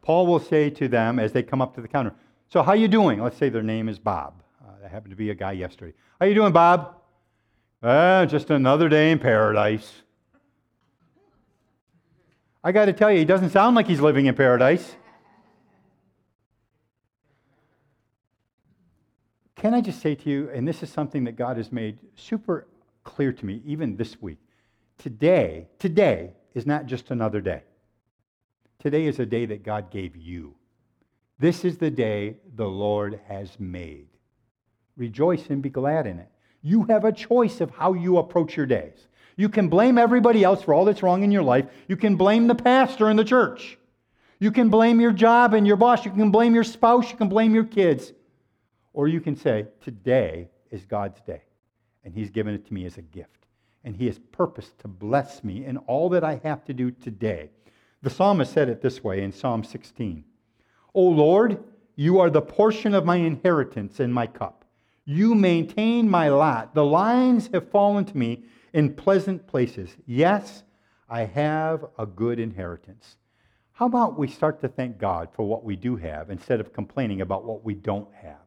Paul 0.00 0.26
will 0.26 0.40
say 0.40 0.70
to 0.70 0.88
them 0.88 1.18
as 1.18 1.32
they 1.32 1.42
come 1.42 1.60
up 1.60 1.74
to 1.74 1.80
the 1.80 1.88
counter, 1.88 2.14
"So 2.48 2.62
how 2.62 2.72
you 2.72 2.88
doing?" 2.88 3.20
Let's 3.22 3.36
say 3.36 3.48
their 3.48 3.62
name 3.62 3.88
is 3.88 3.98
Bob. 3.98 4.42
Uh, 4.60 4.72
that 4.80 4.90
happened 4.90 5.10
to 5.10 5.16
be 5.16 5.30
a 5.30 5.34
guy 5.34 5.52
yesterday. 5.52 5.94
How 6.18 6.26
you 6.26 6.34
doing, 6.34 6.52
Bob? 6.52 6.96
Uh, 7.82 8.26
just 8.26 8.50
another 8.50 8.88
day 8.88 9.10
in 9.10 9.18
paradise. 9.18 10.02
I 12.64 12.70
got 12.72 12.84
to 12.84 12.92
tell 12.92 13.10
you, 13.10 13.18
he 13.18 13.24
doesn't 13.24 13.50
sound 13.50 13.74
like 13.74 13.88
he's 13.88 14.00
living 14.00 14.26
in 14.26 14.34
paradise. 14.34 14.94
Can 19.56 19.74
I 19.74 19.80
just 19.80 20.00
say 20.00 20.14
to 20.16 20.30
you, 20.30 20.50
and 20.50 20.66
this 20.66 20.82
is 20.82 20.90
something 20.90 21.24
that 21.24 21.36
God 21.36 21.56
has 21.56 21.70
made 21.70 21.98
super 22.16 22.66
clear 23.04 23.32
to 23.32 23.46
me 23.46 23.62
even 23.64 23.96
this 23.96 24.20
week. 24.20 24.41
Today, 25.02 25.66
today 25.80 26.32
is 26.54 26.64
not 26.64 26.86
just 26.86 27.10
another 27.10 27.40
day. 27.40 27.64
Today 28.78 29.06
is 29.06 29.18
a 29.18 29.26
day 29.26 29.46
that 29.46 29.64
God 29.64 29.90
gave 29.90 30.16
you. 30.16 30.54
This 31.40 31.64
is 31.64 31.76
the 31.76 31.90
day 31.90 32.36
the 32.54 32.68
Lord 32.68 33.18
has 33.26 33.58
made. 33.58 34.06
Rejoice 34.96 35.48
and 35.48 35.60
be 35.60 35.70
glad 35.70 36.06
in 36.06 36.20
it. 36.20 36.28
You 36.62 36.84
have 36.84 37.04
a 37.04 37.10
choice 37.10 37.60
of 37.60 37.72
how 37.72 37.94
you 37.94 38.18
approach 38.18 38.56
your 38.56 38.66
days. 38.66 39.08
You 39.36 39.48
can 39.48 39.68
blame 39.68 39.98
everybody 39.98 40.44
else 40.44 40.62
for 40.62 40.72
all 40.72 40.84
that's 40.84 41.02
wrong 41.02 41.24
in 41.24 41.32
your 41.32 41.42
life. 41.42 41.66
You 41.88 41.96
can 41.96 42.14
blame 42.14 42.46
the 42.46 42.54
pastor 42.54 43.10
in 43.10 43.16
the 43.16 43.24
church. 43.24 43.76
You 44.38 44.52
can 44.52 44.68
blame 44.68 45.00
your 45.00 45.10
job 45.10 45.52
and 45.52 45.66
your 45.66 45.74
boss. 45.74 46.04
You 46.04 46.12
can 46.12 46.30
blame 46.30 46.54
your 46.54 46.62
spouse. 46.62 47.10
You 47.10 47.16
can 47.16 47.28
blame 47.28 47.56
your 47.56 47.64
kids. 47.64 48.12
Or 48.92 49.08
you 49.08 49.20
can 49.20 49.34
say, 49.34 49.66
Today 49.80 50.48
is 50.70 50.84
God's 50.84 51.20
day, 51.22 51.42
and 52.04 52.14
He's 52.14 52.30
given 52.30 52.54
it 52.54 52.64
to 52.68 52.72
me 52.72 52.86
as 52.86 52.98
a 52.98 53.02
gift 53.02 53.41
and 53.84 53.96
he 53.96 54.06
has 54.06 54.18
purposed 54.18 54.78
to 54.80 54.88
bless 54.88 55.42
me 55.42 55.64
in 55.64 55.76
all 55.78 56.08
that 56.10 56.24
I 56.24 56.40
have 56.44 56.64
to 56.66 56.74
do 56.74 56.90
today. 56.90 57.50
The 58.02 58.10
psalmist 58.10 58.52
said 58.52 58.68
it 58.68 58.82
this 58.82 59.02
way 59.02 59.22
in 59.22 59.32
Psalm 59.32 59.64
16 59.64 60.24
O 60.94 61.02
Lord, 61.02 61.62
you 61.96 62.18
are 62.20 62.30
the 62.30 62.42
portion 62.42 62.94
of 62.94 63.04
my 63.04 63.16
inheritance 63.16 64.00
and 64.00 64.12
my 64.12 64.26
cup. 64.26 64.64
You 65.04 65.34
maintain 65.34 66.08
my 66.08 66.28
lot. 66.28 66.74
The 66.74 66.84
lines 66.84 67.50
have 67.52 67.70
fallen 67.70 68.04
to 68.06 68.16
me 68.16 68.44
in 68.72 68.94
pleasant 68.94 69.46
places. 69.46 69.96
Yes, 70.06 70.62
I 71.08 71.24
have 71.24 71.84
a 71.98 72.06
good 72.06 72.38
inheritance. 72.38 73.16
How 73.72 73.86
about 73.86 74.18
we 74.18 74.28
start 74.28 74.60
to 74.60 74.68
thank 74.68 74.98
God 74.98 75.28
for 75.32 75.46
what 75.46 75.64
we 75.64 75.76
do 75.76 75.96
have 75.96 76.30
instead 76.30 76.60
of 76.60 76.72
complaining 76.72 77.20
about 77.20 77.44
what 77.44 77.64
we 77.64 77.74
don't 77.74 78.12
have? 78.14 78.41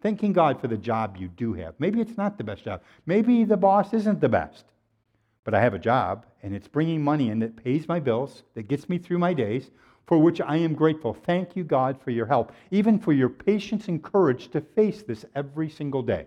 Thanking 0.00 0.32
God 0.32 0.60
for 0.60 0.68
the 0.68 0.76
job 0.76 1.16
you 1.18 1.28
do 1.28 1.54
have. 1.54 1.74
Maybe 1.78 2.00
it's 2.00 2.16
not 2.16 2.38
the 2.38 2.44
best 2.44 2.64
job. 2.64 2.82
Maybe 3.04 3.44
the 3.44 3.56
boss 3.56 3.92
isn't 3.92 4.20
the 4.20 4.28
best. 4.28 4.64
But 5.44 5.54
I 5.54 5.60
have 5.60 5.74
a 5.74 5.78
job, 5.78 6.26
and 6.42 6.54
it's 6.54 6.68
bringing 6.68 7.02
money 7.02 7.30
in 7.30 7.40
that 7.40 7.56
pays 7.56 7.88
my 7.88 7.98
bills, 7.98 8.42
that 8.54 8.68
gets 8.68 8.88
me 8.88 8.98
through 8.98 9.18
my 9.18 9.32
days, 9.34 9.70
for 10.06 10.18
which 10.18 10.40
I 10.40 10.56
am 10.56 10.74
grateful. 10.74 11.14
Thank 11.14 11.56
you, 11.56 11.64
God, 11.64 12.00
for 12.00 12.10
your 12.10 12.26
help, 12.26 12.52
even 12.70 12.98
for 12.98 13.12
your 13.12 13.28
patience 13.28 13.88
and 13.88 14.02
courage 14.02 14.48
to 14.52 14.60
face 14.60 15.02
this 15.02 15.24
every 15.34 15.68
single 15.68 16.02
day. 16.02 16.26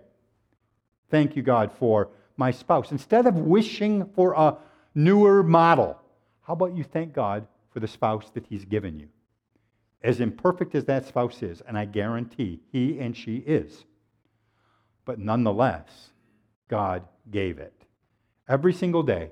Thank 1.09 1.35
you, 1.35 1.41
God, 1.41 1.71
for 1.71 2.09
my 2.37 2.51
spouse. 2.51 2.91
Instead 2.91 3.25
of 3.25 3.35
wishing 3.35 4.09
for 4.15 4.33
a 4.33 4.57
newer 4.95 5.43
model, 5.43 5.97
how 6.41 6.53
about 6.53 6.75
you 6.75 6.83
thank 6.83 7.13
God 7.13 7.47
for 7.71 7.79
the 7.79 7.87
spouse 7.87 8.29
that 8.33 8.45
He's 8.47 8.65
given 8.65 8.99
you? 8.99 9.07
As 10.03 10.19
imperfect 10.19 10.75
as 10.75 10.85
that 10.85 11.05
spouse 11.05 11.43
is, 11.43 11.61
and 11.61 11.77
I 11.77 11.85
guarantee 11.85 12.59
he 12.71 12.99
and 12.99 13.15
she 13.15 13.37
is, 13.37 13.85
but 15.05 15.19
nonetheless, 15.19 16.11
God 16.67 17.03
gave 17.29 17.59
it. 17.59 17.73
Every 18.47 18.73
single 18.73 19.03
day, 19.03 19.29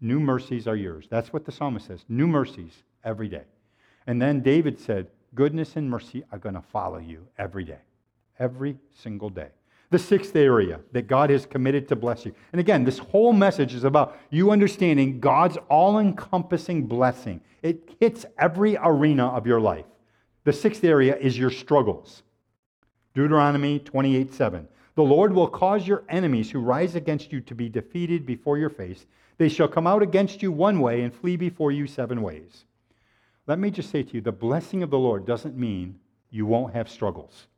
new 0.00 0.20
mercies 0.20 0.66
are 0.66 0.76
yours. 0.76 1.06
That's 1.10 1.32
what 1.32 1.44
the 1.44 1.52
psalmist 1.52 1.86
says 1.86 2.04
new 2.08 2.26
mercies 2.26 2.82
every 3.04 3.28
day. 3.28 3.44
And 4.06 4.20
then 4.20 4.40
David 4.40 4.78
said, 4.78 5.08
Goodness 5.34 5.76
and 5.76 5.90
mercy 5.90 6.24
are 6.32 6.38
going 6.38 6.54
to 6.54 6.62
follow 6.62 6.98
you 6.98 7.26
every 7.36 7.64
day, 7.64 7.80
every 8.38 8.78
single 8.94 9.28
day. 9.28 9.48
The 9.90 9.98
sixth 9.98 10.34
area 10.34 10.80
that 10.92 11.06
God 11.06 11.30
has 11.30 11.44
committed 11.46 11.88
to 11.88 11.96
bless 11.96 12.24
you. 12.24 12.34
And 12.52 12.60
again, 12.60 12.84
this 12.84 12.98
whole 12.98 13.32
message 13.32 13.74
is 13.74 13.84
about 13.84 14.16
you 14.30 14.50
understanding 14.50 15.20
God's 15.20 15.58
all 15.68 15.98
encompassing 15.98 16.86
blessing. 16.86 17.40
It 17.62 17.90
hits 18.00 18.24
every 18.38 18.76
arena 18.80 19.28
of 19.28 19.46
your 19.46 19.60
life. 19.60 19.84
The 20.46 20.52
sixth 20.52 20.84
area 20.84 21.16
is 21.16 21.36
your 21.36 21.50
struggles. 21.50 22.22
Deuteronomy 23.14 23.80
28 23.80 24.32
7. 24.32 24.68
The 24.94 25.02
Lord 25.02 25.32
will 25.32 25.48
cause 25.48 25.88
your 25.88 26.04
enemies 26.08 26.52
who 26.52 26.60
rise 26.60 26.94
against 26.94 27.32
you 27.32 27.40
to 27.40 27.54
be 27.56 27.68
defeated 27.68 28.24
before 28.24 28.56
your 28.56 28.70
face. 28.70 29.06
They 29.38 29.48
shall 29.48 29.66
come 29.66 29.88
out 29.88 30.04
against 30.04 30.42
you 30.42 30.52
one 30.52 30.78
way 30.78 31.02
and 31.02 31.12
flee 31.12 31.34
before 31.34 31.72
you 31.72 31.88
seven 31.88 32.22
ways. 32.22 32.64
Let 33.48 33.58
me 33.58 33.72
just 33.72 33.90
say 33.90 34.04
to 34.04 34.14
you 34.14 34.20
the 34.20 34.30
blessing 34.30 34.84
of 34.84 34.90
the 34.90 35.00
Lord 35.00 35.26
doesn't 35.26 35.56
mean 35.56 35.98
you 36.30 36.46
won't 36.46 36.74
have 36.74 36.88
struggles. 36.88 37.48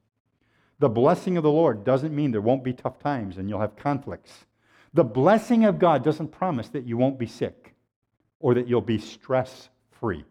The 0.79 0.89
blessing 0.89 1.37
of 1.37 1.43
the 1.43 1.51
Lord 1.51 1.85
doesn't 1.85 2.17
mean 2.17 2.31
there 2.31 2.41
won't 2.41 2.65
be 2.65 2.73
tough 2.73 2.99
times 3.01 3.37
and 3.37 3.51
you'll 3.51 3.61
have 3.61 3.77
conflicts. 3.77 4.47
The 4.95 5.05
blessing 5.05 5.67
of 5.67 5.79
God 5.79 6.03
doesn't 6.03 6.29
promise 6.29 6.71
that 6.71 6.87
you 6.87 6.97
won't 6.97 7.19
be 7.19 7.27
sick 7.27 7.75
or 8.41 8.55
that 8.55 8.67
you'll 8.67 8.81
be 8.81 8.99
stress 8.99 9.69
free. 9.91 10.25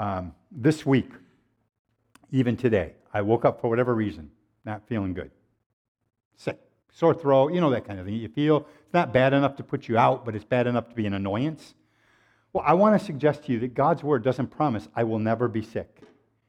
Um, 0.00 0.32
this 0.50 0.86
week, 0.86 1.10
even 2.30 2.56
today, 2.56 2.94
I 3.12 3.20
woke 3.20 3.44
up 3.44 3.60
for 3.60 3.68
whatever 3.68 3.94
reason, 3.94 4.30
not 4.64 4.88
feeling 4.88 5.12
good. 5.12 5.30
Sick, 6.38 6.58
sore 6.90 7.12
throat, 7.12 7.52
you 7.52 7.60
know 7.60 7.68
that 7.68 7.84
kind 7.84 8.00
of 8.00 8.06
thing. 8.06 8.14
You 8.14 8.30
feel 8.30 8.66
it's 8.82 8.94
not 8.94 9.12
bad 9.12 9.34
enough 9.34 9.56
to 9.56 9.62
put 9.62 9.88
you 9.88 9.98
out, 9.98 10.24
but 10.24 10.34
it's 10.34 10.44
bad 10.46 10.66
enough 10.66 10.88
to 10.88 10.94
be 10.94 11.04
an 11.04 11.12
annoyance. 11.12 11.74
Well, 12.54 12.64
I 12.66 12.72
want 12.72 12.98
to 12.98 13.04
suggest 13.04 13.44
to 13.44 13.52
you 13.52 13.60
that 13.60 13.74
God's 13.74 14.02
word 14.02 14.24
doesn't 14.24 14.46
promise 14.46 14.88
I 14.96 15.04
will 15.04 15.18
never 15.18 15.48
be 15.48 15.60
sick. 15.60 16.00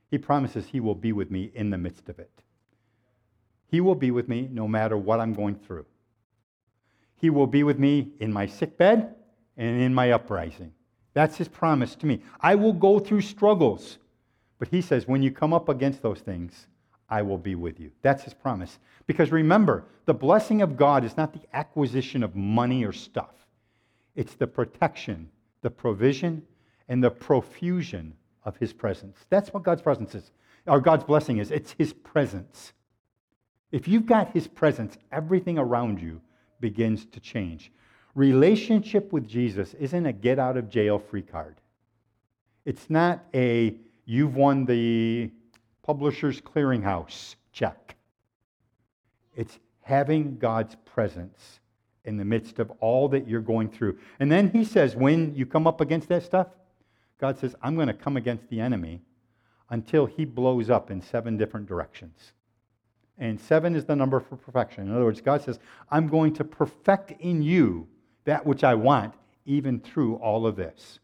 He 0.09 0.17
promises 0.17 0.67
He 0.67 0.79
will 0.79 0.95
be 0.95 1.11
with 1.11 1.29
me 1.29 1.51
in 1.53 1.71
the 1.71 1.77
midst 1.77 2.07
of 2.07 2.19
it. 2.19 2.31
He 3.67 3.81
will 3.81 3.95
be 3.95 4.11
with 4.11 4.29
me 4.29 4.47
no 4.49 4.65
matter 4.65 4.95
what 4.95 5.19
I'm 5.19 5.33
going 5.33 5.55
through. 5.55 5.87
He 7.17 7.29
will 7.29 7.47
be 7.47 7.63
with 7.63 7.77
me 7.77 8.13
in 8.21 8.31
my 8.31 8.45
sick 8.45 8.77
bed 8.77 9.13
and 9.57 9.81
in 9.81 9.93
my 9.93 10.11
uprising. 10.11 10.71
That's 11.13 11.37
His 11.37 11.47
promise 11.47 11.95
to 11.95 12.05
me. 12.05 12.21
I 12.39 12.55
will 12.55 12.73
go 12.73 12.99
through 12.99 13.21
struggles, 13.21 13.97
but 14.59 14.69
He 14.69 14.81
says, 14.81 15.07
when 15.07 15.21
you 15.21 15.31
come 15.31 15.53
up 15.53 15.69
against 15.69 16.01
those 16.01 16.19
things, 16.19 16.67
I 17.09 17.21
will 17.21 17.37
be 17.37 17.55
with 17.55 17.79
you. 17.79 17.91
That's 18.01 18.23
His 18.23 18.33
promise. 18.33 18.79
Because 19.05 19.31
remember, 19.31 19.83
the 20.05 20.13
blessing 20.13 20.61
of 20.61 20.77
God 20.77 21.03
is 21.03 21.17
not 21.17 21.33
the 21.33 21.41
acquisition 21.53 22.23
of 22.23 22.35
money 22.35 22.85
or 22.85 22.93
stuff, 22.93 23.35
it's 24.15 24.35
the 24.35 24.47
protection, 24.47 25.29
the 25.61 25.69
provision, 25.69 26.43
and 26.87 27.03
the 27.03 27.11
profusion 27.11 28.13
of 28.43 28.57
His 28.57 28.73
presence. 28.73 29.17
That's 29.29 29.53
what 29.53 29.63
God's 29.63 29.81
presence 29.81 30.15
is, 30.15 30.31
or 30.65 30.79
God's 30.79 31.03
blessing 31.03 31.37
is. 31.37 31.51
It's 31.51 31.73
His 31.77 31.93
presence. 31.93 32.73
If 33.71 33.87
you've 33.87 34.05
got 34.05 34.33
His 34.33 34.47
presence, 34.47 34.97
everything 35.11 35.57
around 35.57 36.01
you 36.01 36.21
begins 36.59 37.05
to 37.07 37.19
change. 37.19 37.71
Relationship 38.15 39.13
with 39.13 39.27
Jesus 39.27 39.73
isn't 39.75 40.05
a 40.05 40.13
get 40.13 40.39
out 40.39 40.57
of 40.57 40.69
jail 40.69 40.99
free 40.99 41.21
card. 41.21 41.55
It's 42.65 42.89
not 42.89 43.23
a 43.33 43.75
you've 44.05 44.35
won 44.35 44.65
the 44.65 45.31
publisher's 45.83 46.41
clearinghouse 46.41 47.35
check. 47.51 47.95
It's 49.35 49.59
having 49.81 50.37
God's 50.37 50.75
presence 50.85 51.59
in 52.03 52.17
the 52.17 52.25
midst 52.25 52.59
of 52.59 52.71
all 52.79 53.07
that 53.09 53.27
you're 53.27 53.41
going 53.41 53.69
through. 53.69 53.97
And 54.19 54.31
then 54.31 54.49
he 54.49 54.63
says, 54.63 54.95
when 54.95 55.33
you 55.35 55.45
come 55.45 55.67
up 55.67 55.81
against 55.81 56.09
that 56.09 56.23
stuff, 56.23 56.47
God 57.19 57.37
says, 57.37 57.55
I'm 57.61 57.75
going 57.75 57.87
to 57.87 57.93
come 57.93 58.17
against 58.17 58.49
the 58.49 58.59
enemy 58.59 59.01
until 59.69 60.05
he 60.05 60.25
blows 60.25 60.69
up 60.69 60.91
in 60.91 61.01
seven 61.01 61.37
different 61.37 61.67
directions. 61.67 62.33
And 63.17 63.39
seven 63.39 63.75
is 63.75 63.85
the 63.85 63.95
number 63.95 64.19
for 64.19 64.35
perfection. 64.35 64.87
In 64.87 64.95
other 64.95 65.05
words, 65.05 65.21
God 65.21 65.43
says, 65.43 65.59
I'm 65.89 66.07
going 66.07 66.33
to 66.33 66.43
perfect 66.43 67.13
in 67.21 67.41
you 67.43 67.87
that 68.25 68.45
which 68.45 68.63
I 68.63 68.75
want, 68.75 69.13
even 69.45 69.79
through 69.79 70.15
all 70.15 70.45
of 70.45 70.55
this. 70.55 70.99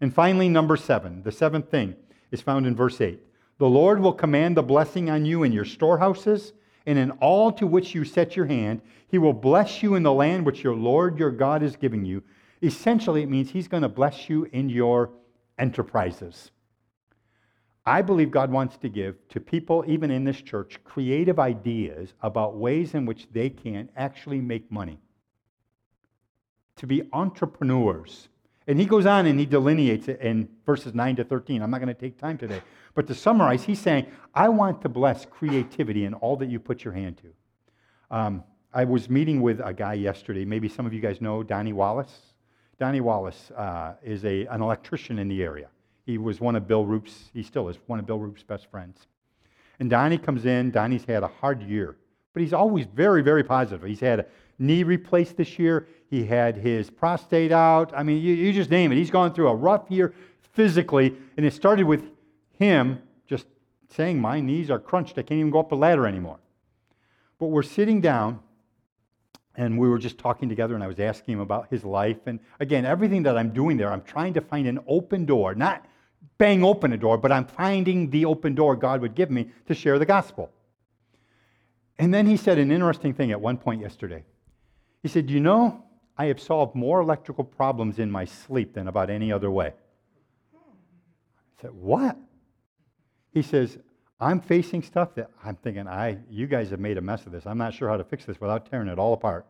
And 0.00 0.12
finally, 0.14 0.48
number 0.48 0.76
seven, 0.76 1.22
the 1.22 1.32
seventh 1.32 1.70
thing 1.70 1.94
is 2.30 2.40
found 2.40 2.66
in 2.66 2.74
verse 2.74 3.00
8. 3.00 3.20
The 3.58 3.68
Lord 3.68 4.00
will 4.00 4.12
command 4.12 4.56
the 4.56 4.62
blessing 4.62 5.08
on 5.08 5.24
you 5.24 5.44
in 5.44 5.52
your 5.52 5.64
storehouses 5.64 6.52
and 6.86 6.98
in 6.98 7.12
all 7.12 7.52
to 7.52 7.66
which 7.66 7.94
you 7.94 8.04
set 8.04 8.34
your 8.34 8.46
hand. 8.46 8.80
He 9.08 9.18
will 9.18 9.32
bless 9.32 9.82
you 9.82 9.94
in 9.94 10.02
the 10.02 10.12
land 10.12 10.44
which 10.44 10.64
your 10.64 10.74
Lord 10.74 11.18
your 11.18 11.30
God 11.30 11.62
is 11.62 11.76
giving 11.76 12.04
you. 12.04 12.22
Essentially, 12.62 13.22
it 13.22 13.30
means 13.30 13.50
He's 13.50 13.68
going 13.68 13.82
to 13.82 13.88
bless 13.88 14.28
you 14.28 14.48
in 14.52 14.68
your 14.68 15.10
enterprises. 15.58 16.50
I 17.84 18.02
believe 18.02 18.30
God 18.30 18.50
wants 18.50 18.76
to 18.78 18.88
give 18.88 19.16
to 19.28 19.40
people, 19.40 19.84
even 19.88 20.10
in 20.10 20.24
this 20.24 20.40
church, 20.40 20.78
creative 20.84 21.40
ideas 21.40 22.14
about 22.22 22.56
ways 22.56 22.94
in 22.94 23.06
which 23.06 23.26
they 23.32 23.50
can 23.50 23.88
actually 23.96 24.40
make 24.40 24.70
money. 24.70 24.98
To 26.76 26.86
be 26.86 27.02
entrepreneurs. 27.12 28.28
And 28.66 28.78
he 28.78 28.86
goes 28.86 29.06
on 29.06 29.26
and 29.26 29.38
he 29.38 29.46
delineates 29.46 30.08
it 30.08 30.20
in 30.20 30.48
verses 30.64 30.94
9 30.94 31.16
to 31.16 31.24
13. 31.24 31.62
I'm 31.62 31.70
not 31.70 31.78
going 31.78 31.94
to 31.94 32.00
take 32.00 32.18
time 32.18 32.38
today. 32.38 32.62
But 32.94 33.06
to 33.08 33.14
summarize, 33.14 33.64
he's 33.64 33.80
saying, 33.80 34.06
I 34.34 34.48
want 34.48 34.82
to 34.82 34.88
bless 34.88 35.24
creativity 35.24 36.04
in 36.04 36.14
all 36.14 36.36
that 36.36 36.48
you 36.48 36.60
put 36.60 36.84
your 36.84 36.92
hand 36.92 37.18
to. 37.18 38.16
Um, 38.16 38.44
I 38.72 38.84
was 38.84 39.10
meeting 39.10 39.42
with 39.42 39.60
a 39.60 39.72
guy 39.72 39.94
yesterday. 39.94 40.44
Maybe 40.44 40.68
some 40.68 40.86
of 40.86 40.92
you 40.92 41.00
guys 41.00 41.20
know 41.20 41.42
Donnie 41.42 41.72
Wallace. 41.72 42.34
Donnie 42.78 43.00
Wallace 43.00 43.50
uh, 43.56 43.94
is 44.02 44.24
a, 44.24 44.46
an 44.46 44.62
electrician 44.62 45.18
in 45.18 45.28
the 45.28 45.42
area. 45.42 45.68
He 46.04 46.18
was 46.18 46.40
one 46.40 46.56
of 46.56 46.66
Bill 46.66 46.84
Roop's, 46.84 47.30
he 47.32 47.42
still 47.42 47.68
is 47.68 47.76
one 47.86 47.98
of 47.98 48.06
Bill 48.06 48.18
Roop's 48.18 48.42
best 48.42 48.66
friends. 48.70 49.06
And 49.78 49.90
Donnie 49.90 50.18
comes 50.18 50.46
in. 50.46 50.70
Donnie's 50.70 51.04
had 51.04 51.22
a 51.22 51.28
hard 51.28 51.62
year, 51.62 51.96
but 52.32 52.42
he's 52.42 52.52
always 52.52 52.86
very, 52.86 53.22
very 53.22 53.44
positive. 53.44 53.86
He's 53.86 54.00
had 54.00 54.26
knee 54.58 54.82
replaced 54.82 55.36
this 55.36 55.58
year. 55.58 55.88
He 56.08 56.24
had 56.24 56.56
his 56.56 56.90
prostate 56.90 57.52
out. 57.52 57.92
I 57.96 58.02
mean, 58.02 58.22
you, 58.22 58.34
you 58.34 58.52
just 58.52 58.70
name 58.70 58.92
it. 58.92 58.96
He's 58.96 59.10
gone 59.10 59.32
through 59.32 59.48
a 59.48 59.54
rough 59.54 59.90
year 59.90 60.14
physically, 60.52 61.16
and 61.36 61.46
it 61.46 61.52
started 61.52 61.86
with 61.86 62.04
him 62.58 63.00
just 63.26 63.46
saying, 63.88 64.20
My 64.20 64.40
knees 64.40 64.70
are 64.70 64.78
crunched. 64.78 65.18
I 65.18 65.22
can't 65.22 65.38
even 65.38 65.50
go 65.50 65.60
up 65.60 65.72
a 65.72 65.74
ladder 65.74 66.06
anymore. 66.06 66.38
But 67.38 67.46
we're 67.46 67.62
sitting 67.62 68.00
down, 68.00 68.40
and 69.56 69.78
we 69.78 69.88
were 69.88 69.98
just 69.98 70.18
talking 70.18 70.48
together, 70.48 70.74
and 70.74 70.84
I 70.84 70.86
was 70.86 71.00
asking 71.00 71.34
him 71.34 71.40
about 71.40 71.68
his 71.70 71.84
life. 71.84 72.18
And 72.26 72.38
again, 72.60 72.84
everything 72.84 73.22
that 73.24 73.36
I'm 73.36 73.50
doing 73.50 73.76
there, 73.76 73.90
I'm 73.90 74.02
trying 74.02 74.34
to 74.34 74.40
find 74.40 74.66
an 74.66 74.78
open 74.86 75.24
door, 75.24 75.54
not 75.54 75.86
bang 76.38 76.62
open 76.62 76.92
a 76.92 76.96
door, 76.96 77.18
but 77.18 77.32
I'm 77.32 77.46
finding 77.46 78.10
the 78.10 78.24
open 78.24 78.54
door 78.54 78.76
God 78.76 79.00
would 79.00 79.14
give 79.14 79.30
me 79.30 79.50
to 79.66 79.74
share 79.74 79.98
the 79.98 80.06
gospel. 80.06 80.50
And 81.98 82.12
then 82.12 82.26
he 82.26 82.36
said 82.36 82.58
an 82.58 82.72
interesting 82.72 83.14
thing 83.14 83.30
at 83.30 83.40
one 83.40 83.56
point 83.56 83.80
yesterday. 83.80 84.24
He 85.02 85.08
said, 85.08 85.30
You 85.30 85.40
know, 85.40 85.84
I 86.16 86.26
have 86.26 86.40
solved 86.40 86.74
more 86.74 87.00
electrical 87.00 87.44
problems 87.44 87.98
in 87.98 88.10
my 88.10 88.24
sleep 88.24 88.74
than 88.74 88.88
about 88.88 89.10
any 89.10 89.32
other 89.32 89.50
way. 89.50 89.72
I 90.54 91.62
said, 91.62 91.72
What? 91.72 92.16
He 93.32 93.42
says, 93.42 93.78
I'm 94.20 94.40
facing 94.40 94.82
stuff 94.82 95.14
that 95.16 95.30
I'm 95.44 95.56
thinking, 95.56 95.88
I, 95.88 96.18
you 96.30 96.46
guys 96.46 96.70
have 96.70 96.78
made 96.78 96.96
a 96.96 97.00
mess 97.00 97.26
of 97.26 97.32
this. 97.32 97.44
I'm 97.44 97.58
not 97.58 97.74
sure 97.74 97.88
how 97.88 97.96
to 97.96 98.04
fix 98.04 98.24
this 98.24 98.40
without 98.40 98.70
tearing 98.70 98.88
it 98.88 98.98
all 98.98 99.14
apart. 99.14 99.46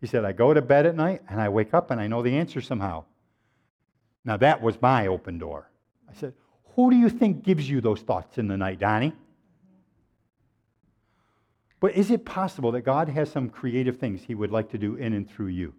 He 0.00 0.06
said, 0.06 0.24
I 0.24 0.32
go 0.32 0.52
to 0.52 0.60
bed 0.60 0.84
at 0.84 0.94
night 0.94 1.22
and 1.28 1.40
I 1.40 1.48
wake 1.48 1.72
up 1.72 1.90
and 1.90 2.00
I 2.00 2.06
know 2.06 2.22
the 2.22 2.36
answer 2.36 2.60
somehow. 2.60 3.04
Now, 4.24 4.36
that 4.36 4.60
was 4.60 4.80
my 4.82 5.06
open 5.06 5.38
door. 5.38 5.70
I 6.08 6.12
said, 6.12 6.34
Who 6.74 6.90
do 6.90 6.96
you 6.96 7.08
think 7.08 7.44
gives 7.44 7.68
you 7.68 7.80
those 7.80 8.00
thoughts 8.00 8.36
in 8.36 8.46
the 8.46 8.56
night, 8.56 8.78
Donnie? 8.78 9.14
But 11.80 11.94
is 11.94 12.10
it 12.10 12.24
possible 12.24 12.72
that 12.72 12.82
God 12.82 13.08
has 13.08 13.30
some 13.30 13.48
creative 13.48 13.98
things 13.98 14.22
He 14.22 14.34
would 14.34 14.50
like 14.50 14.70
to 14.70 14.78
do 14.78 14.96
in 14.96 15.12
and 15.12 15.28
through 15.28 15.48
you? 15.48 15.74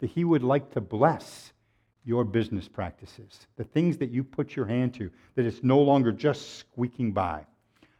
That 0.00 0.10
He 0.10 0.24
would 0.24 0.42
like 0.42 0.70
to 0.72 0.80
bless 0.80 1.52
your 2.04 2.24
business 2.24 2.66
practices, 2.66 3.46
the 3.56 3.64
things 3.64 3.96
that 3.98 4.10
you 4.10 4.24
put 4.24 4.56
your 4.56 4.66
hand 4.66 4.94
to, 4.94 5.10
that 5.36 5.46
it's 5.46 5.62
no 5.62 5.80
longer 5.80 6.10
just 6.10 6.58
squeaking 6.58 7.12
by. 7.12 7.46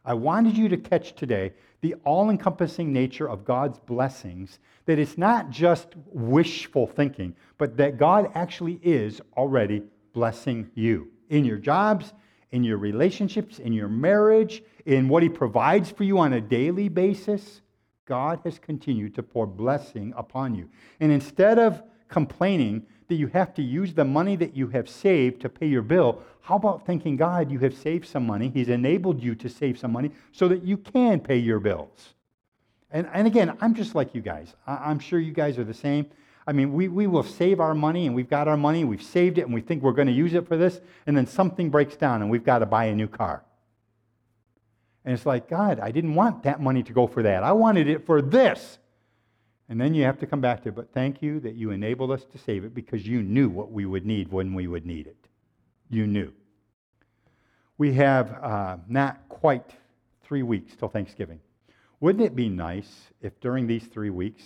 I 0.04 0.14
wanted 0.14 0.58
you 0.58 0.68
to 0.68 0.76
catch 0.76 1.14
today 1.14 1.52
the 1.80 1.94
all 2.04 2.30
encompassing 2.30 2.92
nature 2.92 3.28
of 3.28 3.44
God's 3.44 3.78
blessings, 3.78 4.58
that 4.86 4.98
it's 4.98 5.16
not 5.16 5.50
just 5.50 5.88
wishful 6.06 6.88
thinking, 6.88 7.36
but 7.58 7.76
that 7.76 7.98
God 7.98 8.30
actually 8.34 8.80
is 8.82 9.20
already 9.36 9.82
blessing 10.12 10.70
you 10.74 11.08
in 11.30 11.44
your 11.44 11.58
jobs, 11.58 12.12
in 12.50 12.64
your 12.64 12.78
relationships, 12.78 13.60
in 13.60 13.72
your 13.72 13.88
marriage, 13.88 14.62
in 14.86 15.08
what 15.08 15.22
He 15.22 15.28
provides 15.28 15.90
for 15.90 16.04
you 16.04 16.18
on 16.18 16.32
a 16.32 16.40
daily 16.40 16.88
basis. 16.88 17.60
God 18.04 18.40
has 18.44 18.58
continued 18.58 19.14
to 19.14 19.22
pour 19.22 19.46
blessing 19.46 20.12
upon 20.16 20.54
you. 20.54 20.68
And 21.00 21.12
instead 21.12 21.58
of 21.58 21.82
complaining 22.08 22.86
that 23.08 23.14
you 23.14 23.28
have 23.28 23.54
to 23.54 23.62
use 23.62 23.94
the 23.94 24.04
money 24.04 24.36
that 24.36 24.56
you 24.56 24.68
have 24.68 24.88
saved 24.88 25.40
to 25.42 25.48
pay 25.48 25.66
your 25.66 25.82
bill, 25.82 26.22
how 26.40 26.56
about 26.56 26.84
thanking 26.84 27.16
God 27.16 27.50
you 27.50 27.58
have 27.60 27.74
saved 27.74 28.06
some 28.06 28.26
money? 28.26 28.50
He's 28.52 28.68
enabled 28.68 29.22
you 29.22 29.34
to 29.36 29.48
save 29.48 29.78
some 29.78 29.92
money 29.92 30.10
so 30.32 30.48
that 30.48 30.64
you 30.64 30.76
can 30.76 31.20
pay 31.20 31.38
your 31.38 31.60
bills. 31.60 32.14
And, 32.90 33.08
and 33.12 33.26
again, 33.26 33.56
I'm 33.60 33.74
just 33.74 33.94
like 33.94 34.14
you 34.14 34.20
guys. 34.20 34.54
I, 34.66 34.90
I'm 34.90 34.98
sure 34.98 35.18
you 35.18 35.32
guys 35.32 35.58
are 35.58 35.64
the 35.64 35.74
same. 35.74 36.06
I 36.46 36.52
mean, 36.52 36.72
we, 36.72 36.88
we 36.88 37.06
will 37.06 37.22
save 37.22 37.60
our 37.60 37.74
money 37.74 38.06
and 38.06 38.14
we've 38.14 38.28
got 38.28 38.48
our 38.48 38.56
money, 38.56 38.84
we've 38.84 39.02
saved 39.02 39.38
it, 39.38 39.42
and 39.42 39.54
we 39.54 39.60
think 39.60 39.82
we're 39.82 39.92
going 39.92 40.08
to 40.08 40.12
use 40.12 40.34
it 40.34 40.48
for 40.48 40.56
this, 40.56 40.80
and 41.06 41.16
then 41.16 41.26
something 41.26 41.70
breaks 41.70 41.96
down 41.96 42.20
and 42.20 42.30
we've 42.30 42.44
got 42.44 42.58
to 42.58 42.66
buy 42.66 42.86
a 42.86 42.94
new 42.94 43.06
car. 43.06 43.44
And 45.04 45.14
it's 45.14 45.26
like, 45.26 45.48
God, 45.48 45.80
I 45.80 45.90
didn't 45.90 46.14
want 46.14 46.44
that 46.44 46.60
money 46.60 46.82
to 46.84 46.92
go 46.92 47.06
for 47.06 47.22
that. 47.22 47.42
I 47.42 47.52
wanted 47.52 47.88
it 47.88 48.06
for 48.06 48.22
this. 48.22 48.78
And 49.68 49.80
then 49.80 49.94
you 49.94 50.04
have 50.04 50.18
to 50.18 50.26
come 50.26 50.40
back 50.40 50.62
to 50.62 50.68
it, 50.68 50.74
but 50.74 50.92
thank 50.92 51.22
you 51.22 51.40
that 51.40 51.54
you 51.54 51.70
enabled 51.70 52.10
us 52.10 52.24
to 52.24 52.38
save 52.38 52.64
it 52.64 52.74
because 52.74 53.06
you 53.06 53.22
knew 53.22 53.48
what 53.48 53.72
we 53.72 53.86
would 53.86 54.04
need 54.04 54.30
when 54.30 54.54
we 54.54 54.66
would 54.66 54.84
need 54.84 55.06
it. 55.06 55.16
You 55.88 56.06
knew. 56.06 56.32
We 57.78 57.94
have 57.94 58.32
uh, 58.32 58.76
not 58.86 59.28
quite 59.28 59.70
three 60.22 60.42
weeks 60.42 60.74
till 60.76 60.88
Thanksgiving. 60.88 61.40
Wouldn't 62.00 62.24
it 62.24 62.36
be 62.36 62.48
nice 62.48 62.90
if 63.20 63.38
during 63.40 63.66
these 63.66 63.84
three 63.84 64.10
weeks 64.10 64.42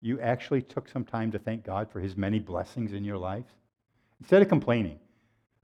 you 0.00 0.20
actually 0.20 0.62
took 0.62 0.88
some 0.88 1.04
time 1.04 1.30
to 1.32 1.38
thank 1.38 1.64
God 1.64 1.90
for 1.90 2.00
his 2.00 2.16
many 2.16 2.38
blessings 2.38 2.92
in 2.92 3.04
your 3.04 3.18
life? 3.18 3.44
Instead 4.20 4.42
of 4.42 4.48
complaining. 4.48 4.98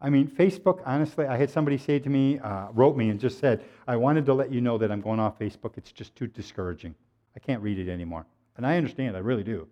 I 0.01 0.11
mean, 0.11 0.29
Facebook, 0.29 0.83
honestly, 0.85 1.27
I 1.27 1.37
had 1.37 1.51
somebody 1.51 1.79
say 1.79 1.99
to 1.99 2.11
me, 2.11 2.39
uh, 2.39 2.69
wrote 2.73 2.97
me 2.97 3.09
and 3.09 3.19
just 3.19 3.39
said, 3.39 3.65
I 3.87 3.97
wanted 3.97 4.27
to 4.27 4.35
let 4.35 4.53
you 4.53 4.61
know 4.61 4.77
that 4.79 4.93
I'm 4.93 5.01
going 5.01 5.21
off 5.21 5.39
Facebook. 5.39 5.79
It's 5.79 5.91
just 5.91 6.15
too 6.15 6.27
discouraging. 6.27 6.95
I 7.35 7.39
can't 7.39 7.63
read 7.63 7.79
it 7.79 7.91
anymore. 7.91 8.27
And 8.57 8.67
I 8.67 8.77
understand, 8.77 9.17
I 9.17 9.21
really 9.21 9.43
do. 9.43 9.67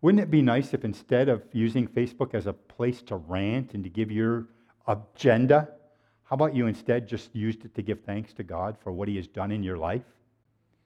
Wouldn't 0.00 0.22
it 0.22 0.30
be 0.30 0.42
nice 0.42 0.74
if 0.74 0.84
instead 0.84 1.28
of 1.28 1.42
using 1.52 1.86
Facebook 1.86 2.34
as 2.34 2.46
a 2.46 2.52
place 2.52 3.02
to 3.02 3.16
rant 3.16 3.74
and 3.74 3.84
to 3.84 3.90
give 3.90 4.10
your 4.10 4.46
agenda, 4.86 5.68
how 6.24 6.34
about 6.34 6.54
you 6.54 6.66
instead 6.66 7.06
just 7.06 7.34
used 7.34 7.64
it 7.64 7.74
to 7.74 7.82
give 7.82 8.00
thanks 8.00 8.32
to 8.34 8.42
God 8.42 8.76
for 8.82 8.92
what 8.92 9.08
He 9.08 9.16
has 9.16 9.26
done 9.26 9.50
in 9.50 9.62
your 9.62 9.78
life 9.78 10.02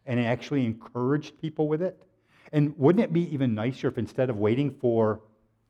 and 0.07 0.21
actually 0.21 0.65
encouraged 0.65 1.41
people 1.41 1.69
with 1.69 1.83
it? 1.83 2.01
And 2.53 2.77
wouldn't 2.79 3.05
it 3.05 3.13
be 3.13 3.33
even 3.33 3.55
nicer 3.55 3.89
if 3.89 3.99
instead 3.99 4.31
of 4.31 4.37
waiting 4.37 4.71
for 4.71 5.21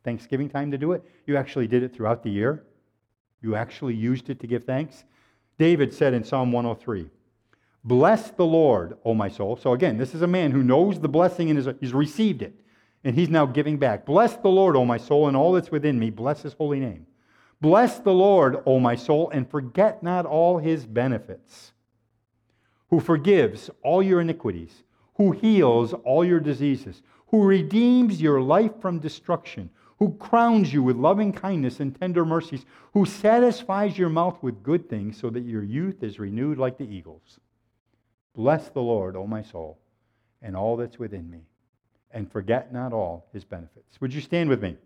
Thanksgiving 0.09 0.48
time 0.48 0.70
to 0.70 0.78
do 0.78 0.92
it, 0.92 1.04
you 1.26 1.36
actually 1.36 1.66
did 1.66 1.82
it 1.82 1.94
throughout 1.94 2.22
the 2.22 2.30
year? 2.30 2.64
You 3.42 3.56
actually 3.56 3.94
used 3.94 4.30
it 4.30 4.40
to 4.40 4.46
give 4.46 4.64
thanks? 4.64 5.04
David 5.59 5.92
said 5.92 6.14
in 6.14 6.24
Psalm 6.24 6.50
103, 6.50 7.11
Bless 7.84 8.30
the 8.30 8.46
Lord, 8.46 8.96
O 9.04 9.12
my 9.12 9.28
soul. 9.28 9.59
So 9.59 9.74
again, 9.74 9.98
this 9.98 10.14
is 10.14 10.22
a 10.22 10.26
man 10.26 10.50
who 10.50 10.62
knows 10.62 10.98
the 10.98 11.11
blessing 11.11 11.50
and 11.50 11.76
he's 11.78 11.92
received 11.92 12.40
it, 12.40 12.59
and 13.04 13.14
he's 13.14 13.28
now 13.28 13.44
giving 13.44 13.76
back. 13.76 14.06
Bless 14.06 14.34
the 14.36 14.48
Lord, 14.48 14.76
O 14.76 14.86
my 14.86 14.96
soul, 14.96 15.28
and 15.28 15.36
all 15.36 15.52
that's 15.52 15.70
within 15.70 15.98
me. 15.98 16.09
Bless 16.09 16.40
his 16.40 16.54
holy 16.54 16.80
name. 16.80 17.06
Bless 17.61 17.98
the 17.98 18.14
Lord, 18.14 18.62
O 18.64 18.80
my 18.80 18.96
soul, 18.96 19.28
and 19.28 19.50
forget 19.50 20.02
not 20.02 20.24
all 20.24 20.56
his 20.56 20.86
benefits, 20.86 21.72
who 22.88 22.98
forgives 22.98 23.68
all 23.82 24.02
your 24.02 24.22
iniquities, 24.22 24.84
who 25.16 25.32
heals 25.32 25.92
all 25.92 26.24
your 26.24 26.40
diseases, 26.40 27.02
who 27.26 27.42
redeems 27.44 28.22
your 28.22 28.40
life 28.40 28.80
from 28.80 28.98
destruction, 28.98 29.68
who 29.99 30.14
crowns 30.14 30.72
you 30.72 30.82
with 30.82 30.96
loving 30.96 31.32
kindness 31.32 31.80
and 31.80 31.99
tender 31.99 32.24
mercies, 32.24 32.64
who 32.94 33.05
satisfies 33.05 33.99
your 33.99 34.09
mouth 34.09 34.40
with 34.42 34.62
good 34.62 34.88
things 34.88 35.18
so 35.18 35.30
that 35.30 35.44
your 35.44 35.62
youth 35.62 36.03
is 36.03 36.18
renewed 36.18 36.59
like 36.59 36.78
the 36.78 36.88
eagles. 36.88 37.40
Bless 38.34 38.68
the 38.68 38.80
Lord, 38.80 39.16
O 39.16 39.26
my 39.26 39.42
soul, 39.42 39.78
and 40.40 40.57
all 40.57 40.76
that's 40.76 40.99
within 40.99 41.28
me, 41.28 41.40
and 42.12 42.30
forget 42.30 42.72
not 42.72 42.92
all 42.92 43.26
his 43.32 43.44
benefits. 43.44 44.01
Would 44.01 44.14
you 44.14 44.20
stand 44.20 44.49
with 44.49 44.62
me? 44.62 44.76